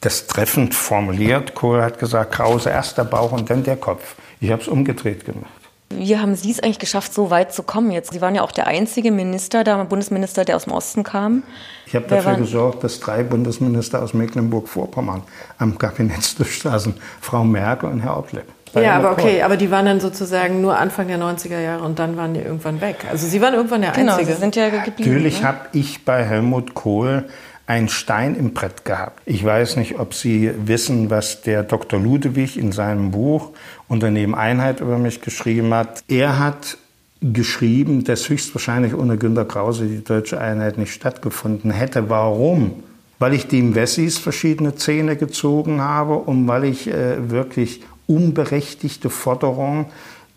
das 0.00 0.26
treffend 0.26 0.74
formuliert. 0.74 1.54
Kohl 1.54 1.82
hat 1.82 1.98
gesagt, 1.98 2.32
Krause 2.32 2.70
erst 2.70 2.96
der 2.96 3.04
Bauch 3.04 3.32
und 3.32 3.50
dann 3.50 3.64
der 3.64 3.76
Kopf. 3.76 4.16
Ich 4.40 4.50
habe 4.50 4.62
es 4.62 4.68
umgedreht 4.68 5.26
gemacht. 5.26 5.50
Wie 5.90 6.18
haben 6.18 6.34
Sie 6.34 6.50
es 6.50 6.60
eigentlich 6.60 6.78
geschafft, 6.78 7.14
so 7.14 7.30
weit 7.30 7.52
zu 7.52 7.62
kommen 7.62 7.90
jetzt? 7.90 8.12
Sie 8.12 8.20
waren 8.20 8.34
ja 8.34 8.42
auch 8.42 8.50
der 8.50 8.66
einzige 8.66 9.12
Minister, 9.12 9.62
der 9.62 9.84
Bundesminister, 9.84 10.44
der 10.44 10.56
aus 10.56 10.64
dem 10.64 10.72
Osten 10.72 11.04
kam. 11.04 11.42
Ich 11.86 11.94
habe 11.94 12.06
dafür 12.06 12.32
waren? 12.32 12.40
gesorgt, 12.40 12.82
dass 12.82 12.98
drei 12.98 13.22
Bundesminister 13.22 14.02
aus 14.02 14.14
Mecklenburg-Vorpommern 14.14 15.22
am 15.58 15.78
Kabinettstisch 15.78 16.62
saßen. 16.62 16.94
Frau 17.20 17.44
Merkel 17.44 17.90
und 17.90 18.00
Herr 18.00 18.16
Oplepp. 18.16 18.55
Ja, 18.82 18.96
aber 18.96 19.12
okay, 19.12 19.42
aber 19.42 19.56
die 19.56 19.70
waren 19.70 19.86
dann 19.86 20.00
sozusagen 20.00 20.60
nur 20.60 20.78
Anfang 20.78 21.08
der 21.08 21.18
90er 21.18 21.60
Jahre 21.60 21.84
und 21.84 21.98
dann 21.98 22.16
waren 22.16 22.34
die 22.34 22.40
irgendwann 22.40 22.80
weg. 22.80 22.96
Also 23.10 23.26
Sie 23.26 23.40
waren 23.40 23.54
irgendwann 23.54 23.82
der 23.82 23.92
genau, 23.92 24.12
Einzige. 24.12 24.34
Sie 24.34 24.40
sind 24.40 24.56
ja 24.56 24.68
geblieben. 24.68 25.10
Natürlich 25.10 25.40
ne? 25.40 25.48
habe 25.48 25.58
ich 25.72 26.04
bei 26.04 26.24
Helmut 26.24 26.74
Kohl 26.74 27.24
einen 27.66 27.88
Stein 27.88 28.36
im 28.36 28.54
Brett 28.54 28.84
gehabt. 28.84 29.20
Ich 29.26 29.44
weiß 29.44 29.76
nicht, 29.76 29.98
ob 29.98 30.14
Sie 30.14 30.50
wissen, 30.66 31.10
was 31.10 31.42
der 31.42 31.64
Dr. 31.64 32.00
Ludewig 32.00 32.58
in 32.58 32.72
seinem 32.72 33.10
Buch 33.10 33.50
Unternehmen 33.88 34.34
Einheit 34.34 34.80
über 34.80 34.98
mich 34.98 35.20
geschrieben 35.20 35.74
hat. 35.74 36.02
Er 36.08 36.38
hat 36.38 36.78
geschrieben, 37.20 38.04
dass 38.04 38.28
höchstwahrscheinlich 38.28 38.94
ohne 38.94 39.16
Günter 39.16 39.44
Krause 39.44 39.86
die 39.86 40.04
deutsche 40.04 40.40
Einheit 40.40 40.78
nicht 40.78 40.92
stattgefunden 40.92 41.70
hätte. 41.70 42.08
Warum? 42.08 42.84
Weil 43.18 43.32
ich 43.32 43.48
dem 43.48 43.74
Wessis 43.74 44.18
verschiedene 44.18 44.76
Zähne 44.76 45.16
gezogen 45.16 45.80
habe 45.80 46.14
und 46.14 46.46
weil 46.46 46.64
ich 46.64 46.86
äh, 46.86 47.30
wirklich 47.30 47.80
unberechtigte 48.06 49.10
Forderungen 49.10 49.86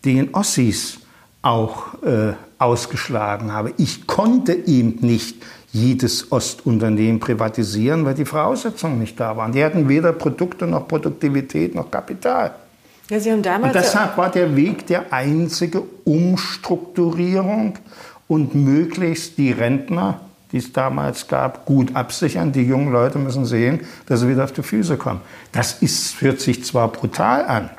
den 0.04 0.34
Ossis 0.34 0.98
auch 1.42 2.02
äh, 2.02 2.34
ausgeschlagen 2.58 3.52
habe. 3.52 3.72
Ich 3.78 4.06
konnte 4.06 4.52
ihm 4.52 4.98
nicht 5.00 5.42
jedes 5.72 6.30
Ostunternehmen 6.32 7.20
privatisieren, 7.20 8.04
weil 8.04 8.14
die 8.14 8.24
Voraussetzungen 8.24 8.98
nicht 8.98 9.18
da 9.18 9.36
waren. 9.36 9.52
Die 9.52 9.64
hatten 9.64 9.88
weder 9.88 10.12
Produkte 10.12 10.66
noch 10.66 10.88
Produktivität 10.88 11.74
noch 11.74 11.90
Kapital. 11.90 12.54
Ja, 13.08 13.34
und 13.34 13.74
deshalb 13.74 14.16
war 14.16 14.30
der 14.30 14.54
Weg 14.54 14.86
der 14.86 15.12
einzige 15.12 15.82
Umstrukturierung 16.04 17.76
und 18.28 18.54
möglichst 18.54 19.36
die 19.36 19.50
Rentner, 19.50 20.20
die 20.52 20.58
es 20.58 20.72
damals 20.72 21.28
gab, 21.28 21.64
gut 21.66 21.94
absichern. 21.94 22.52
Die 22.52 22.62
jungen 22.62 22.92
Leute 22.92 23.18
müssen 23.18 23.46
sehen, 23.46 23.80
dass 24.06 24.20
sie 24.20 24.28
wieder 24.28 24.44
auf 24.44 24.52
die 24.52 24.62
Füße 24.62 24.96
kommen. 24.96 25.20
Das 25.52 25.82
ist, 25.82 26.20
hört 26.20 26.40
sich 26.40 26.64
zwar 26.64 26.88
brutal 26.88 27.44
an, 27.44 27.70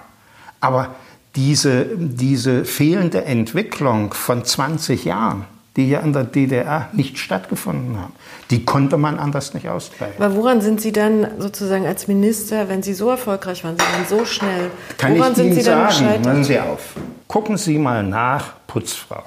aber 0.60 0.96
diese, 1.36 1.86
diese 1.96 2.66
fehlende 2.66 3.24
Entwicklung 3.26 4.14
von 4.14 4.44
20 4.44 5.06
Jahren, 5.06 5.46
die 5.78 5.90
ja 5.90 6.02
in 6.02 6.12
der 6.12 6.26
DDR 6.26 6.90
nicht 6.92 7.18
stattgefunden 7.18 7.98
haben. 7.98 8.14
Die 8.50 8.66
konnte 8.66 8.98
man 8.98 9.18
anders 9.18 9.54
nicht 9.54 9.70
ausgleichen. 9.70 10.22
Aber 10.22 10.36
woran 10.36 10.60
sind 10.60 10.82
Sie 10.82 10.92
dann 10.92 11.28
sozusagen 11.40 11.86
als 11.86 12.10
Minister, 12.10 12.68
wenn 12.68 12.84
Sie 12.84 12.94
so 12.94 13.10
erfolgreich 13.10 13.64
waren, 13.64 13.78
Sie 13.78 13.86
waren 13.86 14.06
so 14.10 14.26
schnell, 14.26 14.70
Kann 14.98 15.18
woran 15.18 15.32
ich 15.32 15.38
sind 15.38 15.46
Ihnen 15.48 15.56
Sie 15.56 15.64
dann 15.64 15.92
sagen, 15.92 16.26
Hören 16.26 16.44
Sie 16.44 16.60
auf. 16.60 16.96
Gucken 17.28 17.56
Sie 17.56 17.78
mal 17.78 18.04
nach, 18.04 18.54
Putzfrau. 18.68 19.24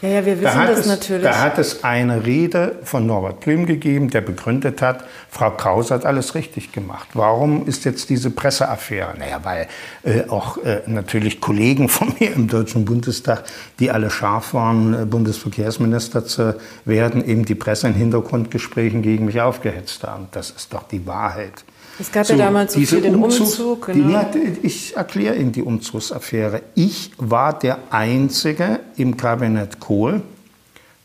Ja, 0.00 0.08
ja, 0.10 0.26
wir 0.26 0.40
wissen 0.40 0.58
da 0.58 0.66
das 0.66 0.80
es, 0.80 0.86
natürlich. 0.86 1.24
Da 1.24 1.40
hat 1.40 1.58
es 1.58 1.82
eine 1.82 2.24
Rede 2.24 2.76
von 2.84 3.04
Norbert 3.04 3.40
Blüm 3.40 3.66
gegeben, 3.66 4.10
der 4.10 4.20
begründet 4.20 4.80
hat, 4.80 5.04
Frau 5.28 5.50
Kraus 5.50 5.90
hat 5.90 6.06
alles 6.06 6.36
richtig 6.36 6.70
gemacht. 6.70 7.08
Warum 7.14 7.66
ist 7.66 7.84
jetzt 7.84 8.08
diese 8.08 8.30
Presseaffäre? 8.30 9.14
Naja, 9.18 9.40
weil 9.42 9.66
äh, 10.04 10.28
auch 10.28 10.58
äh, 10.58 10.82
natürlich 10.86 11.40
Kollegen 11.40 11.88
von 11.88 12.14
mir 12.20 12.32
im 12.32 12.46
Deutschen 12.46 12.84
Bundestag, 12.84 13.42
die 13.80 13.90
alle 13.90 14.10
scharf 14.10 14.54
waren, 14.54 14.94
äh, 14.94 15.04
Bundesverkehrsminister 15.04 16.24
zu 16.24 16.54
werden, 16.84 17.24
eben 17.24 17.44
die 17.44 17.56
Presse 17.56 17.88
in 17.88 17.94
Hintergrundgesprächen 17.94 19.02
gegen 19.02 19.24
mich 19.24 19.40
aufgehetzt 19.40 20.04
haben. 20.04 20.28
Das 20.30 20.50
ist 20.50 20.72
doch 20.72 20.84
die 20.84 21.06
Wahrheit. 21.08 21.64
Es 22.00 22.12
gab 22.12 22.26
so, 22.26 22.34
ja 22.34 22.46
damals 22.46 22.74
so 22.74 22.80
viel 22.80 23.00
den 23.00 23.16
Umzug. 23.16 23.46
Umzug 23.46 23.86
genau. 23.86 24.24
die, 24.32 24.66
ich 24.66 24.96
erkläre 24.96 25.36
Ihnen 25.36 25.52
die 25.52 25.62
Umzugsaffäre. 25.62 26.62
Ich 26.74 27.10
war 27.18 27.58
der 27.58 27.78
Einzige 27.90 28.80
im 28.96 29.16
Kabinett 29.16 29.80
Kohl, 29.80 30.22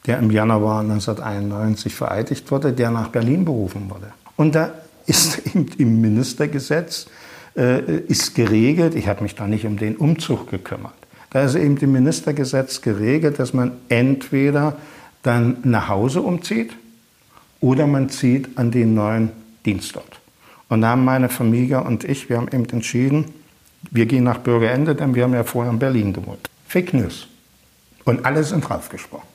der 0.06 0.20
im 0.20 0.30
Januar 0.30 0.82
1991 0.82 1.96
vereidigt 1.96 2.52
wurde, 2.52 2.74
der 2.74 2.92
nach 2.92 3.08
Berlin 3.08 3.46
berufen 3.46 3.90
wurde. 3.90 4.14
Und 4.36 4.54
da 4.56 4.72
ist 5.06 5.40
im, 5.54 5.68
im 5.78 6.02
Ministergesetz 6.02 7.08
äh, 7.56 7.98
ist 8.02 8.36
geregelt, 8.36 8.96
ich 8.96 9.08
habe 9.08 9.24
mich 9.24 9.36
da 9.36 9.48
nicht 9.48 9.66
um 9.66 9.78
den 9.78 9.96
Umzug 9.96 10.50
gekümmert, 10.50 10.94
da 11.32 11.44
ist 11.44 11.56
eben 11.56 11.78
im 11.78 11.92
Ministergesetz 11.92 12.82
geregelt, 12.82 13.40
dass 13.40 13.54
man 13.54 13.72
entweder 13.90 14.78
dann 15.24 15.58
nach 15.64 15.88
Hause 15.88 16.22
umzieht 16.22 16.74
oder 17.60 17.88
man 17.88 18.10
zieht 18.10 18.58
an 18.58 18.70
den 18.70 18.94
neuen 18.94 19.32
Dienstort. 19.66 20.13
Und 20.74 20.82
da 20.82 20.90
haben 20.90 21.06
meine 21.06 21.30
Familie 21.30 21.84
und 21.84 22.04
ich, 22.04 22.30
wir 22.30 22.38
haben 22.38 22.48
eben 22.52 22.68
entschieden, 22.68 23.26
wir 23.92 24.08
gehen 24.08 24.24
nach 24.24 24.40
Bürgerende, 24.40 24.96
denn 24.96 25.14
wir 25.14 25.22
haben 25.22 25.36
ja 25.36 25.44
vorher 25.44 25.72
in 25.72 25.78
Berlin 25.78 26.14
gewohnt. 26.14 26.50
Fake 26.68 26.96
News. 26.96 27.28
Und 28.06 28.26
alle 28.26 28.44
sind 28.44 28.68
draufgesprungen. 28.68 29.28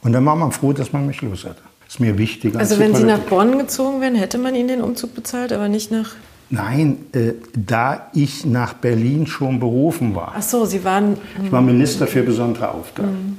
Und 0.00 0.14
dann 0.14 0.24
war 0.24 0.34
man 0.34 0.50
froh, 0.50 0.72
dass 0.72 0.90
man 0.94 1.06
mich 1.06 1.20
los 1.20 1.44
hatte. 1.44 1.60
Ist 1.86 2.00
mir 2.00 2.16
wichtiger. 2.16 2.58
Also 2.58 2.78
wenn 2.78 2.94
Sie 2.94 3.04
nach 3.04 3.18
Bonn 3.18 3.58
gezogen 3.58 4.00
wären, 4.00 4.14
hätte 4.14 4.38
man 4.38 4.54
Ihnen 4.54 4.68
den 4.68 4.80
Umzug 4.80 5.14
bezahlt, 5.14 5.52
aber 5.52 5.68
nicht 5.68 5.90
nach... 5.90 6.12
Nein, 6.48 7.04
äh, 7.12 7.34
da 7.54 8.08
ich 8.14 8.46
nach 8.46 8.72
Berlin 8.72 9.26
schon 9.26 9.60
berufen 9.60 10.14
war. 10.14 10.32
Ach 10.34 10.42
so, 10.42 10.64
Sie 10.64 10.82
waren... 10.84 11.18
Ich 11.44 11.52
war 11.52 11.60
Minister 11.60 12.06
für 12.06 12.22
besondere 12.22 12.70
Aufgaben. 12.70 13.10
Mhm. 13.10 13.36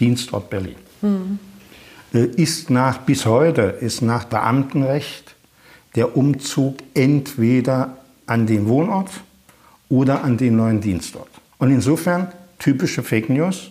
Dienstort 0.00 0.48
Berlin. 0.48 0.76
Mhm. 1.02 1.38
Äh, 2.14 2.24
ist 2.24 2.70
nach, 2.70 2.96
bis 3.00 3.26
heute, 3.26 3.60
ist 3.60 4.00
nach 4.00 4.24
Beamtenrecht 4.24 5.35
der 5.96 6.16
Umzug 6.16 6.76
entweder 6.94 7.96
an 8.26 8.46
den 8.46 8.68
Wohnort 8.68 9.10
oder 9.88 10.22
an 10.22 10.36
den 10.36 10.56
neuen 10.56 10.80
Dienstort. 10.80 11.28
Und 11.58 11.70
insofern 11.70 12.28
typische 12.58 13.02
Fake 13.02 13.28
News. 13.28 13.70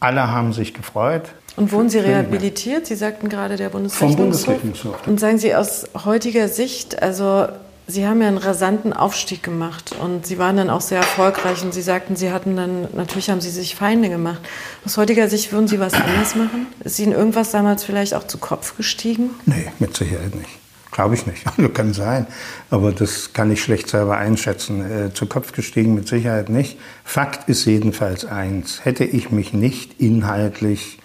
Alle 0.00 0.30
haben 0.30 0.52
sich 0.52 0.74
gefreut. 0.74 1.32
Und 1.56 1.72
wurden 1.72 1.88
Sie 1.88 1.98
rehabilitiert? 1.98 2.86
Sie 2.86 2.96
sagten 2.96 3.28
gerade 3.28 3.56
der 3.56 3.70
Bundesrechnungshof. 3.70 4.16
Vom 4.16 4.24
Bundesrechnungshof. 4.24 5.06
Und 5.06 5.18
sagen 5.18 5.38
Sie 5.38 5.54
aus 5.54 5.84
heutiger 6.04 6.48
Sicht, 6.48 7.02
also 7.02 7.46
Sie 7.88 8.06
haben 8.06 8.20
ja 8.20 8.28
einen 8.28 8.38
rasanten 8.38 8.92
Aufstieg 8.92 9.42
gemacht 9.42 9.94
und 10.00 10.26
Sie 10.26 10.38
waren 10.38 10.56
dann 10.56 10.70
auch 10.70 10.80
sehr 10.80 10.98
erfolgreich 10.98 11.62
und 11.62 11.72
Sie 11.72 11.82
sagten, 11.82 12.16
Sie 12.16 12.30
hatten 12.32 12.56
dann, 12.56 12.88
natürlich 12.94 13.30
haben 13.30 13.40
Sie 13.40 13.50
sich 13.50 13.74
Feinde 13.74 14.08
gemacht. 14.08 14.40
Aus 14.84 14.96
heutiger 14.96 15.28
Sicht 15.28 15.52
würden 15.52 15.68
Sie 15.68 15.78
was 15.78 15.94
anders 15.94 16.34
machen? 16.34 16.66
Ist 16.84 16.98
Ihnen 16.98 17.12
irgendwas 17.12 17.52
damals 17.52 17.84
vielleicht 17.84 18.14
auch 18.14 18.26
zu 18.26 18.38
Kopf 18.38 18.76
gestiegen? 18.76 19.30
Nee, 19.46 19.68
mit 19.78 19.96
Sicherheit 19.96 20.34
nicht. 20.34 20.50
Glaube 20.96 21.14
ich 21.14 21.26
nicht. 21.26 21.46
Also 21.46 21.68
kann 21.74 21.92
sein. 21.92 22.26
Aber 22.70 22.90
das 22.90 23.34
kann 23.34 23.50
ich 23.50 23.62
schlecht 23.62 23.90
selber 23.90 24.16
einschätzen. 24.16 24.80
Äh, 24.80 25.12
zu 25.12 25.26
Kopf 25.26 25.52
gestiegen 25.52 25.94
mit 25.94 26.08
Sicherheit 26.08 26.48
nicht. 26.48 26.78
Fakt 27.04 27.50
ist 27.50 27.66
jedenfalls 27.66 28.24
eins. 28.24 28.82
Hätte 28.82 29.04
ich 29.04 29.30
mich 29.30 29.52
nicht 29.52 30.00
inhaltlich 30.00 30.98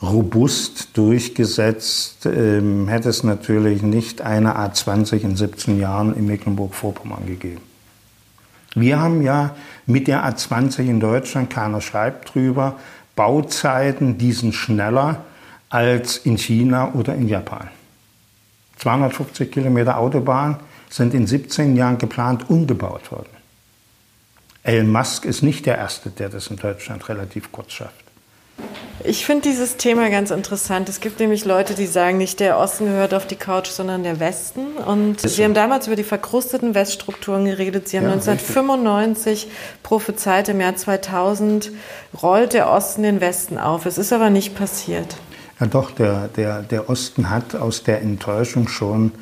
robust 0.00 0.96
durchgesetzt, 0.96 2.24
ähm, 2.24 2.88
hätte 2.88 3.10
es 3.10 3.24
natürlich 3.24 3.82
nicht 3.82 4.22
eine 4.22 4.56
A20 4.56 5.22
in 5.22 5.36
17 5.36 5.78
Jahren 5.78 6.16
in 6.16 6.26
Mecklenburg-Vorpommern 6.26 7.26
gegeben. 7.26 7.60
Wir 8.74 9.00
haben 9.00 9.20
ja 9.20 9.54
mit 9.84 10.08
der 10.08 10.24
A20 10.24 10.80
in 10.80 11.00
Deutschland, 11.00 11.50
keiner 11.50 11.82
schreibt 11.82 12.34
drüber, 12.34 12.76
Bauzeiten, 13.14 14.16
die 14.16 14.32
sind 14.32 14.54
schneller 14.54 15.24
als 15.68 16.16
in 16.16 16.38
China 16.38 16.92
oder 16.94 17.14
in 17.14 17.28
Japan. 17.28 17.68
250 18.76 19.50
Kilometer 19.50 19.98
Autobahn 19.98 20.60
sind 20.90 21.14
in 21.14 21.26
17 21.26 21.76
Jahren 21.76 21.98
geplant 21.98 22.48
umgebaut 22.48 23.10
worden. 23.10 23.30
Elon 24.62 24.90
Musk 24.90 25.24
ist 25.24 25.42
nicht 25.42 25.66
der 25.66 25.78
Erste, 25.78 26.10
der 26.10 26.28
das 26.28 26.48
in 26.48 26.56
Deutschland 26.56 27.08
relativ 27.08 27.52
kurz 27.52 27.72
schafft. 27.72 28.06
Ich 29.04 29.26
finde 29.26 29.48
dieses 29.48 29.76
Thema 29.76 30.08
ganz 30.10 30.30
interessant. 30.30 30.88
Es 30.88 31.00
gibt 31.00 31.20
nämlich 31.20 31.44
Leute, 31.44 31.74
die 31.74 31.86
sagen, 31.86 32.16
nicht 32.16 32.40
der 32.40 32.58
Osten 32.58 32.86
gehört 32.86 33.14
auf 33.14 33.26
die 33.26 33.36
Couch, 33.36 33.68
sondern 33.68 34.02
der 34.02 34.18
Westen. 34.18 34.66
Und 34.84 35.20
Sie 35.20 35.44
haben 35.44 35.54
damals 35.54 35.86
über 35.86 35.94
die 35.94 36.02
verkrusteten 36.02 36.74
Weststrukturen 36.74 37.44
geredet. 37.44 37.88
Sie 37.88 37.98
haben 37.98 38.06
ja, 38.06 38.12
1995 38.12 39.44
richtig. 39.44 39.52
prophezeit, 39.82 40.48
im 40.48 40.60
Jahr 40.60 40.74
2000 40.74 41.70
rollt 42.20 42.54
der 42.54 42.70
Osten 42.70 43.02
den 43.02 43.20
Westen 43.20 43.58
auf. 43.58 43.86
Es 43.86 43.98
ist 43.98 44.12
aber 44.12 44.30
nicht 44.30 44.56
passiert. 44.56 45.16
Ja 45.58 45.66
doch, 45.66 45.90
der, 45.90 46.28
der, 46.28 46.62
der 46.62 46.90
Osten 46.90 47.30
hat 47.30 47.54
aus 47.54 47.82
der 47.82 48.02
Enttäuschung 48.02 48.68
schon 48.68 49.12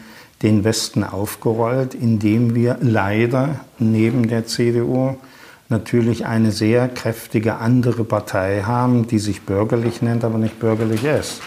den 0.43 0.65
Westen 0.65 1.05
aufgerollt, 1.05 1.95
indem 1.95 2.55
wir 2.55 2.77
leider 2.81 3.61
neben 3.79 4.29
der 4.29 4.47
CDU 4.47 5.17
natürlich 5.69 6.27
eine 6.27 6.51
sehr 6.51 6.89
kräftige 6.89 7.57
andere 7.57 8.05
Partei 8.05 8.63
haben, 8.63 9.07
die 9.07 9.19
sich 9.19 9.43
bürgerlich 9.43 10.03
nennt, 10.03 10.25
aber 10.25 10.39
nicht 10.39 10.59
bürgerlich 10.59 11.05
ist. 11.05 11.41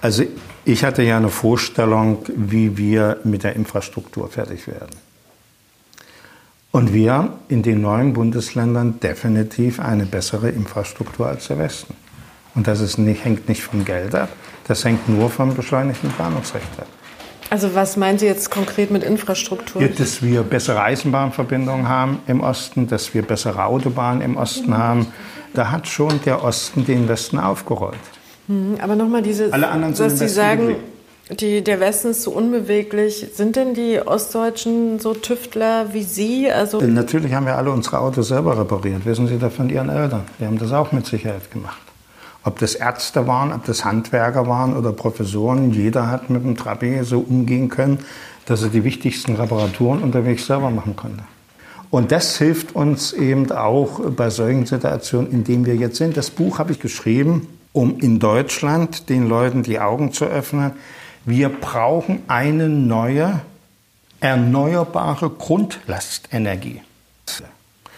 Also 0.00 0.24
ich 0.64 0.84
hatte 0.84 1.02
ja 1.02 1.16
eine 1.16 1.28
Vorstellung, 1.28 2.18
wie 2.34 2.76
wir 2.76 3.18
mit 3.24 3.42
der 3.42 3.56
Infrastruktur 3.56 4.28
fertig 4.28 4.66
werden. 4.66 4.96
Und 6.70 6.92
wir 6.92 7.32
in 7.48 7.62
den 7.62 7.80
neuen 7.80 8.12
Bundesländern 8.12 9.00
definitiv 9.00 9.80
eine 9.80 10.06
bessere 10.06 10.50
Infrastruktur 10.50 11.26
als 11.26 11.48
der 11.48 11.58
Westen. 11.58 11.94
Und 12.58 12.66
das 12.66 12.80
ist 12.80 12.98
nicht, 12.98 13.24
hängt 13.24 13.48
nicht 13.48 13.62
vom 13.62 13.84
Geld 13.84 14.16
ab, 14.16 14.30
das 14.66 14.84
hängt 14.84 15.08
nur 15.08 15.30
vom 15.30 15.54
beschleunigten 15.54 16.10
Planungsrecht 16.10 16.66
ab. 16.76 16.88
Also 17.50 17.76
was 17.76 17.96
meinen 17.96 18.18
Sie 18.18 18.26
jetzt 18.26 18.50
konkret 18.50 18.90
mit 18.90 19.04
Infrastruktur? 19.04 19.80
Ja, 19.80 19.86
dass 19.86 20.24
wir 20.24 20.42
bessere 20.42 20.82
Eisenbahnverbindungen 20.82 21.88
haben 21.88 22.18
im 22.26 22.40
Osten, 22.40 22.88
dass 22.88 23.14
wir 23.14 23.22
bessere 23.22 23.64
Autobahnen 23.64 24.22
im 24.22 24.36
Osten 24.36 24.76
haben. 24.76 25.06
Da 25.54 25.70
hat 25.70 25.86
schon 25.86 26.20
der 26.26 26.42
Osten 26.42 26.84
den 26.84 27.08
Westen 27.08 27.38
aufgerollt. 27.38 27.94
Hm, 28.48 28.78
aber 28.82 28.96
nochmal 28.96 29.22
diese, 29.22 29.52
Alle 29.52 29.68
anderen 29.68 29.94
sind 29.94 30.06
was 30.06 30.18
Sie 30.18 30.28
sagen, 30.28 30.74
die, 31.30 31.62
der 31.62 31.78
Westen 31.78 32.08
ist 32.08 32.22
so 32.22 32.32
unbeweglich. 32.32 33.28
Sind 33.34 33.54
denn 33.54 33.74
die 33.74 34.00
Ostdeutschen 34.04 34.98
so 34.98 35.14
Tüftler 35.14 35.94
wie 35.94 36.02
Sie? 36.02 36.50
Also 36.50 36.80
Natürlich 36.80 37.32
haben 37.34 37.46
wir 37.46 37.56
alle 37.56 37.70
unsere 37.70 38.00
Autos 38.00 38.26
selber 38.28 38.58
repariert. 38.58 39.06
Wissen 39.06 39.28
Sie 39.28 39.38
das 39.38 39.54
von 39.54 39.70
Ihren 39.70 39.90
Eltern? 39.90 40.24
Wir 40.38 40.48
haben 40.48 40.58
das 40.58 40.72
auch 40.72 40.90
mit 40.90 41.06
Sicherheit 41.06 41.52
gemacht. 41.52 41.87
Ob 42.44 42.58
das 42.58 42.74
Ärzte 42.74 43.26
waren, 43.26 43.52
ob 43.52 43.64
das 43.64 43.84
Handwerker 43.84 44.46
waren 44.46 44.76
oder 44.76 44.92
Professoren, 44.92 45.72
jeder 45.72 46.08
hat 46.08 46.30
mit 46.30 46.44
dem 46.44 46.56
Trabi 46.56 47.02
so 47.02 47.20
umgehen 47.20 47.68
können, 47.68 47.98
dass 48.46 48.62
er 48.62 48.68
die 48.68 48.84
wichtigsten 48.84 49.36
Reparaturen 49.36 50.02
unterwegs 50.02 50.46
selber 50.46 50.70
machen 50.70 50.96
konnte. 50.96 51.24
Und 51.90 52.12
das 52.12 52.36
hilft 52.36 52.74
uns 52.74 53.12
eben 53.12 53.50
auch 53.50 54.00
bei 54.10 54.30
solchen 54.30 54.66
Situationen, 54.66 55.30
in 55.30 55.44
denen 55.44 55.66
wir 55.66 55.74
jetzt 55.74 55.96
sind. 55.96 56.16
Das 56.16 56.30
Buch 56.30 56.58
habe 56.58 56.72
ich 56.72 56.80
geschrieben, 56.80 57.48
um 57.72 57.98
in 57.98 58.18
Deutschland 58.18 59.08
den 59.08 59.28
Leuten 59.28 59.62
die 59.62 59.80
Augen 59.80 60.12
zu 60.12 60.26
öffnen. 60.26 60.72
Wir 61.24 61.48
brauchen 61.48 62.22
eine 62.28 62.68
neue, 62.68 63.40
erneuerbare 64.20 65.30
Grundlastenergie. 65.30 66.82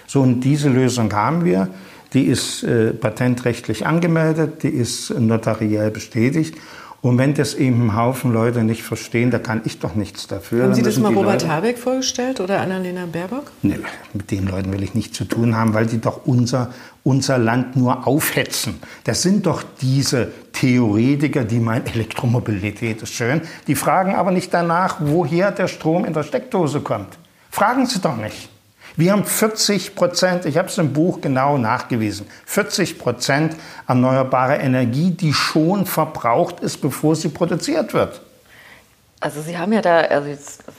So, 0.06 0.20
und 0.22 0.40
diese 0.40 0.68
Lösung 0.68 1.12
haben 1.12 1.44
wir. 1.44 1.68
Die 2.12 2.24
ist 2.24 2.62
äh, 2.62 2.92
patentrechtlich 2.92 3.86
angemeldet, 3.86 4.62
die 4.62 4.68
ist 4.68 5.10
notariell 5.10 5.90
bestätigt. 5.90 6.56
Und 7.02 7.16
wenn 7.16 7.32
das 7.32 7.54
eben 7.54 7.86
ein 7.86 7.96
Haufen 7.96 8.30
Leute 8.30 8.62
nicht 8.62 8.82
verstehen, 8.82 9.30
da 9.30 9.38
kann 9.38 9.62
ich 9.64 9.78
doch 9.78 9.94
nichts 9.94 10.26
dafür. 10.26 10.64
Haben 10.64 10.74
Sie 10.74 10.82
das 10.82 10.98
mal 10.98 11.14
Robert 11.14 11.42
Leute... 11.42 11.48
Habeck 11.48 11.78
vorgestellt 11.78 12.40
oder 12.40 12.60
Annalena 12.60 13.06
Baerbock? 13.06 13.52
Nee, 13.62 13.78
mit 14.12 14.30
den 14.30 14.46
Leuten 14.46 14.70
will 14.70 14.82
ich 14.82 14.92
nichts 14.92 15.16
zu 15.16 15.24
tun 15.24 15.56
haben, 15.56 15.72
weil 15.72 15.86
die 15.86 15.98
doch 15.98 16.26
unser, 16.26 16.74
unser 17.02 17.38
Land 17.38 17.74
nur 17.74 18.06
aufhetzen. 18.06 18.80
Das 19.04 19.22
sind 19.22 19.46
doch 19.46 19.62
diese 19.80 20.30
Theoretiker, 20.52 21.44
die 21.44 21.58
meinen, 21.58 21.86
Elektromobilität 21.86 23.00
ist 23.00 23.14
schön. 23.14 23.40
Die 23.66 23.76
fragen 23.76 24.14
aber 24.14 24.30
nicht 24.30 24.52
danach, 24.52 24.96
woher 25.00 25.52
der 25.52 25.68
Strom 25.68 26.04
in 26.04 26.12
der 26.12 26.22
Steckdose 26.22 26.80
kommt. 26.80 27.18
Fragen 27.50 27.86
Sie 27.86 28.00
doch 28.00 28.18
nicht. 28.18 28.49
Wir 28.96 29.12
haben 29.12 29.24
40 29.24 29.94
Prozent, 29.94 30.44
ich 30.46 30.58
habe 30.58 30.68
es 30.68 30.78
im 30.78 30.92
Buch 30.92 31.20
genau 31.20 31.58
nachgewiesen, 31.58 32.26
40 32.46 32.98
Prozent 32.98 33.56
erneuerbare 33.86 34.56
Energie, 34.56 35.10
die 35.10 35.32
schon 35.32 35.86
verbraucht 35.86 36.60
ist, 36.60 36.78
bevor 36.78 37.16
sie 37.16 37.28
produziert 37.28 37.94
wird. 37.94 38.20
Also 39.22 39.42
Sie 39.42 39.58
haben 39.58 39.72
ja 39.74 39.82
da 39.82 39.98
also 40.00 40.30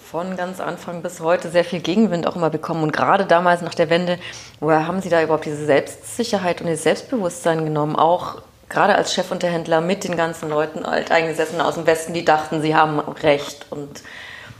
von 0.10 0.36
ganz 0.36 0.60
Anfang 0.60 1.04
bis 1.04 1.20
heute 1.20 1.50
sehr 1.52 1.64
viel 1.64 1.80
Gegenwind 1.80 2.26
auch 2.26 2.36
immer 2.36 2.50
bekommen 2.50 2.82
und 2.82 2.92
gerade 2.92 3.26
damals 3.26 3.62
nach 3.62 3.76
der 3.76 3.92
Wende, 3.92 4.18
woher 4.60 4.88
haben 4.88 5.00
Sie 5.00 5.10
da 5.10 5.22
überhaupt 5.22 5.46
diese 5.46 5.64
Selbstsicherheit 5.66 6.60
und 6.60 6.68
das 6.68 6.82
Selbstbewusstsein 6.82 7.64
genommen, 7.66 7.96
auch 7.96 8.42
gerade 8.72 8.96
als 8.96 9.14
Chefunterhändler 9.14 9.82
mit 9.82 10.04
den 10.04 10.16
ganzen 10.16 10.50
Leuten, 10.50 10.86
Alteingesessenen 10.86 11.62
aus 11.62 11.76
dem 11.76 11.86
Westen, 11.86 12.14
die 12.14 12.26
dachten, 12.26 12.62
sie 12.62 12.76
haben 12.76 13.00
Recht 13.00 13.68
und 13.70 14.02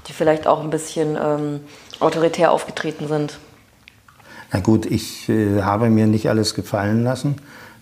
die 0.08 0.14
vielleicht 0.14 0.46
auch 0.46 0.62
ein 0.62 0.70
bisschen 0.70 1.16
ähm, 1.16 1.62
autoritär 2.02 2.52
aufgetreten 2.52 3.08
sind? 3.08 3.40
Na 4.52 4.60
gut, 4.60 4.86
ich 4.86 5.30
äh, 5.30 5.62
habe 5.62 5.90
mir 5.90 6.08
nicht 6.08 6.28
alles 6.30 6.54
gefallen 6.54 7.04
lassen. 7.04 7.36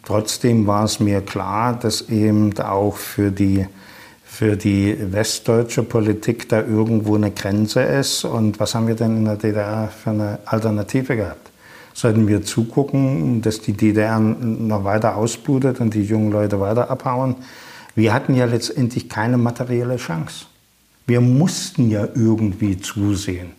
Trotzdem 0.06 0.68
war 0.68 0.86
es 0.86 1.00
mir 1.00 1.22
klar, 1.22 1.78
dass 1.78 2.10
eben 2.10 2.58
auch 2.60 2.96
für 2.96 3.32
die, 3.32 3.66
für 4.24 4.56
die 4.56 4.96
westdeutsche 5.12 5.84
Politik 5.84 6.48
da 6.50 6.62
irgendwo 6.62 7.16
eine 7.16 7.32
Grenze 7.32 7.82
ist. 7.82 8.24
Und 8.24 8.60
was 8.60 8.76
haben 8.76 8.88
wir 8.88 8.96
denn 8.96 9.18
in 9.18 9.26
der 9.26 9.36
DDR 9.36 9.90
für 9.90 10.12
eine 10.12 10.40
Alternative 10.46 11.16
gehabt? 11.16 11.52
Sollten 11.94 12.28
wir 12.28 12.44
zugucken, 12.44 13.42
dass 13.42 13.62
die 13.62 13.74
DDR 13.74 14.20
noch 14.20 14.84
weiter 14.84 15.18
ausblutet 15.18 15.82
und 15.82 15.94
die 15.96 16.04
jungen 16.04 16.32
Leute 16.32 16.60
weiter 16.60 16.90
abhauen? 16.90 17.36
Wir 17.96 18.14
hatten 18.14 18.36
ja 18.36 18.46
letztendlich 18.46 19.10
keine 19.10 19.38
materielle 19.38 19.98
Chance. 19.98 20.46
Wir 21.08 21.20
mussten 21.20 21.90
ja 21.90 22.08
irgendwie 22.16 22.80
zusehen 22.80 23.59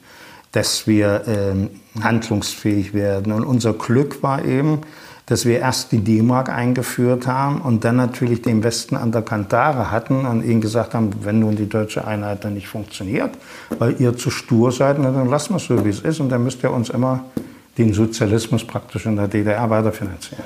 dass 0.53 0.86
wir 0.86 1.22
ähm, 1.26 1.70
handlungsfähig 2.03 2.92
werden. 2.94 3.32
Und 3.32 3.44
unser 3.44 3.72
Glück 3.72 4.22
war 4.22 4.44
eben, 4.44 4.80
dass 5.26 5.46
wir 5.46 5.61
erst 5.61 5.92
die 5.92 6.01
D-Mark 6.01 6.48
eingeführt 6.48 7.28
haben 7.28 7.61
und 7.61 7.84
dann 7.84 7.94
natürlich 7.94 8.42
den 8.42 8.64
Westen 8.64 8.96
an 8.96 9.12
der 9.12 9.22
Kantare 9.22 9.92
hatten 9.92 10.26
und 10.26 10.44
ihnen 10.44 10.61
gesagt 10.61 10.92
haben, 10.92 11.11
wenn 11.22 11.38
nun 11.38 11.55
die 11.55 11.68
deutsche 11.68 12.05
Einheit 12.05 12.44
dann 12.44 12.55
nicht 12.55 12.66
funktioniert, 12.66 13.30
weil 13.78 14.01
ihr 14.01 14.16
zu 14.16 14.30
stur 14.30 14.72
seid, 14.72 14.98
dann 14.98 15.28
lassen 15.28 15.53
wir 15.53 15.59
es 15.59 15.66
so, 15.66 15.84
wie 15.84 15.90
es 15.90 16.01
ist 16.01 16.18
und 16.18 16.30
dann 16.30 16.42
müsst 16.42 16.64
ihr 16.64 16.72
uns 16.72 16.90
immer 16.90 17.24
den 17.78 17.92
Sozialismus 17.92 18.64
praktisch 18.66 19.07
in 19.07 19.14
der 19.14 19.28
DDR 19.28 19.70
weiterfinanzieren. 19.70 20.44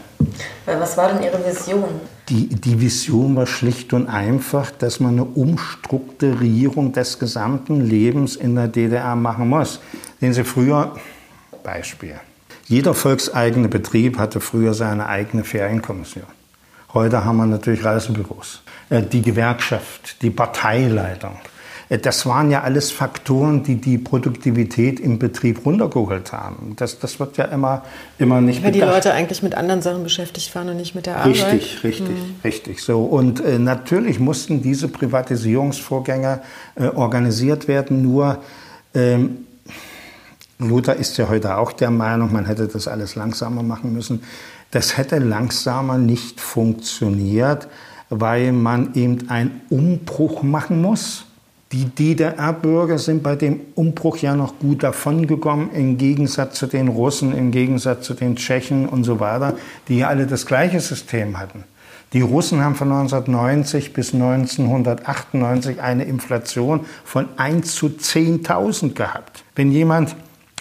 Was 0.66 0.96
war 0.96 1.12
denn 1.12 1.22
Ihre 1.22 1.44
Vision? 1.44 1.88
Die, 2.28 2.48
die 2.48 2.80
Vision 2.80 3.36
war 3.36 3.46
schlicht 3.46 3.92
und 3.92 4.08
einfach, 4.08 4.70
dass 4.70 4.98
man 4.98 5.12
eine 5.12 5.24
Umstrukturierung 5.24 6.92
des 6.92 7.18
gesamten 7.18 7.82
Lebens 7.82 8.36
in 8.36 8.54
der 8.54 8.68
DDR 8.68 9.14
machen 9.14 9.48
muss. 9.48 9.80
Sehen 10.20 10.32
Sie 10.32 10.44
früher, 10.44 10.94
Beispiel, 11.62 12.14
jeder 12.66 12.94
volkseigene 12.94 13.68
Betrieb 13.68 14.18
hatte 14.18 14.40
früher 14.40 14.72
seine 14.72 15.06
eigene 15.06 15.44
Ferienkommission. 15.44 16.24
Heute 16.94 17.24
haben 17.24 17.36
wir 17.38 17.46
natürlich 17.46 17.84
Reisebüros. 17.84 18.62
Äh, 18.88 19.02
die 19.02 19.20
Gewerkschaft, 19.20 20.22
die 20.22 20.30
Parteileitung, 20.30 21.36
das 21.88 22.26
waren 22.26 22.50
ja 22.50 22.62
alles 22.62 22.90
Faktoren, 22.90 23.62
die 23.62 23.76
die 23.76 23.98
Produktivität 23.98 25.00
im 25.00 25.18
Betrieb 25.18 25.64
runtergeholt 25.66 26.32
haben. 26.32 26.74
Das, 26.76 26.98
das 26.98 27.20
wird 27.20 27.36
ja 27.36 27.44
immer, 27.44 27.82
immer 28.18 28.40
nicht 28.40 28.62
Weil 28.62 28.72
bedacht. 28.72 28.90
die 28.90 28.94
Leute 28.94 29.12
eigentlich 29.12 29.42
mit 29.42 29.54
anderen 29.54 29.82
Sachen 29.82 30.02
beschäftigt 30.02 30.54
waren 30.54 30.68
und 30.68 30.76
nicht 30.76 30.94
mit 30.94 31.06
der 31.06 31.18
Arbeit. 31.18 31.52
Richtig, 31.52 31.84
richtig, 31.84 32.08
mhm. 32.08 32.36
richtig. 32.42 32.82
So. 32.82 33.04
Und 33.04 33.44
äh, 33.44 33.58
natürlich 33.58 34.18
mussten 34.18 34.62
diese 34.62 34.88
Privatisierungsvorgänge 34.88 36.40
äh, 36.76 36.86
organisiert 36.88 37.68
werden, 37.68 38.02
nur 38.02 38.38
ähm, 38.94 39.44
Luther 40.58 40.96
ist 40.96 41.16
ja 41.18 41.28
heute 41.28 41.56
auch 41.56 41.72
der 41.72 41.90
Meinung, 41.90 42.32
man 42.32 42.46
hätte 42.46 42.68
das 42.68 42.88
alles 42.88 43.16
langsamer 43.16 43.62
machen 43.62 43.92
müssen. 43.92 44.22
Das 44.70 44.96
hätte 44.96 45.18
langsamer 45.18 45.98
nicht 45.98 46.40
funktioniert, 46.40 47.68
weil 48.08 48.52
man 48.52 48.94
eben 48.94 49.28
einen 49.30 49.60
Umbruch 49.68 50.42
machen 50.42 50.80
muss. 50.80 51.26
Die 51.74 51.86
DDR-Bürger 51.86 52.98
sind 52.98 53.24
bei 53.24 53.34
dem 53.34 53.62
Umbruch 53.74 54.18
ja 54.18 54.36
noch 54.36 54.60
gut 54.60 54.84
davongekommen, 54.84 55.72
im 55.72 55.98
Gegensatz 55.98 56.56
zu 56.56 56.68
den 56.68 56.86
Russen, 56.86 57.36
im 57.36 57.50
Gegensatz 57.50 58.06
zu 58.06 58.14
den 58.14 58.36
Tschechen 58.36 58.88
und 58.88 59.02
so 59.02 59.18
weiter, 59.18 59.54
die 59.88 59.98
ja 59.98 60.06
alle 60.06 60.28
das 60.28 60.46
gleiche 60.46 60.78
System 60.78 61.36
hatten. 61.36 61.64
Die 62.12 62.20
Russen 62.20 62.62
haben 62.62 62.76
von 62.76 62.92
1990 62.92 63.92
bis 63.92 64.14
1998 64.14 65.82
eine 65.82 66.04
Inflation 66.04 66.86
von 67.04 67.26
1 67.38 67.74
zu 67.74 67.88
10.000 67.88 68.94
gehabt. 68.94 69.42
Wenn 69.56 69.72
jemand 69.72 70.14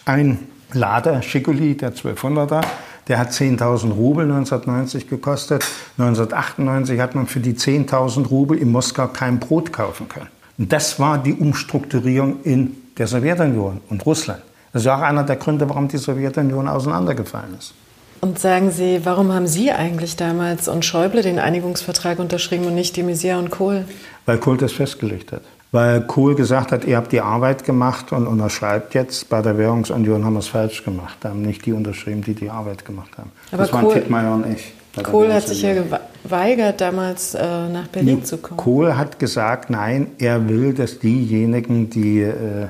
ein 0.06 0.40
Lader 0.72 1.22
Schicoli, 1.22 1.78
der 1.78 1.94
1200er, 1.94 2.64
der 3.08 3.20
hat 3.20 3.30
10.000 3.30 3.92
Rubel 3.92 4.24
1990 4.24 5.08
gekostet. 5.08 5.64
1998 6.00 7.00
hat 7.00 7.14
man 7.14 7.28
für 7.28 7.40
die 7.40 7.54
10.000 7.54 8.30
Rubel 8.30 8.58
in 8.58 8.72
Moskau 8.72 9.10
kein 9.10 9.38
Brot 9.38 9.72
kaufen 9.72 10.10
können. 10.10 10.30
Und 10.58 10.72
das 10.72 11.00
war 11.00 11.18
die 11.18 11.34
Umstrukturierung 11.34 12.42
in 12.44 12.76
der 12.98 13.08
Sowjetunion 13.08 13.82
und 13.90 14.06
Russland. 14.06 14.42
Das 14.72 14.84
ist 14.84 14.88
auch 14.88 15.02
einer 15.02 15.24
der 15.24 15.36
Gründe, 15.36 15.68
warum 15.70 15.88
die 15.88 15.98
Sowjetunion 15.98 16.68
auseinandergefallen 16.68 17.56
ist. 17.58 17.74
Und 18.22 18.40
sagen 18.40 18.72
Sie, 18.72 19.02
warum 19.04 19.34
haben 19.34 19.48
Sie 19.48 19.72
eigentlich 19.72 20.16
damals 20.16 20.68
und 20.68 20.86
Schäuble 20.86 21.22
den 21.22 21.40
Einigungsvertrag 21.40 22.20
unterschrieben 22.20 22.66
und 22.66 22.76
nicht 22.76 22.96
die 22.96 23.04
Maizière 23.04 23.38
und 23.38 23.52
Kohl? 23.52 23.86
Weil 24.26 24.38
Kohl 24.38 24.58
das 24.58 24.72
festgelegt 24.72 25.34
hat. 25.34 25.42
Weil 25.74 26.02
Kohl 26.06 26.36
gesagt 26.36 26.72
hat, 26.72 26.86
ihr 26.86 26.98
habt 26.98 27.12
die 27.12 27.20
Arbeit 27.20 27.66
gemacht 27.66 28.12
und 28.12 28.28
unterschreibt 28.28 28.94
jetzt. 28.94 29.28
Bei 29.28 29.42
der 29.42 29.58
Währungsunion 29.58 30.24
haben 30.24 30.34
wir 30.34 30.40
es 30.40 30.48
falsch 30.48 30.86
gemacht. 30.86 31.18
Da 31.20 31.30
haben 31.30 31.42
nicht 31.42 31.66
die 31.66 31.74
unterschrieben, 31.74 32.22
die 32.24 32.34
die 32.34 32.50
Arbeit 32.50 32.86
gemacht 32.86 33.10
haben. 33.18 33.32
Aber 33.52 33.64
das 33.64 33.72
Kohl, 33.72 33.84
waren 33.84 33.94
Tittmeier 33.94 34.34
und 34.34 34.48
ich. 34.48 34.74
Kohl 35.02 35.34
hat 35.34 35.48
sich 35.48 35.64
ja 35.64 35.74
geweigert, 35.74 36.80
damals 36.80 37.34
äh, 37.34 37.42
nach 37.70 37.88
Berlin 37.88 38.18
nee, 38.18 38.24
zu 38.24 38.38
kommen. 38.38 38.58
Kohl 38.58 38.96
hat 38.96 39.18
gesagt, 39.18 39.72
nein, 39.72 40.12
er 40.20 40.48
will, 40.48 40.74
dass 40.74 41.00
diejenigen, 41.00 41.90
die 41.90 42.22
äh, 42.22 42.68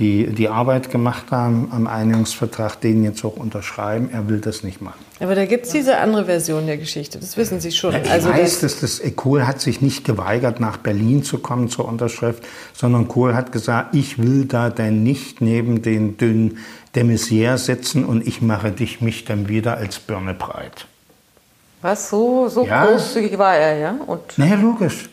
die, 0.00 0.28
die 0.28 0.48
Arbeit 0.48 0.90
gemacht 0.90 1.26
haben 1.30 1.68
am 1.72 1.86
Einigungsvertrag, 1.86 2.80
den 2.80 3.04
jetzt 3.04 3.22
auch 3.22 3.36
unterschreiben, 3.36 4.08
er 4.10 4.28
will 4.28 4.40
das 4.40 4.64
nicht 4.64 4.80
machen. 4.80 4.98
Aber 5.20 5.34
da 5.34 5.44
gibt 5.44 5.66
es 5.66 5.72
diese 5.72 5.98
andere 5.98 6.24
Version 6.24 6.66
der 6.66 6.78
Geschichte, 6.78 7.18
das 7.18 7.36
wissen 7.36 7.60
Sie 7.60 7.70
schon. 7.70 7.94
Ich 7.94 8.10
also 8.10 8.30
weiß, 8.30 8.60
dass 8.60 8.80
das 8.80 9.02
Kohl 9.14 9.46
hat 9.46 9.60
sich 9.60 9.82
nicht 9.82 10.04
geweigert, 10.04 10.58
nach 10.58 10.78
Berlin 10.78 11.22
zu 11.22 11.38
kommen 11.38 11.68
zur 11.68 11.86
Unterschrift, 11.86 12.42
sondern 12.72 13.08
Kohl 13.08 13.34
hat 13.34 13.52
gesagt, 13.52 13.94
ich 13.94 14.18
will 14.18 14.46
da 14.46 14.70
denn 14.70 15.02
nicht 15.02 15.42
neben 15.42 15.82
den 15.82 16.16
dünnen 16.16 16.58
de 16.94 17.04
Maizière 17.04 17.58
sitzen 17.58 18.04
und 18.04 18.26
ich 18.26 18.40
mache 18.40 18.72
dich 18.72 19.02
mich 19.02 19.24
dann 19.26 19.48
wieder 19.48 19.76
als 19.76 19.98
Birne 19.98 20.34
breit. 20.34 20.86
Was? 21.82 22.10
So, 22.10 22.48
so 22.48 22.66
ja. 22.66 22.84
großzügig 22.84 23.38
war 23.38 23.56
er, 23.56 23.78
ja? 23.78 23.96
Und 24.06 24.20
naja, 24.36 24.56
logisch. 24.56 25.08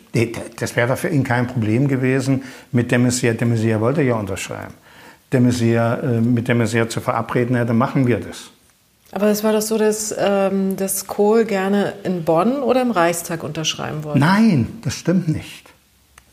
Das 0.59 0.76
wäre 0.76 0.97
für 0.97 1.09
ihn 1.09 1.24
kein 1.24 1.47
Problem 1.47 1.88
gewesen. 1.88 2.43
Mit 2.72 2.91
de 2.91 2.97
Maizière, 2.97 3.34
de 3.34 3.47
Maizière 3.47 3.80
wollte 3.80 4.01
ja 4.01 4.15
unterschreiben. 4.15 4.74
De 5.32 5.39
Maizière, 5.39 6.01
äh, 6.01 6.22
mit 6.22 6.47
de 6.47 6.55
Maizière 6.55 6.89
zu 6.89 6.99
verabreden, 6.99 7.55
ja, 7.55 7.65
dann 7.65 7.78
machen 7.78 8.07
wir 8.07 8.20
das. 8.20 8.49
Aber 9.11 9.28
es 9.28 9.43
war 9.43 9.53
doch 9.53 9.61
so, 9.61 9.78
dass, 9.78 10.13
ähm, 10.18 10.76
dass 10.76 11.07
Kohl 11.07 11.45
gerne 11.45 11.93
in 12.03 12.24
Bonn 12.26 12.61
oder 12.61 12.82
im 12.82 12.91
Reichstag 12.91 13.43
unterschreiben 13.43 14.03
wollte. 14.03 14.20
Nein, 14.20 14.80
das 14.84 14.95
stimmt 14.95 15.28
nicht. 15.30 15.70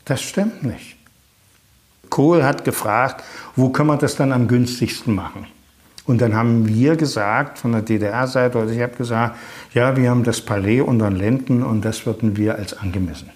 Das 0.03 0.21
stimmt 0.21 0.63
nicht. 0.63 0.97
Kohl 2.09 2.43
hat 2.43 2.65
gefragt, 2.65 3.23
wo 3.55 3.69
können 3.69 3.89
wir 3.89 3.97
das 3.97 4.15
dann 4.15 4.31
am 4.31 4.47
günstigsten 4.47 5.15
machen? 5.15 5.47
Und 6.05 6.21
dann 6.21 6.35
haben 6.35 6.67
wir 6.67 6.95
gesagt, 6.95 7.57
von 7.57 7.71
der 7.71 7.81
DDR-Seite, 7.81 8.59
also 8.59 8.73
ich 8.73 8.81
habe 8.81 8.95
gesagt, 8.95 9.37
ja, 9.73 9.97
wir 9.97 10.09
haben 10.09 10.23
das 10.23 10.41
Palais 10.41 10.81
unter 10.81 11.09
den 11.09 11.17
Lenden 11.17 11.63
und 11.63 11.83
das 11.83 12.05
würden 12.05 12.37
wir 12.37 12.55
als 12.55 12.77
angemessen 12.77 13.31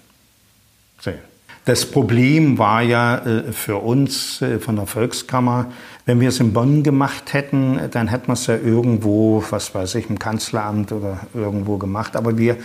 sehen. 1.00 1.18
Das 1.64 1.84
Problem 1.84 2.58
war 2.58 2.80
ja 2.82 3.18
äh, 3.18 3.52
für 3.52 3.76
uns 3.76 4.40
äh, 4.40 4.58
von 4.58 4.76
der 4.76 4.86
Volkskammer, 4.86 5.66
wenn 6.06 6.20
wir 6.20 6.30
es 6.30 6.40
in 6.40 6.52
Bonn 6.52 6.82
gemacht 6.82 7.32
hätten, 7.32 7.78
dann 7.90 8.08
hätten 8.08 8.28
wir 8.28 8.32
es 8.32 8.46
ja 8.46 8.56
irgendwo, 8.56 9.44
was 9.50 9.74
weiß 9.74 9.94
ich, 9.96 10.08
im 10.08 10.18
Kanzleramt 10.18 10.90
oder 10.92 11.20
irgendwo 11.34 11.76
gemacht. 11.76 12.16
Aber 12.16 12.38
wir, 12.38 12.56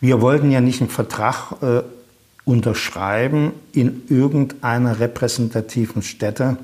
wir 0.00 0.20
wollten 0.20 0.50
ja 0.50 0.60
nicht 0.60 0.80
einen 0.80 0.90
Vertrag 0.90 1.52
äh, 1.62 1.82
unterschreiben 2.44 3.52
in 3.72 4.02
irgendeiner 4.08 4.98
repräsentativen 4.98 6.02
Stätte, 6.02 6.56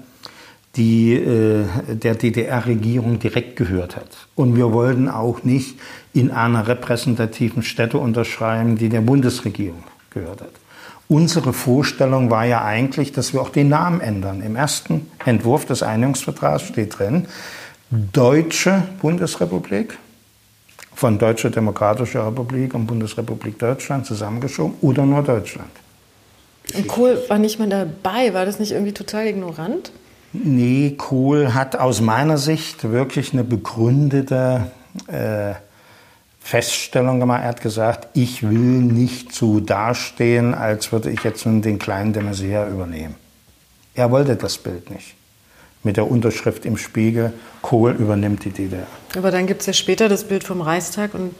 die 0.76 1.14
äh, 1.14 1.64
der 1.88 2.14
DDR-Regierung 2.14 3.18
direkt 3.18 3.56
gehört 3.56 3.96
hat. 3.96 4.08
Und 4.34 4.56
wir 4.56 4.72
wollten 4.72 5.08
auch 5.08 5.42
nicht 5.42 5.78
in 6.12 6.30
einer 6.30 6.68
repräsentativen 6.68 7.62
Stätte 7.62 7.98
unterschreiben, 7.98 8.76
die 8.76 8.88
der 8.88 9.00
Bundesregierung 9.00 9.82
gehört 10.10 10.42
hat. 10.42 10.52
Unsere 11.08 11.52
Vorstellung 11.52 12.30
war 12.30 12.44
ja 12.44 12.64
eigentlich, 12.64 13.12
dass 13.12 13.32
wir 13.32 13.40
auch 13.40 13.50
den 13.50 13.68
Namen 13.68 14.00
ändern. 14.00 14.42
Im 14.42 14.56
ersten 14.56 15.08
Entwurf 15.24 15.64
des 15.64 15.82
Einigungsvertrags 15.82 16.62
steht 16.62 16.98
drin, 16.98 17.26
Deutsche 17.90 18.82
Bundesrepublik, 19.00 19.96
von 20.94 21.18
Deutsche 21.18 21.50
Demokratische 21.50 22.26
Republik 22.26 22.74
und 22.74 22.86
Bundesrepublik 22.86 23.58
Deutschland 23.58 24.06
zusammengeschoben 24.06 24.76
oder 24.80 25.04
nur 25.04 25.22
Deutschland. 25.22 25.70
Und 26.74 26.88
Kohl 26.88 27.22
war 27.28 27.38
nicht 27.38 27.58
mehr 27.58 27.68
dabei, 27.68 28.34
war 28.34 28.46
das 28.46 28.58
nicht 28.58 28.72
irgendwie 28.72 28.92
total 28.92 29.26
ignorant? 29.26 29.92
Nee, 30.44 30.94
Kohl 30.96 31.54
hat 31.54 31.76
aus 31.76 32.00
meiner 32.00 32.38
Sicht 32.38 32.90
wirklich 32.90 33.32
eine 33.32 33.44
begründete 33.44 34.70
äh, 35.06 35.54
Feststellung 36.40 37.18
gemacht. 37.18 37.42
Er 37.42 37.48
hat 37.48 37.60
gesagt, 37.60 38.08
ich 38.14 38.42
will 38.42 38.58
nicht 38.58 39.34
so 39.34 39.60
dastehen, 39.60 40.54
als 40.54 40.92
würde 40.92 41.10
ich 41.10 41.24
jetzt 41.24 41.44
nun 41.44 41.60
den 41.60 41.78
kleinen 41.78 42.12
de 42.12 42.22
Maizière 42.22 42.70
übernehmen. 42.70 43.16
Er 43.94 44.10
wollte 44.10 44.36
das 44.36 44.58
Bild 44.58 44.90
nicht. 44.90 45.14
Mit 45.82 45.96
der 45.96 46.10
Unterschrift 46.10 46.64
im 46.64 46.76
Spiegel, 46.76 47.32
Kohl 47.62 47.92
übernimmt 47.92 48.44
die 48.44 48.50
DDR. 48.50 48.86
Aber 49.16 49.30
dann 49.30 49.46
gibt 49.46 49.62
es 49.62 49.66
ja 49.66 49.72
später 49.72 50.08
das 50.08 50.24
Bild 50.24 50.44
vom 50.44 50.60
Reichstag 50.60 51.14
und 51.14 51.34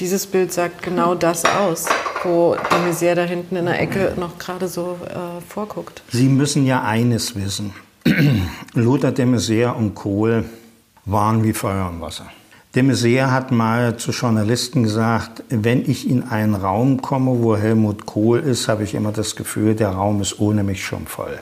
dieses 0.00 0.26
Bild 0.26 0.52
sagt 0.52 0.82
genau 0.82 1.14
das 1.14 1.44
aus, 1.44 1.86
wo 2.22 2.54
de 2.54 2.78
Maizière 2.78 3.14
da 3.14 3.22
hinten 3.22 3.56
in 3.56 3.66
der 3.66 3.80
Ecke 3.80 4.14
noch 4.16 4.38
gerade 4.38 4.68
so 4.68 4.98
äh, 5.08 5.40
vorguckt. 5.48 6.02
Sie 6.10 6.28
müssen 6.28 6.66
ja 6.66 6.82
eines 6.82 7.36
wissen. 7.36 7.72
Lothar 8.74 9.12
de 9.12 9.24
Maizière 9.24 9.76
und 9.76 9.94
Kohl 9.94 10.44
waren 11.06 11.42
wie 11.42 11.54
Feuer 11.54 11.88
und 11.88 12.02
Wasser. 12.02 12.26
De 12.74 12.82
Maizière 12.82 13.30
hat 13.30 13.50
mal 13.50 13.96
zu 13.96 14.10
Journalisten 14.10 14.82
gesagt, 14.82 15.42
wenn 15.48 15.88
ich 15.88 16.10
in 16.10 16.22
einen 16.22 16.54
Raum 16.54 17.00
komme, 17.00 17.42
wo 17.42 17.56
Helmut 17.56 18.04
Kohl 18.04 18.40
ist, 18.40 18.68
habe 18.68 18.84
ich 18.84 18.94
immer 18.94 19.12
das 19.12 19.36
Gefühl, 19.36 19.74
der 19.74 19.90
Raum 19.90 20.20
ist 20.20 20.38
ohne 20.38 20.62
mich 20.62 20.84
schon 20.84 21.06
voll. 21.06 21.40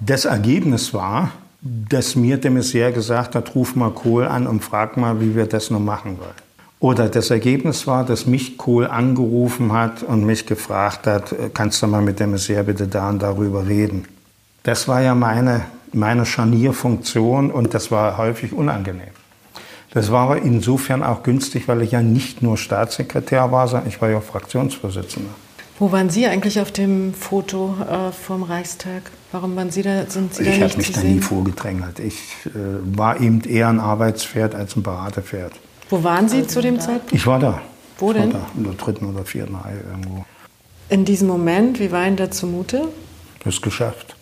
Das 0.00 0.26
Ergebnis 0.26 0.92
war, 0.92 1.30
dass 1.62 2.14
mir 2.14 2.36
de 2.36 2.50
Maizière 2.50 2.92
gesagt 2.92 3.34
hat, 3.34 3.54
ruf 3.54 3.74
mal 3.74 3.90
Kohl 3.90 4.26
an 4.26 4.46
und 4.46 4.62
frag 4.62 4.98
mal, 4.98 5.20
wie 5.22 5.34
wir 5.34 5.46
das 5.46 5.70
nun 5.70 5.84
machen 5.84 6.18
wollen. 6.18 6.44
Oder 6.78 7.08
das 7.08 7.30
Ergebnis 7.30 7.86
war, 7.86 8.04
dass 8.04 8.26
mich 8.26 8.58
Kohl 8.58 8.86
angerufen 8.86 9.72
hat 9.72 10.02
und 10.02 10.26
mich 10.26 10.44
gefragt 10.44 11.06
hat, 11.06 11.34
kannst 11.54 11.80
du 11.82 11.86
mal 11.86 12.02
mit 12.02 12.20
de 12.20 12.26
Maizière 12.26 12.64
bitte 12.64 12.86
da 12.86 13.08
und 13.08 13.22
darüber 13.22 13.66
reden. 13.66 14.04
Das 14.64 14.88
war 14.88 15.02
ja 15.02 15.14
meine, 15.14 15.66
meine 15.92 16.24
Scharnierfunktion 16.24 17.50
und 17.50 17.74
das 17.74 17.90
war 17.90 18.16
häufig 18.16 18.54
unangenehm. 18.54 19.12
Das 19.90 20.10
war 20.10 20.22
aber 20.22 20.42
insofern 20.42 21.02
auch 21.02 21.22
günstig, 21.22 21.68
weil 21.68 21.82
ich 21.82 21.92
ja 21.92 22.02
nicht 22.02 22.42
nur 22.42 22.56
Staatssekretär 22.56 23.52
war, 23.52 23.68
sondern 23.68 23.88
ich 23.88 24.00
war 24.00 24.08
ja 24.08 24.18
auch 24.18 24.22
Fraktionsvorsitzender. 24.22 25.30
Wo 25.78 25.92
waren 25.92 26.08
Sie 26.08 26.26
eigentlich 26.26 26.60
auf 26.60 26.72
dem 26.72 27.12
Foto 27.12 27.74
äh, 27.88 28.10
vom 28.10 28.42
Reichstag? 28.42 29.10
Warum 29.32 29.54
waren 29.54 29.70
Sie 29.70 29.82
da? 29.82 30.06
Sind 30.08 30.34
Sie 30.34 30.44
ich 30.44 30.58
da 30.58 30.64
habe 30.64 30.76
mich 30.78 30.92
da 30.92 31.00
nie 31.02 31.20
vorgedrängelt. 31.20 31.98
Ich 31.98 32.22
äh, 32.46 32.50
war 32.96 33.20
eben 33.20 33.42
eher 33.42 33.68
ein 33.68 33.80
Arbeitspferd 33.80 34.54
als 34.54 34.76
ein 34.76 34.82
Beraterpferd. 34.82 35.52
Wo 35.90 36.02
waren 36.02 36.28
Sie 36.28 36.46
zu 36.46 36.62
dem 36.62 36.80
Zeitpunkt? 36.80 37.12
Ich 37.12 37.26
war 37.26 37.38
da. 37.38 37.60
Wo 37.98 38.12
ich 38.12 38.16
denn? 38.16 38.32
War 38.32 38.40
da, 38.40 38.46
in 38.56 38.64
der 38.64 38.72
dritten 38.74 39.04
oder 39.04 39.26
vierten 39.26 39.56
Reihe 39.56 39.80
irgendwo. 39.90 40.24
In 40.88 41.04
diesem 41.04 41.28
Moment, 41.28 41.80
wie 41.80 41.92
war 41.92 42.06
Ihnen 42.06 42.16
da 42.16 42.30
zumute? 42.30 42.88
Das 43.44 43.54
ist 43.54 43.62
geschafft. 43.62 44.16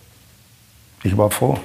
Ich 1.04 1.16
war 1.16 1.30
froh. 1.30 1.58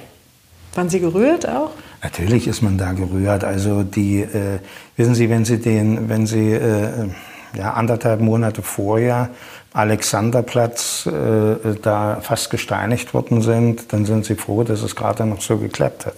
Waren 0.74 0.88
Sie 0.88 1.00
gerührt 1.00 1.48
auch? 1.48 1.70
Natürlich 2.02 2.46
ist 2.46 2.62
man 2.62 2.78
da 2.78 2.92
gerührt. 2.92 3.44
Also 3.44 3.82
die, 3.82 4.20
äh, 4.20 4.58
wissen 4.96 5.14
Sie, 5.14 5.30
wenn 5.30 5.44
Sie 5.44 5.58
den, 5.58 6.08
wenn 6.08 6.26
Sie 6.26 6.52
äh, 6.52 7.08
ja, 7.56 7.72
anderthalb 7.72 8.20
Monate 8.20 8.62
vorher 8.62 9.30
Alexanderplatz 9.72 11.06
äh, 11.06 11.74
da 11.82 12.20
fast 12.20 12.50
gesteinigt 12.50 13.14
worden 13.14 13.42
sind, 13.42 13.92
dann 13.92 14.06
sind 14.06 14.24
Sie 14.24 14.34
froh, 14.34 14.62
dass 14.62 14.82
es 14.82 14.96
gerade 14.96 15.26
noch 15.26 15.40
so 15.40 15.58
geklappt 15.58 16.06
hat. 16.06 16.14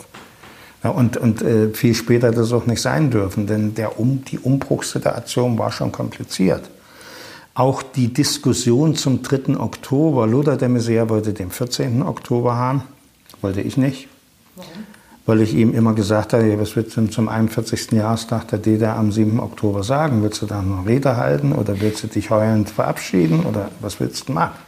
Ja, 0.83 0.91
und 0.91 1.16
und 1.16 1.43
äh, 1.43 1.71
viel 1.71 1.95
später 1.95 2.29
hätte 2.29 2.41
es 2.41 2.53
auch 2.53 2.66
nicht 2.66 2.81
sein 2.81 3.11
dürfen, 3.11 3.47
denn 3.47 3.75
der 3.75 3.99
um, 3.99 4.25
die 4.25 4.39
Umbruchssituation 4.39 5.59
war 5.59 5.73
schon 5.73 5.93
kompliziert. 5.93 6.71
Auch 7.55 7.83
die 7.83 8.12
Diskussion 8.12 8.95
zum 8.95 9.23
3. 9.23 9.59
Oktober, 9.59 10.27
Lothar 10.27 10.57
de 10.57 10.68
Maizière 10.68 11.09
wollte 11.09 11.35
den 11.35 11.51
14. 11.51 12.03
Oktober 12.03 12.57
haben. 12.57 12.85
Wollte 13.43 13.61
ich 13.61 13.76
nicht. 13.76 14.09
Warum? 14.57 14.86
weil 15.30 15.43
ich 15.43 15.55
ihm 15.55 15.74
immer 15.74 15.95
gesagt 15.95 16.32
habe, 16.32 16.59
was 16.59 16.74
willst 16.74 16.97
du 16.97 17.03
denn 17.03 17.11
zum 17.12 17.28
41. 17.28 17.93
Jahrestag 17.93 18.49
der 18.49 18.59
DDR 18.59 18.97
am 18.97 19.12
7. 19.12 19.38
Oktober 19.38 19.84
sagen? 19.84 20.24
Willst 20.24 20.43
du 20.43 20.47
da 20.47 20.59
eine 20.59 20.84
Rede 20.84 21.16
halten 21.16 21.53
oder 21.53 21.80
willst 21.80 22.03
du 22.03 22.09
dich 22.09 22.30
heulend 22.30 22.68
verabschieden 22.68 23.45
oder 23.45 23.70
was 23.78 24.01
willst 24.01 24.28
du 24.28 24.32
machen? 24.32 24.59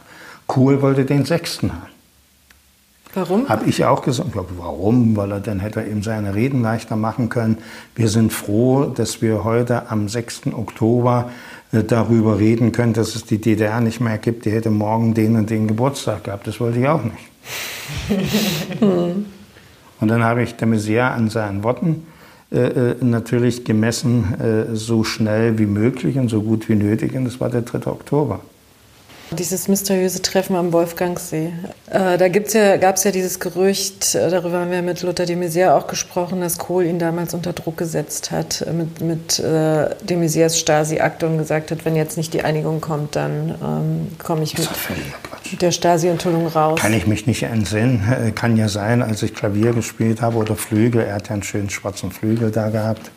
Kohl 0.47 0.81
wollte 0.81 1.03
den 1.03 1.25
6. 1.25 1.63
haben. 1.63 1.93
Warum? 3.13 3.49
Habe 3.49 3.65
ich 3.65 3.83
auch 3.83 4.03
gesagt. 4.03 4.35
Ja, 4.35 4.45
warum? 4.57 5.17
Weil 5.17 5.33
er 5.33 5.39
dann 5.41 5.59
hätte 5.59 5.81
er 5.81 5.87
eben 5.87 6.01
seine 6.01 6.33
Reden 6.33 6.61
leichter 6.61 6.95
machen 6.95 7.27
können. 7.27 7.57
Wir 7.95 8.07
sind 8.07 8.31
froh, 8.31 8.85
dass 8.85 9.21
wir 9.21 9.43
heute 9.43 9.91
am 9.91 10.07
6. 10.07 10.47
Oktober 10.53 11.29
äh, 11.73 11.83
darüber 11.83 12.39
reden 12.39 12.71
können, 12.71 12.93
dass 12.93 13.15
es 13.15 13.25
die 13.25 13.39
DDR 13.39 13.81
nicht 13.81 13.99
mehr 13.99 14.17
gibt. 14.17 14.45
Die 14.45 14.51
hätte 14.51 14.69
morgen 14.69 15.13
den 15.13 15.35
und 15.35 15.49
den 15.49 15.67
Geburtstag 15.67 16.23
gehabt. 16.23 16.47
Das 16.47 16.61
wollte 16.61 16.79
ich 16.79 16.87
auch 16.87 17.03
nicht. 17.03 17.32
und 18.79 20.07
dann 20.07 20.23
habe 20.23 20.43
ich 20.43 20.55
de 20.55 20.67
Maizière 20.67 21.11
an 21.11 21.29
seinen 21.29 21.63
Worten 21.63 22.05
äh, 22.53 22.91
äh, 22.91 22.95
natürlich 23.01 23.65
gemessen, 23.65 24.39
äh, 24.39 24.75
so 24.75 25.03
schnell 25.03 25.57
wie 25.57 25.65
möglich 25.65 26.17
und 26.17 26.29
so 26.29 26.43
gut 26.43 26.69
wie 26.69 26.75
nötig. 26.75 27.15
Und 27.15 27.25
das 27.25 27.39
war 27.39 27.49
der 27.49 27.63
3. 27.63 27.87
Oktober. 27.87 28.41
Dieses 29.31 29.67
mysteriöse 29.67 30.21
Treffen 30.21 30.55
am 30.55 30.73
Wolfgangsee. 30.73 31.53
Äh, 31.89 32.17
da 32.17 32.25
ja, 32.27 32.77
gab 32.77 32.97
es 32.97 33.03
ja 33.03 33.11
dieses 33.11 33.39
Gerücht, 33.39 34.15
äh, 34.15 34.29
darüber 34.29 34.59
haben 34.59 34.71
wir 34.71 34.81
mit 34.81 35.01
Lothar 35.01 35.25
de 35.25 35.35
Maizière 35.35 35.73
auch 35.73 35.87
gesprochen, 35.87 36.41
dass 36.41 36.57
Kohl 36.57 36.85
ihn 36.85 36.99
damals 36.99 37.33
unter 37.33 37.53
Druck 37.53 37.77
gesetzt 37.77 38.31
hat 38.31 38.61
äh, 38.61 38.71
mit, 38.71 39.01
mit 39.01 39.39
äh, 39.39 39.89
de 40.03 40.17
Maizières 40.17 40.57
Stasi-Akte 40.57 41.27
und 41.27 41.37
gesagt 41.37 41.71
hat, 41.71 41.85
wenn 41.85 41.95
jetzt 41.95 42.17
nicht 42.17 42.33
die 42.33 42.43
Einigung 42.43 42.79
kommt, 42.81 43.15
dann 43.15 43.55
ähm, 43.63 44.17
komme 44.19 44.43
ich 44.43 44.57
mit, 44.57 44.69
der 45.61 45.71
Stasi-Enthüllung 45.71 46.47
raus. 46.47 46.79
Kann 46.79 46.93
ich 46.93 47.07
mich 47.07 47.27
nicht 47.27 47.43
entsinnen. 47.43 48.33
Kann 48.35 48.57
ja 48.57 48.69
sein, 48.69 49.01
als 49.01 49.23
ich 49.23 49.33
Klavier 49.33 49.73
gespielt 49.73 50.21
habe 50.21 50.37
oder 50.37 50.55
Flügel. 50.55 51.01
Er 51.01 51.15
hat 51.15 51.29
ja 51.29 51.33
einen 51.33 51.43
schönen 51.43 51.69
schwarzen 51.69 52.11
Flügel 52.11 52.51
da 52.51 52.69
gehabt. 52.69 53.11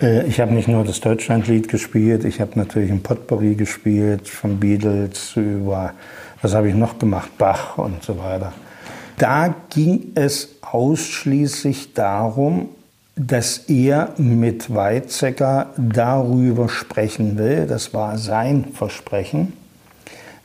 Äh, 0.00 0.26
ich 0.26 0.40
habe 0.40 0.52
nicht 0.54 0.68
nur 0.68 0.84
das 0.84 1.00
Deutschlandlied 1.00 1.68
gespielt, 1.68 2.24
ich 2.24 2.40
habe 2.40 2.52
natürlich 2.56 2.90
ein 2.90 3.02
Potpourri 3.02 3.54
gespielt, 3.54 4.28
von 4.28 4.58
Beatles 4.58 5.36
über, 5.36 5.92
was 6.42 6.54
habe 6.54 6.68
ich 6.68 6.74
noch 6.74 6.98
gemacht, 6.98 7.36
Bach 7.38 7.78
und 7.78 8.02
so 8.02 8.18
weiter. 8.18 8.52
Da 9.18 9.54
ging 9.70 10.12
es 10.14 10.56
ausschließlich 10.60 11.94
darum, 11.94 12.68
dass 13.16 13.58
er 13.68 14.12
mit 14.16 14.74
Weizsäcker 14.74 15.72
darüber 15.76 16.68
sprechen 16.68 17.38
will, 17.38 17.66
das 17.66 17.94
war 17.94 18.18
sein 18.18 18.66
Versprechen, 18.72 19.52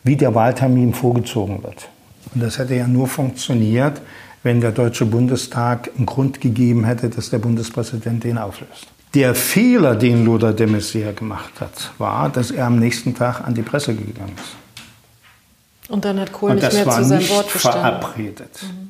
wie 0.04 0.16
der 0.16 0.36
Wahltermin 0.36 0.94
vorgezogen 0.94 1.64
wird. 1.64 1.90
Und 2.36 2.44
das 2.44 2.60
hätte 2.60 2.76
ja 2.76 2.88
nur 2.88 3.08
funktioniert, 3.08 4.02
wenn 4.44 4.62
der 4.62 4.72
Deutsche 4.72 5.06
Bundestag 5.06 5.90
einen 5.98 6.06
Grund 6.06 6.40
gegeben 6.42 6.86
hätte, 6.86 7.10
dass 7.10 7.32
der 7.32 7.40
Bundespräsident 7.40 8.24
den 8.24 8.38
auflöst. 8.38 8.88
Der 9.14 9.34
Fehler, 9.34 9.96
den 9.96 10.26
Lothar 10.26 10.54
de 10.54 10.68
Maizière 10.68 11.14
gemacht 11.14 11.60
hat, 11.60 11.92
war, 11.98 12.30
dass 12.30 12.52
er 12.52 12.68
am 12.68 12.78
nächsten 12.78 13.16
Tag 13.16 13.42
an 13.42 13.56
die 13.56 13.64
Presse 13.64 13.96
gegangen 13.96 14.36
ist. 14.36 15.90
Und 15.90 16.06
dann 16.06 16.20
hat 16.20 16.32
Kohl 16.32 16.54
nicht 16.54 16.72
mehr 16.72 16.88
zu 16.88 17.04
seinem 17.04 17.30
Wort 17.30 17.52
gestanden. 17.52 17.82
verabredet. 17.82 18.60
Mhm. 18.62 18.90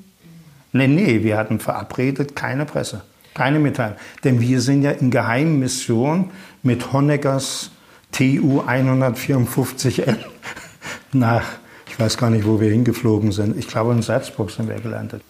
Nee, 0.71 0.87
nee, 0.87 1.23
wir 1.23 1.37
hatten 1.37 1.59
verabredet, 1.59 2.35
keine 2.35 2.65
Presse, 2.65 3.01
keine 3.33 3.59
Mitteilung. 3.59 3.97
Denn 4.23 4.39
wir 4.41 4.61
sind 4.61 4.83
ja 4.83 4.91
in 4.91 5.09
Geheimmission 5.09 6.31
mit 6.61 6.91
Honeckers 6.91 7.71
TU 8.11 8.61
154N 8.67 10.17
nach, 11.13 11.45
ich 11.87 11.97
weiß 11.97 12.17
gar 12.17 12.29
nicht, 12.29 12.45
wo 12.45 12.59
wir 12.59 12.69
hingeflogen 12.69 13.31
sind. 13.31 13.57
Ich 13.57 13.67
glaube, 13.67 13.93
in 13.93 14.01
Salzburg 14.01 14.51
sind 14.51 14.67
wir 14.67 14.79
gelandet. 14.79 15.21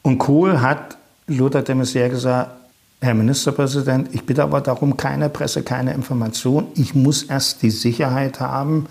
Und 0.00 0.18
Kohl 0.18 0.60
hat 0.60 0.96
Lothar 1.26 1.62
de 1.62 1.74
Maizière 1.76 2.08
gesagt, 2.08 2.50
Herr 3.02 3.14
Ministerpräsident, 3.14 4.14
ich 4.14 4.24
bitte 4.24 4.44
aber 4.44 4.60
darum, 4.60 4.96
keine 4.96 5.28
Presse, 5.28 5.64
keine 5.64 5.92
Information. 5.92 6.68
Ich 6.76 6.94
muss 6.94 7.24
erst 7.24 7.60
die 7.62 7.70
Sicherheit 7.70 8.38
haben, 8.38 8.86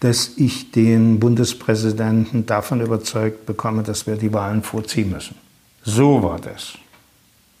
dass 0.00 0.32
ich 0.36 0.72
den 0.72 1.20
Bundespräsidenten 1.20 2.46
davon 2.46 2.80
überzeugt 2.80 3.46
bekomme, 3.46 3.84
dass 3.84 4.08
wir 4.08 4.16
die 4.16 4.32
Wahlen 4.32 4.64
vorziehen 4.64 5.12
müssen. 5.12 5.36
So 5.84 6.24
war 6.24 6.40
das. 6.40 6.74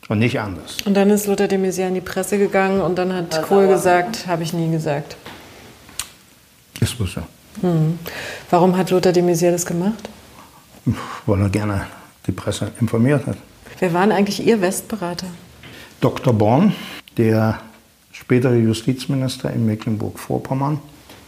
Und 0.08 0.18
nicht 0.18 0.40
anders. 0.40 0.78
Und 0.84 0.94
dann 0.94 1.08
ist 1.08 1.28
Lothar 1.28 1.46
de 1.46 1.56
Maizière 1.56 1.86
in 1.86 1.94
die 1.94 2.00
Presse 2.00 2.36
gegangen 2.36 2.80
und 2.80 2.96
dann 2.98 3.12
hat 3.12 3.40
Kohl 3.42 3.68
gesagt, 3.68 4.26
habe 4.26 4.42
ich 4.42 4.52
nie 4.52 4.68
gesagt. 4.72 5.16
Ist 6.80 6.98
wohl 6.98 7.06
so. 7.06 7.22
Hm. 7.60 7.96
Warum 8.50 8.76
hat 8.76 8.90
Lothar 8.90 9.12
de 9.12 9.22
Maizière 9.22 9.52
das 9.52 9.64
gemacht? 9.64 10.08
Weil 11.26 11.42
er 11.42 11.48
gerne 11.48 11.86
die 12.26 12.32
Presse 12.32 12.72
informiert 12.80 13.24
hat. 13.24 13.36
Wer 13.78 13.94
waren 13.94 14.10
eigentlich 14.10 14.44
Ihr 14.44 14.60
Westberater? 14.60 15.28
Dr. 16.00 16.32
Born, 16.32 16.72
der 17.16 17.60
spätere 18.12 18.56
Justizminister 18.56 19.50
in 19.52 19.66
Mecklenburg-Vorpommern. 19.66 20.80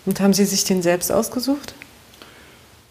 Und 0.06 0.20
haben 0.20 0.32
Sie 0.32 0.44
sich 0.44 0.64
den 0.64 0.82
selbst 0.82 1.12
ausgesucht? 1.12 1.74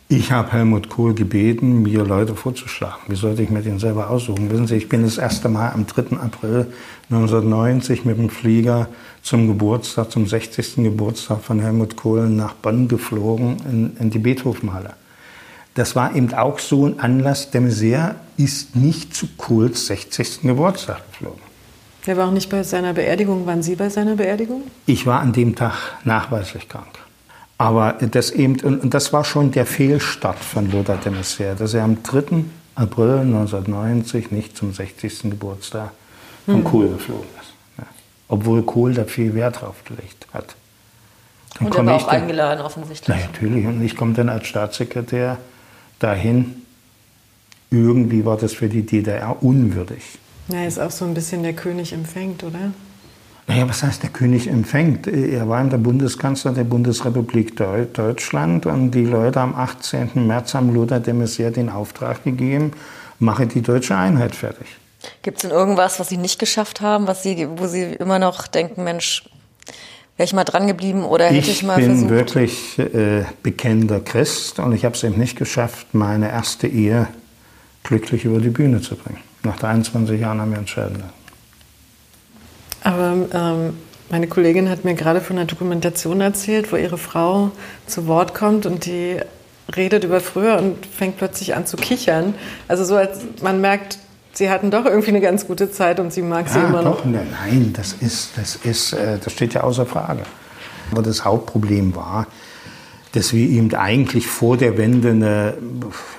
Ich 0.09 0.31
habe 0.31 0.53
Helmut 0.53 0.87
Kohl 0.87 1.13
gebeten, 1.13 1.81
mir 1.81 2.05
Leute 2.05 2.33
vorzuschlagen. 2.33 3.01
Wie 3.09 3.15
sollte 3.17 3.43
ich 3.43 3.49
mir 3.49 3.61
den 3.61 3.77
selber 3.77 4.09
aussuchen? 4.09 4.49
Wissen 4.49 4.65
Sie, 4.65 4.75
ich 4.75 4.87
bin 4.87 5.03
das 5.03 5.17
erste 5.17 5.49
Mal 5.49 5.71
am 5.71 5.85
3. 5.85 6.15
April 6.17 6.67
1990 7.09 8.05
mit 8.05 8.17
dem 8.17 8.29
Flieger 8.29 8.87
zum 9.21 9.47
Geburtstag, 9.47 10.09
zum 10.09 10.25
60. 10.25 10.75
Geburtstag 10.77 11.43
von 11.43 11.59
Helmut 11.59 11.97
Kohl 11.97 12.29
nach 12.29 12.53
Bonn 12.53 12.87
geflogen 12.87 13.57
in, 13.69 13.97
in 13.97 14.09
die 14.09 14.19
Beethovenhalle. 14.19 14.93
Das 15.73 15.95
war 15.97 16.15
eben 16.15 16.33
auch 16.33 16.59
so 16.59 16.85
ein 16.85 17.01
Anlass. 17.01 17.51
De 17.51 17.59
Maizière 17.59 18.15
ist 18.37 18.77
nicht 18.77 19.13
zu 19.13 19.27
Kohls 19.35 19.87
60. 19.87 20.43
Geburtstag 20.43 21.01
geflogen. 21.11 21.46
Er 22.07 22.15
war 22.15 22.29
auch 22.29 22.31
nicht 22.31 22.49
bei 22.49 22.63
seiner 22.63 22.93
Beerdigung. 22.93 23.45
Waren 23.45 23.61
Sie 23.61 23.75
bei 23.75 23.89
seiner 23.89 24.15
Beerdigung? 24.15 24.63
Ich 24.85 25.05
war 25.05 25.19
an 25.19 25.33
dem 25.33 25.55
Tag 25.55 25.73
nachweislich 26.05 26.69
krank. 26.69 26.87
Aber 27.57 27.93
das 27.93 28.31
eben, 28.31 28.59
und 28.61 28.93
das 28.93 29.11
war 29.11 29.25
schon 29.25 29.51
der 29.51 29.65
Fehlstart 29.65 30.39
von 30.39 30.71
Lothar 30.71 30.97
de 30.97 31.11
Maizière, 31.11 31.55
dass 31.55 31.73
er 31.73 31.83
am 31.83 32.03
3. 32.03 32.45
April 32.75 33.19
1990 33.21 34.31
nicht 34.31 34.55
zum 34.55 34.73
60. 34.73 35.23
Geburtstag 35.23 35.91
von 36.45 36.59
mhm. 36.59 36.63
Kohl 36.63 36.87
geflogen 36.89 37.27
ist. 37.41 37.51
Ja. 37.77 37.85
Obwohl 38.29 38.61
Kohl 38.63 38.93
da 38.93 39.03
viel 39.03 39.33
Wert 39.33 39.61
drauf 39.61 39.83
gelegt 39.83 40.27
hat. 40.31 40.55
Dann 41.57 41.67
und 41.67 41.75
er 41.75 41.85
war 41.85 41.95
auch 41.95 42.05
dann, 42.07 42.21
eingeladen 42.21 42.61
offensichtlich. 42.63 43.17
Na, 43.17 43.25
natürlich. 43.25 43.65
Und 43.65 43.83
ich 43.83 43.97
komme 43.97 44.13
dann 44.13 44.29
als 44.29 44.47
Staatssekretär 44.47 45.37
dahin. 45.99 46.61
Irgendwie 47.69 48.23
war 48.23 48.37
das 48.37 48.53
für 48.53 48.69
die 48.69 48.85
DDR 48.85 49.43
unwürdig. 49.43 50.03
Ja, 50.49 50.65
ist 50.65 50.79
auch 50.79 50.91
so 50.91 51.05
ein 51.05 51.13
bisschen 51.13 51.43
der 51.43 51.53
König 51.53 51.93
empfängt, 51.93 52.43
oder? 52.43 52.71
Naja, 53.47 53.67
was 53.67 53.81
heißt 53.81 54.03
der 54.03 54.09
König 54.09 54.47
empfängt? 54.47 55.07
Er 55.07 55.47
war 55.47 55.63
der 55.63 55.77
Bundeskanzler 55.77 56.51
der 56.51 56.65
Bundesrepublik 56.65 57.55
Deutschland 57.55 58.65
und 58.65 58.91
die 58.91 59.05
Leute 59.05 59.39
am 59.39 59.55
18. 59.55 60.27
März 60.27 60.53
haben 60.53 60.73
Lothar 60.73 60.99
de 60.99 61.13
Maizière 61.13 61.51
den 61.51 61.69
Auftrag 61.69 62.25
gegeben, 62.25 62.71
mache 63.19 63.47
die 63.47 63.61
deutsche 63.61 63.95
Einheit 63.95 64.35
fertig. 64.35 64.67
Gibt 65.21 65.37
es 65.37 65.41
denn 65.43 65.51
irgendwas, 65.51 65.99
was 65.99 66.09
Sie 66.09 66.17
nicht 66.17 66.39
geschafft 66.39 66.81
haben, 66.81 67.07
was 67.07 67.23
Sie, 67.23 67.47
wo 67.55 67.67
Sie 67.67 67.83
immer 67.83 68.19
noch 68.19 68.47
denken, 68.47 68.83
Mensch, 68.83 69.23
wäre 70.17 70.25
ich 70.25 70.33
mal 70.33 70.43
dran 70.43 70.67
geblieben 70.67 71.05
oder 71.05 71.25
hätte 71.25 71.37
ich, 71.37 71.49
ich 71.49 71.63
mal 71.63 71.81
versucht? 71.81 71.95
Ich 71.95 72.01
bin 72.01 72.09
wirklich 72.09 72.79
äh, 72.79 73.23
bekennender 73.43 74.01
Christ 74.01 74.59
und 74.59 74.73
ich 74.73 74.83
habe 74.83 74.95
es 74.95 75.03
eben 75.03 75.17
nicht 75.17 75.37
geschafft, 75.37 75.93
meine 75.93 76.29
erste 76.29 76.67
Ehe 76.67 77.07
glücklich 77.83 78.25
über 78.25 78.39
die 78.39 78.49
Bühne 78.49 78.81
zu 78.81 78.95
bringen. 78.97 79.26
Nach 79.43 79.57
23 79.57 80.19
Jahren 80.19 80.41
haben 80.41 80.51
wir 80.51 80.57
entschieden. 80.57 81.03
Aber 82.83 83.15
ähm, 83.33 83.73
meine 84.09 84.27
Kollegin 84.27 84.69
hat 84.69 84.85
mir 84.85 84.93
gerade 84.93 85.21
von 85.21 85.37
einer 85.37 85.45
Dokumentation 85.45 86.21
erzählt, 86.21 86.71
wo 86.71 86.77
ihre 86.77 86.97
Frau 86.97 87.51
zu 87.85 88.07
Wort 88.07 88.33
kommt 88.33 88.65
und 88.65 88.85
die 88.85 89.17
redet 89.75 90.03
über 90.05 90.21
früher 90.21 90.57
und 90.57 90.85
fängt 90.85 91.17
plötzlich 91.17 91.55
an 91.55 91.65
zu 91.65 91.75
kichern. 91.75 92.33
Also 92.67 92.85
so 92.85 92.95
als 92.95 93.19
man 93.41 93.59
merkt, 93.59 93.99
sie 94.31 94.49
hatten 94.49 94.71
doch 94.71 94.85
irgendwie 94.85 95.09
eine 95.09 95.21
ganz 95.21 95.47
gute 95.47 95.71
Zeit 95.71 95.99
und 95.99 96.13
sie 96.13 96.21
mag 96.21 96.47
ja, 96.47 96.53
sie 96.53 96.59
immer 96.59 96.83
doch, 96.83 97.03
noch. 97.03 97.11
Nein, 97.11 97.73
das 97.75 97.93
ist, 97.99 98.37
das 98.37 98.55
ist, 98.55 98.93
äh, 98.93 99.17
das 99.21 99.33
steht 99.33 99.53
ja 99.53 99.61
außer 99.61 99.85
Frage. 99.85 100.23
Aber 100.91 101.01
das 101.01 101.25
Hauptproblem 101.25 101.95
war, 101.95 102.27
dass 103.11 103.33
wir 103.33 103.49
eben 103.49 103.73
eigentlich 103.75 104.27
vor 104.27 104.55
der 104.57 104.77
Wende 104.77 105.09
eine 105.09 105.57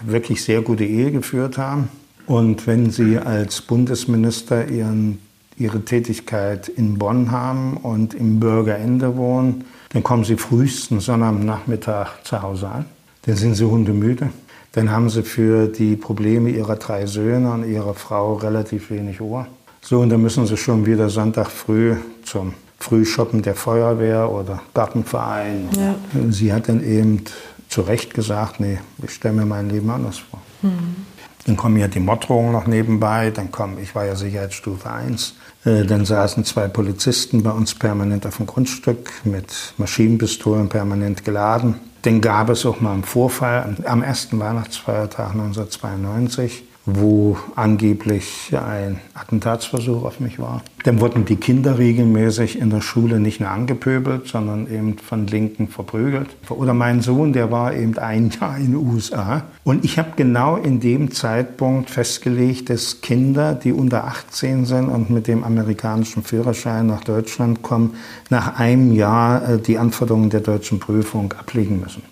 wirklich 0.02 0.44
sehr 0.44 0.60
gute 0.60 0.84
Ehe 0.84 1.10
geführt 1.10 1.56
haben. 1.56 1.88
Und 2.28 2.66
wenn 2.66 2.90
Sie 2.90 3.18
als 3.18 3.62
Bundesminister 3.62 4.68
Ihren, 4.68 5.18
Ihre 5.56 5.80
Tätigkeit 5.80 6.68
in 6.68 6.98
Bonn 6.98 7.30
haben 7.30 7.78
und 7.78 8.12
im 8.12 8.38
Bürgerende 8.38 9.16
wohnen, 9.16 9.64
dann 9.94 10.02
kommen 10.02 10.24
Sie 10.24 10.36
frühestens 10.36 11.08
am 11.08 11.46
Nachmittag 11.46 12.24
zu 12.24 12.42
Hause 12.42 12.68
an. 12.68 12.84
Dann 13.22 13.34
sind 13.34 13.54
Sie 13.54 13.64
hundemüde. 13.64 14.28
Dann 14.72 14.90
haben 14.90 15.08
Sie 15.08 15.22
für 15.22 15.68
die 15.68 15.96
Probleme 15.96 16.50
Ihrer 16.50 16.76
drei 16.76 17.06
Söhne 17.06 17.50
und 17.50 17.64
Ihrer 17.64 17.94
Frau 17.94 18.34
relativ 18.34 18.90
wenig 18.90 19.22
Uhr. 19.22 19.46
So, 19.80 20.00
und 20.00 20.10
dann 20.10 20.20
müssen 20.20 20.46
Sie 20.46 20.58
schon 20.58 20.84
wieder 20.84 21.08
Sonntag 21.08 21.50
früh 21.50 21.96
zum 22.24 22.52
Frühshoppen 22.78 23.40
der 23.40 23.54
Feuerwehr 23.54 24.30
oder 24.30 24.60
Gartenverein. 24.74 25.70
Ja. 25.74 25.94
Sie 26.30 26.52
hat 26.52 26.68
dann 26.68 26.84
eben 26.84 27.24
zu 27.70 27.80
Recht 27.80 28.12
gesagt, 28.12 28.60
nee, 28.60 28.78
ich 29.02 29.12
stelle 29.12 29.34
mir 29.34 29.46
mein 29.46 29.70
Leben 29.70 29.88
anders 29.88 30.18
vor. 30.18 30.42
Mhm. 30.60 31.06
Dann 31.48 31.56
kommen 31.56 31.78
ja 31.78 31.88
die 31.88 31.98
Morddrohungen 31.98 32.52
noch 32.52 32.66
nebenbei, 32.66 33.30
dann 33.30 33.50
kommen, 33.50 33.78
ich 33.82 33.94
war 33.94 34.04
ja 34.04 34.16
Sicherheitsstufe 34.16 34.90
1, 34.90 35.34
äh, 35.64 35.86
dann 35.86 36.04
saßen 36.04 36.44
zwei 36.44 36.68
Polizisten 36.68 37.42
bei 37.42 37.50
uns 37.50 37.74
permanent 37.74 38.26
auf 38.26 38.36
dem 38.36 38.44
Grundstück 38.44 39.10
mit 39.24 39.72
Maschinenpistolen 39.78 40.68
permanent 40.68 41.24
geladen. 41.24 41.76
Dann 42.02 42.20
gab 42.20 42.50
es 42.50 42.66
auch 42.66 42.82
mal 42.82 42.92
einen 42.92 43.02
Vorfall 43.02 43.76
am 43.86 44.02
ersten 44.02 44.38
Weihnachtsfeiertag 44.38 45.30
1992 45.30 46.64
wo 46.94 47.36
angeblich 47.54 48.50
ein 48.52 48.98
Attentatsversuch 49.12 50.04
auf 50.04 50.20
mich 50.20 50.38
war. 50.38 50.62
Dann 50.84 51.00
wurden 51.00 51.26
die 51.26 51.36
Kinder 51.36 51.78
regelmäßig 51.78 52.58
in 52.58 52.70
der 52.70 52.80
Schule 52.80 53.20
nicht 53.20 53.40
nur 53.40 53.50
angepöbelt, 53.50 54.26
sondern 54.26 54.72
eben 54.72 54.96
von 54.96 55.26
Linken 55.26 55.68
verprügelt. 55.68 56.28
Oder 56.48 56.72
mein 56.72 57.02
Sohn, 57.02 57.34
der 57.34 57.50
war 57.50 57.74
eben 57.74 57.98
ein 57.98 58.30
Jahr 58.30 58.56
in 58.56 58.72
den 58.72 58.76
USA. 58.76 59.42
Und 59.64 59.84
ich 59.84 59.98
habe 59.98 60.12
genau 60.16 60.56
in 60.56 60.80
dem 60.80 61.10
Zeitpunkt 61.10 61.90
festgelegt, 61.90 62.70
dass 62.70 63.02
Kinder, 63.02 63.54
die 63.54 63.72
unter 63.72 64.04
18 64.04 64.64
sind 64.64 64.88
und 64.88 65.10
mit 65.10 65.26
dem 65.26 65.44
amerikanischen 65.44 66.22
Führerschein 66.22 66.86
nach 66.86 67.04
Deutschland 67.04 67.62
kommen, 67.62 67.96
nach 68.30 68.58
einem 68.58 68.92
Jahr 68.92 69.46
äh, 69.46 69.58
die 69.58 69.76
Anforderungen 69.76 70.30
der 70.30 70.40
deutschen 70.40 70.80
Prüfung 70.80 71.34
ablegen 71.34 71.80
müssen. 71.80 72.02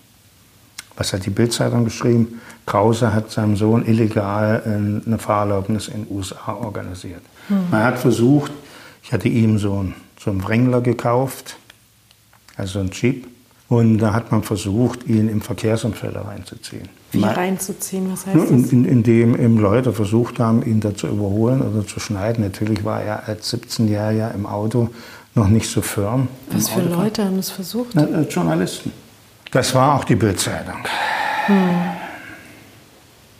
Was 0.97 1.13
hat 1.13 1.25
die 1.25 1.29
Bildzeitung 1.29 1.85
geschrieben? 1.85 2.39
Krause 2.67 3.13
hat 3.13 3.31
seinem 3.31 3.55
Sohn 3.55 3.83
illegal 3.85 4.61
äh, 4.65 5.07
eine 5.07 5.17
Fahrerlaubnis 5.17 5.87
in 5.87 6.05
den 6.05 6.15
USA 6.15 6.53
organisiert. 6.53 7.21
Mhm. 7.49 7.55
Man 7.71 7.83
hat 7.83 7.97
versucht, 7.97 8.51
ich 9.01 9.11
hatte 9.11 9.29
ihm 9.29 9.57
so 9.57 9.73
einen, 9.73 9.95
so 10.19 10.29
einen 10.29 10.43
Wrangler 10.43 10.81
gekauft, 10.81 11.57
also 12.57 12.79
einen 12.79 12.91
Jeep, 12.91 13.25
und 13.69 13.97
da 13.97 14.13
hat 14.13 14.31
man 14.31 14.43
versucht, 14.43 15.07
ihn 15.07 15.27
in 15.27 15.41
Verkehrsunfälle 15.41 16.25
reinzuziehen. 16.25 16.87
Wie 17.11 17.23
reinzuziehen? 17.23 18.11
Was 18.11 18.25
heißt 18.25 18.37
das? 18.37 18.71
In, 18.71 18.85
indem 18.85 19.35
in 19.35 19.57
Leute 19.57 19.91
versucht 19.91 20.39
haben, 20.39 20.63
ihn 20.63 20.79
da 20.79 20.95
zu 20.95 21.07
überholen 21.07 21.61
oder 21.61 21.85
zu 21.85 21.99
schneiden. 21.99 22.43
Natürlich 22.43 22.85
war 22.85 23.01
er 23.01 23.27
als 23.27 23.53
17-Jähriger 23.53 24.33
im 24.33 24.45
Auto 24.45 24.89
noch 25.35 25.49
nicht 25.49 25.69
so 25.69 25.81
firm. 25.81 26.29
Was 26.51 26.69
für 26.69 26.81
Leute 26.81 27.25
haben 27.25 27.37
das 27.37 27.49
versucht? 27.49 27.89
Na, 27.93 28.03
äh, 28.03 28.21
Journalisten. 28.23 28.91
Das 29.51 29.73
war 29.75 29.95
auch 29.95 30.03
die 30.03 30.15
Bildzeitung. 30.15 30.75
Hm. 31.47 32.06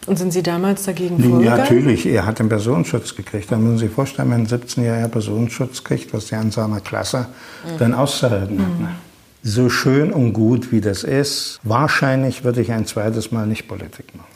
Und 0.07 0.17
sind 0.17 0.31
Sie 0.31 0.41
damals 0.41 0.85
dagegen 0.85 1.19
vorgegangen? 1.19 1.43
Ja, 1.43 1.57
natürlich. 1.57 2.05
Er 2.05 2.25
hat 2.25 2.39
den 2.39 2.47
Personenschutz 2.47 3.13
gekriegt. 3.13 3.51
Da 3.51 3.57
müssen 3.57 3.77
Sie 3.77 3.85
sich 3.85 3.93
vorstellen, 3.93 4.31
wenn 4.31 4.41
ein 4.41 4.47
17-Jähriger 4.47 5.09
Personenschutz 5.09 5.83
kriegt, 5.83 6.13
was 6.13 6.31
er 6.31 6.41
in 6.41 6.51
seiner 6.51 6.79
Klasse 6.79 7.27
mhm. 7.65 7.77
dann 7.77 7.93
auszuhalten 7.93 8.55
mhm. 8.55 8.61
hat. 8.61 8.79
Ne? 8.79 8.89
So 9.43 9.69
schön 9.69 10.11
und 10.13 10.33
gut 10.33 10.71
wie 10.71 10.81
das 10.81 11.03
ist, 11.03 11.59
wahrscheinlich 11.63 12.43
würde 12.43 12.61
ich 12.61 12.71
ein 12.71 12.85
zweites 12.85 13.31
Mal 13.31 13.45
nicht 13.47 13.67
Politik 13.67 14.15
machen. 14.15 14.29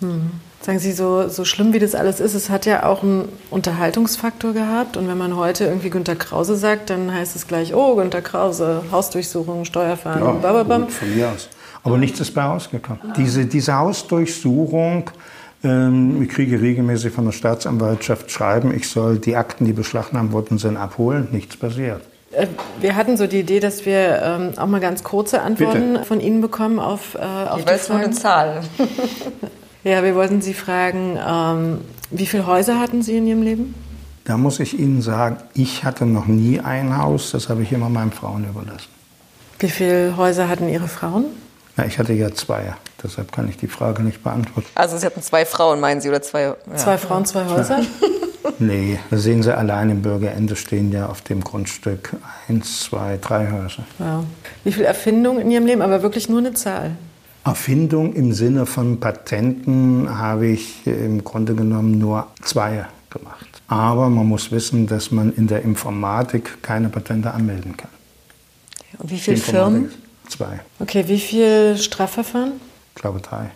Mhm. 0.00 0.30
Sagen 0.60 0.78
Sie, 0.80 0.92
so, 0.92 1.28
so 1.28 1.44
schlimm 1.44 1.72
wie 1.72 1.78
das 1.78 1.94
alles 1.94 2.20
ist, 2.20 2.34
es 2.34 2.50
hat 2.50 2.66
ja 2.66 2.84
auch 2.84 3.02
einen 3.02 3.28
Unterhaltungsfaktor 3.50 4.52
gehabt. 4.52 4.96
Und 4.96 5.08
wenn 5.08 5.16
man 5.16 5.36
heute 5.36 5.64
irgendwie 5.64 5.88
Günter 5.88 6.16
Krause 6.16 6.56
sagt, 6.56 6.90
dann 6.90 7.12
heißt 7.12 7.34
es 7.34 7.46
gleich, 7.46 7.74
oh, 7.74 7.96
Günter 7.96 8.20
Krause, 8.20 8.82
Hausdurchsuchung, 8.92 9.64
Steuerfahren, 9.64 10.22
ja, 10.22 10.32
bababam. 10.32 10.88
von 10.88 11.14
mir 11.14 11.28
aus. 11.30 11.48
Aber 11.88 11.98
nichts 11.98 12.20
ist 12.20 12.34
bei 12.34 12.42
rausgekommen. 12.42 13.12
Diese, 13.16 13.46
diese 13.46 13.76
Hausdurchsuchung, 13.76 15.10
ähm, 15.64 16.22
ich 16.22 16.28
kriege 16.28 16.60
regelmäßig 16.60 17.12
von 17.12 17.24
der 17.24 17.32
Staatsanwaltschaft 17.32 18.30
Schreiben, 18.30 18.74
ich 18.74 18.88
soll 18.88 19.18
die 19.18 19.36
Akten, 19.36 19.64
die 19.64 19.72
beschlagnahmt 19.72 20.32
worden 20.32 20.58
sind, 20.58 20.76
abholen. 20.76 21.28
Nichts 21.32 21.56
passiert. 21.56 22.02
Äh, 22.32 22.46
wir 22.80 22.94
hatten 22.96 23.16
so 23.16 23.26
die 23.26 23.40
Idee, 23.40 23.60
dass 23.60 23.86
wir 23.86 24.22
ähm, 24.22 24.50
auch 24.56 24.66
mal 24.66 24.80
ganz 24.80 25.02
kurze 25.02 25.42
Antworten 25.42 25.94
Bitte. 25.94 26.04
von 26.04 26.20
Ihnen 26.20 26.40
bekommen 26.40 26.78
auf, 26.78 27.14
äh, 27.14 27.18
auf 27.18 27.64
die 27.64 27.74
Frage. 27.74 28.04
eine 28.04 28.10
Zahl. 28.12 28.60
Ja, 29.84 30.02
wir 30.02 30.16
wollten 30.16 30.42
Sie 30.42 30.54
fragen, 30.54 31.16
ähm, 31.24 31.78
wie 32.10 32.26
viele 32.26 32.46
Häuser 32.46 32.80
hatten 32.80 33.00
Sie 33.00 33.16
in 33.16 33.26
Ihrem 33.26 33.42
Leben? 33.42 33.74
Da 34.24 34.36
muss 34.36 34.60
ich 34.60 34.78
Ihnen 34.78 35.00
sagen, 35.00 35.38
ich 35.54 35.84
hatte 35.84 36.04
noch 36.04 36.26
nie 36.26 36.60
ein 36.60 36.98
Haus, 36.98 37.30
das 37.30 37.48
habe 37.48 37.62
ich 37.62 37.72
immer 37.72 37.88
meinen 37.88 38.12
Frauen 38.12 38.44
überlassen. 38.44 38.88
Wie 39.60 39.70
viele 39.70 40.16
Häuser 40.16 40.48
hatten 40.48 40.68
Ihre 40.68 40.88
Frauen? 40.88 41.26
Ja, 41.78 41.84
ich 41.84 41.96
hatte 42.00 42.12
ja 42.12 42.34
zwei, 42.34 42.74
deshalb 43.02 43.30
kann 43.30 43.48
ich 43.48 43.56
die 43.56 43.68
Frage 43.68 44.02
nicht 44.02 44.24
beantworten. 44.24 44.68
Also 44.74 44.98
Sie 44.98 45.06
hatten 45.06 45.22
zwei 45.22 45.46
Frauen, 45.46 45.78
meinen 45.78 46.00
Sie, 46.00 46.08
oder 46.08 46.20
zwei? 46.20 46.42
Ja. 46.42 46.56
Zwei 46.74 46.98
Frauen, 46.98 47.24
zwei 47.24 47.46
Häuser? 47.46 47.82
nee, 48.58 48.98
da 49.10 49.16
sehen 49.16 49.44
Sie 49.44 49.56
allein 49.56 49.88
im 49.88 50.02
Bürgerende 50.02 50.56
stehen 50.56 50.90
ja 50.90 51.06
auf 51.06 51.22
dem 51.22 51.44
Grundstück 51.44 52.16
eins, 52.48 52.80
zwei, 52.80 53.16
drei 53.20 53.52
Häuser. 53.52 53.84
Ja. 54.00 54.24
Wie 54.64 54.72
viele 54.72 54.86
Erfindungen 54.86 55.40
in 55.40 55.52
Ihrem 55.52 55.66
Leben, 55.66 55.80
aber 55.80 56.02
wirklich 56.02 56.28
nur 56.28 56.40
eine 56.40 56.52
Zahl? 56.54 56.96
Erfindung 57.44 58.12
im 58.14 58.32
Sinne 58.32 58.66
von 58.66 58.98
Patenten 58.98 60.18
habe 60.18 60.48
ich 60.48 60.84
im 60.84 61.22
Grunde 61.22 61.54
genommen 61.54 61.96
nur 61.96 62.26
zwei 62.42 62.86
gemacht. 63.08 63.62
Aber 63.68 64.10
man 64.10 64.26
muss 64.26 64.50
wissen, 64.50 64.88
dass 64.88 65.12
man 65.12 65.32
in 65.32 65.46
der 65.46 65.62
Informatik 65.62 66.60
keine 66.60 66.88
Patente 66.88 67.30
anmelden 67.30 67.76
kann. 67.76 67.90
Und 68.98 69.10
wie 69.12 69.18
viele 69.18 69.36
Firmen? 69.36 69.90
Zwei. 70.28 70.60
Okay, 70.78 71.08
wie 71.08 71.18
viele 71.18 71.76
Strafverfahren? 71.76 72.52
Ich 72.94 73.00
glaube 73.00 73.20
drei. 73.20 73.50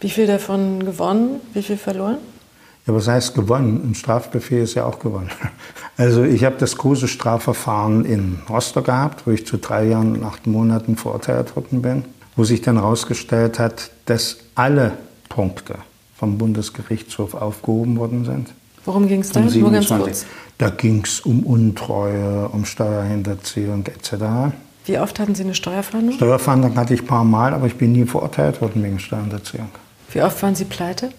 Wie 0.00 0.10
viel 0.10 0.26
davon 0.26 0.84
gewonnen, 0.84 1.40
wie 1.54 1.62
viel 1.62 1.76
verloren? 1.76 2.18
Ja, 2.86 2.94
was 2.94 3.06
heißt 3.06 3.34
gewonnen? 3.34 3.80
Ein 3.84 3.94
Strafbefehl 3.94 4.62
ist 4.62 4.74
ja 4.74 4.84
auch 4.84 4.98
gewonnen. 4.98 5.30
Also 5.98 6.24
ich 6.24 6.42
habe 6.44 6.56
das 6.58 6.78
große 6.78 7.06
Strafverfahren 7.06 8.06
in 8.06 8.38
Rostock 8.48 8.86
gehabt, 8.86 9.26
wo 9.26 9.30
ich 9.30 9.46
zu 9.46 9.58
drei 9.58 9.84
Jahren 9.84 10.16
und 10.16 10.24
acht 10.24 10.46
Monaten 10.46 10.96
verurteilt 10.96 11.54
worden 11.54 11.82
bin 11.82 12.04
wo 12.36 12.44
sich 12.44 12.60
dann 12.62 12.76
herausgestellt 12.76 13.58
hat, 13.58 13.90
dass 14.06 14.38
alle 14.54 14.92
Punkte 15.28 15.76
vom 16.16 16.38
Bundesgerichtshof 16.38 17.34
aufgehoben 17.34 17.96
worden 17.96 18.24
sind. 18.24 18.52
Worum 18.84 19.06
ging 19.06 19.20
es 19.20 19.30
da? 19.30 19.40
Um 19.40 19.46
Nur 19.46 19.70
ganz 19.70 19.88
kurz. 19.88 20.26
Da 20.58 20.70
ging 20.70 21.02
es 21.04 21.20
um 21.20 21.44
Untreue, 21.44 22.48
um 22.48 22.64
Steuerhinterziehung 22.64 23.84
etc. 23.86 24.54
Wie 24.84 24.98
oft 24.98 25.18
hatten 25.20 25.34
Sie 25.34 25.44
eine 25.44 25.54
Steuerfahndung? 25.54 26.16
Steuerfahndung 26.16 26.76
hatte 26.76 26.94
ich 26.94 27.02
ein 27.02 27.06
paar 27.06 27.24
Mal, 27.24 27.54
aber 27.54 27.66
ich 27.66 27.76
bin 27.76 27.92
nie 27.92 28.04
verurteilt 28.04 28.60
worden 28.60 28.82
wegen 28.82 28.98
Steuerhinterziehung. 28.98 29.68
Wie 30.10 30.22
oft 30.22 30.42
waren 30.42 30.54
Sie 30.54 30.64
pleite? 30.64 31.10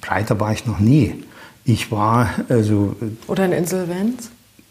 Pleite 0.00 0.38
war 0.38 0.52
ich 0.52 0.66
noch 0.66 0.78
nie. 0.78 1.24
Ich 1.64 1.90
war 1.90 2.30
also. 2.48 2.96
Oder 3.26 3.44
in 3.46 3.52
Insolvenz? 3.52 4.30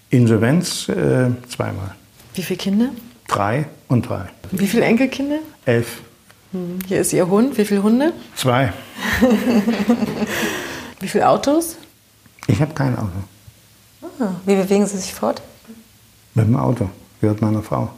Insolvenz 0.09 0.89
äh, 0.89 1.29
zweimal. 1.47 1.95
Wie 2.33 2.41
viele 2.43 2.57
Kinder? 2.57 2.89
Drei 3.27 3.65
und 3.87 4.07
drei. 4.07 4.25
Wie 4.51 4.67
viele 4.67 4.85
Enkelkinder? 4.85 5.39
Elf. 5.65 6.01
Hm, 6.51 6.79
hier 6.87 6.99
ist 6.99 7.13
Ihr 7.13 7.29
Hund. 7.29 7.57
Wie 7.57 7.65
viele 7.65 7.83
Hunde? 7.83 8.13
Zwei. 8.35 8.73
Wie 10.99 11.07
viele 11.07 11.27
Autos? 11.27 11.77
Ich 12.47 12.61
habe 12.61 12.73
kein 12.73 12.95
Auto. 12.97 13.09
Ah, 14.19 14.35
wie 14.45 14.55
bewegen 14.55 14.85
Sie 14.85 14.97
sich 14.97 15.13
fort? 15.13 15.41
Mit 16.35 16.45
dem 16.45 16.55
Auto. 16.55 16.89
Gehört 17.22 17.41
meiner 17.41 17.61
Frau. 17.61 17.89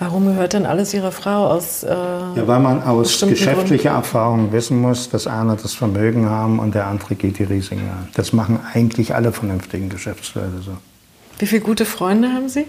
Warum 0.00 0.26
gehört 0.26 0.54
denn 0.54 0.66
alles 0.66 0.92
Ihrer 0.92 1.12
Frau 1.12 1.46
aus? 1.46 1.84
Äh, 1.84 1.88
ja, 1.88 2.46
weil 2.46 2.58
man 2.58 2.82
aus 2.82 3.20
geschäftlicher 3.20 3.90
Gründen? 3.90 3.96
Erfahrung 3.96 4.52
wissen 4.52 4.80
muss, 4.80 5.08
dass 5.08 5.28
einer 5.28 5.54
das 5.54 5.74
Vermögen 5.74 6.28
haben 6.28 6.58
und 6.58 6.74
der 6.74 6.88
andere 6.88 7.14
geht 7.14 7.38
die 7.38 7.44
Risiken 7.44 7.88
an. 7.88 8.08
Das 8.14 8.32
machen 8.32 8.58
eigentlich 8.74 9.14
alle 9.14 9.30
vernünftigen 9.30 9.88
Geschäftsleute 9.88 10.60
so. 10.64 10.76
Wie 11.38 11.46
viele 11.46 11.60
gute 11.60 11.84
Freunde 11.84 12.32
haben 12.32 12.48
Sie? 12.48 12.66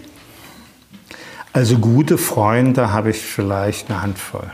Also 1.52 1.78
gute 1.78 2.18
Freunde 2.18 2.92
habe 2.92 3.10
ich 3.10 3.18
vielleicht 3.18 3.90
eine 3.90 4.02
Handvoll. 4.02 4.50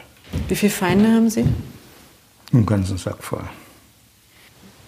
Wie 0.49 0.57
viele 0.57 0.73
Feinde 0.73 1.09
haben 1.09 1.29
Sie? 1.29 1.45
Einen 2.53 2.65
ganzen 2.65 2.97
Sack 2.97 3.23
voll. 3.23 3.45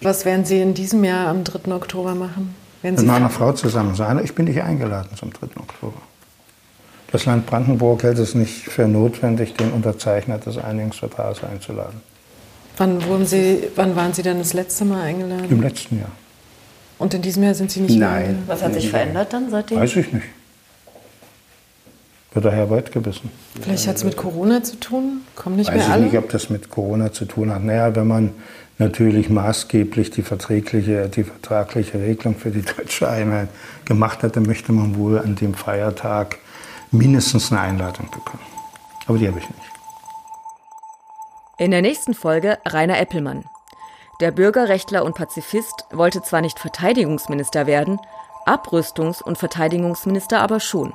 Was 0.01 0.25
werden 0.25 0.47
Sie 0.47 0.61
in 0.61 0.73
diesem 0.73 1.05
Jahr 1.05 1.29
am 1.29 1.45
3. 1.45 1.73
Oktober 1.75 2.15
machen? 2.15 2.55
Mit 2.83 3.03
meiner 3.05 3.31
Frau 3.31 3.53
zusammen 3.53 3.95
sein. 3.95 4.19
Ich 4.25 4.35
bin 4.35 4.47
nicht 4.47 4.63
eingeladen 4.63 5.11
zum 5.17 5.31
3. 5.33 5.61
Oktober. 5.61 6.01
Das 7.13 7.27
Land 7.27 7.47
Brandenburg 7.47 8.03
hält 8.03 8.19
es 8.19 8.35
nicht 8.35 8.65
für 8.65 8.89
notwendig, 8.89 9.55
den 9.55 9.71
Unterzeichner 9.71 10.39
des 10.39 10.57
Einigungsvertrags 10.57 11.45
einzuladen. 11.45 12.01
Wann, 12.79 13.05
wurden 13.05 13.27
Sie, 13.27 13.69
wann 13.77 13.95
waren 13.97 14.15
Sie 14.15 14.23
denn 14.23 14.39
das 14.39 14.55
letzte 14.55 14.87
Mal 14.87 15.03
eingeladen? 15.03 15.47
Im 15.51 15.61
letzten 15.61 15.99
Jahr. 15.99 16.11
Und 16.99 17.13
in 17.13 17.21
diesem 17.21 17.43
Jahr 17.43 17.55
sind 17.55 17.71
Sie 17.71 17.81
nicht 17.81 17.99
Nein. 17.99 18.13
Eingeladen? 18.13 18.43
Was 18.47 18.63
hat 18.63 18.73
sich 18.75 18.89
verändert 18.89 19.33
dann 19.33 19.51
seitdem? 19.51 19.79
Weiß 19.79 19.95
ich 19.97 20.13
nicht 20.13 20.25
wird 22.35 22.45
daher 22.45 22.71
weit 22.71 22.93
gebissen. 22.93 23.31
Vielleicht 23.61 23.87
hat 23.87 23.97
es 23.97 24.05
mit 24.05 24.17
Corona 24.17 24.63
zu 24.63 24.77
tun? 24.77 25.21
Kommen 25.37 25.57
nicht 25.57 25.69
Weiß 25.69 25.77
mehr 25.77 25.85
alle? 25.85 25.95
alle? 25.95 26.07
Ich 26.07 26.13
nicht, 26.13 26.23
ob 26.23 26.31
das 26.31 26.51
mit 26.51 26.71
Corona 26.71 27.13
zu 27.13 27.27
tun 27.27 27.53
hat. 27.53 27.63
Naja, 27.63 27.95
wenn 27.95 28.07
man 28.07 28.31
natürlich 28.79 29.29
maßgeblich 29.29 30.11
die 30.11 30.23
verträgliche, 30.23 31.09
die 31.09 31.25
vertragliche 31.25 32.01
Regelung 32.01 32.37
für 32.37 32.51
die 32.51 32.63
deutsche 32.63 33.09
Einheit 33.09 33.49
gemacht 33.85 34.23
hat, 34.23 34.37
dann 34.37 34.45
möchte 34.45 34.73
man 34.73 34.97
wohl 34.97 35.19
an 35.19 35.37
dem 35.37 35.55
Feiertag 35.55 36.39
mindestens 36.93 37.51
eine 37.51 37.61
Einladung 37.61 38.11
bekommen. 38.11 38.45
Aber 39.07 39.19
die 39.19 39.27
habe 39.27 39.39
ich 39.39 39.49
nicht. 39.49 39.73
In 41.59 41.71
der 41.71 41.83
nächsten 41.83 42.15
Folge 42.15 42.59
Rainer 42.65 42.99
Eppelmann. 42.99 43.45
Der 44.21 44.31
Bürgerrechtler 44.31 45.05
und 45.05 45.15
Pazifist 45.15 45.87
wollte 45.91 46.23
zwar 46.23 46.41
nicht 46.41 46.59
Verteidigungsminister 46.59 47.67
werden, 47.67 47.99
Abrüstungs- 48.47 49.23
und 49.23 49.39
Verteidigungsminister 49.39 50.41
aber 50.41 50.61
schon. 50.61 50.93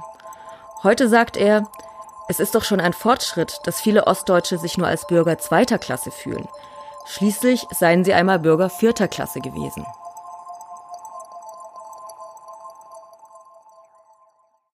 Heute 0.83 1.09
sagt 1.09 1.37
er, 1.37 1.67
es 2.29 2.39
ist 2.39 2.55
doch 2.55 2.63
schon 2.63 2.79
ein 2.79 2.93
Fortschritt, 2.93 3.59
dass 3.63 3.81
viele 3.81 4.05
Ostdeutsche 4.05 4.57
sich 4.57 4.77
nur 4.77 4.87
als 4.87 5.07
Bürger 5.07 5.37
zweiter 5.37 5.77
Klasse 5.77 6.11
fühlen. 6.11 6.47
Schließlich 7.05 7.65
seien 7.71 8.03
sie 8.03 8.13
einmal 8.13 8.39
Bürger 8.39 8.69
vierter 8.69 9.07
Klasse 9.07 9.39
gewesen. 9.39 9.85